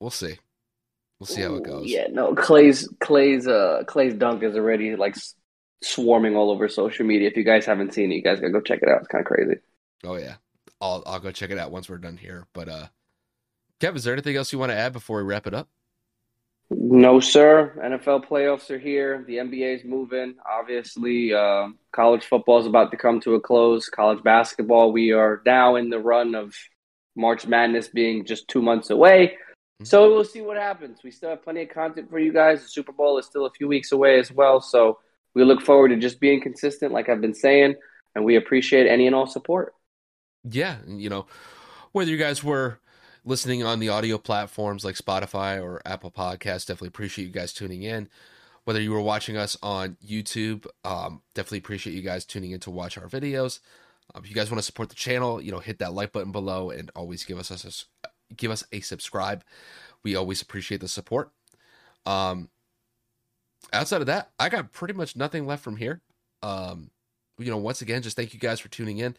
[0.00, 0.38] we'll see.
[1.18, 1.86] We'll see how it goes.
[1.86, 5.14] Yeah, no, Klay's Klay's uh Klay's dunk is already like
[5.82, 7.28] swarming all over social media.
[7.28, 9.00] If you guys haven't seen it, you guys gotta go check it out.
[9.00, 9.60] It's kind of crazy.
[10.02, 10.36] Oh yeah,
[10.80, 12.46] I'll I'll go check it out once we're done here.
[12.52, 12.86] But uh,
[13.80, 15.68] Kev, is there anything else you want to add before we wrap it up?
[16.70, 17.78] No, sir.
[17.84, 19.24] NFL playoffs are here.
[19.26, 20.34] The NBA's moving.
[20.46, 23.88] Obviously, uh, college football is about to come to a close.
[23.88, 26.54] College basketball, we are now in the run of
[27.16, 29.36] March Madness being just two months away.
[29.82, 31.00] So we'll see what happens.
[31.02, 32.62] We still have plenty of content for you guys.
[32.62, 34.60] The Super Bowl is still a few weeks away as well.
[34.60, 34.98] So
[35.34, 37.74] we look forward to just being consistent, like I've been saying,
[38.14, 39.74] and we appreciate any and all support.
[40.48, 41.26] Yeah, you know,
[41.92, 42.78] whether you guys were
[43.24, 47.82] listening on the audio platforms like Spotify or Apple Podcasts, definitely appreciate you guys tuning
[47.82, 48.08] in.
[48.64, 52.70] Whether you were watching us on YouTube, um, definitely appreciate you guys tuning in to
[52.70, 53.60] watch our videos.
[54.14, 56.32] Um, if you guys want to support the channel, you know, hit that like button
[56.32, 59.44] below and always give us a give us a subscribe.
[60.02, 61.30] We always appreciate the support.
[62.06, 62.48] Um,
[63.72, 66.00] outside of that, I got pretty much nothing left from here.
[66.42, 66.90] Um,
[67.38, 69.16] you know, once again, just thank you guys for tuning in.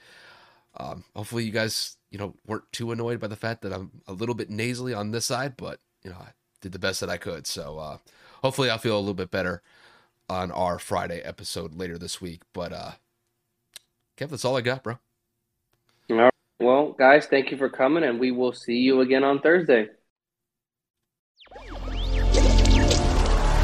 [0.78, 4.14] Um, hopefully, you guys, you know, weren't too annoyed by the fact that I'm a
[4.14, 6.30] little bit nasally on this side, but you know, I
[6.62, 7.46] did the best that I could.
[7.46, 7.98] So, uh,
[8.42, 9.62] hopefully, I'll feel a little bit better
[10.30, 12.44] on our Friday episode later this week.
[12.54, 12.92] But, uh,
[14.16, 14.98] Kev, that's all I got, bro.
[16.62, 19.90] Well, guys, thank you for coming, and we will see you again on Thursday.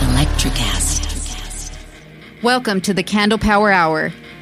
[0.01, 1.73] Electricast.
[2.43, 4.11] Welcome to the Candle Power Hour.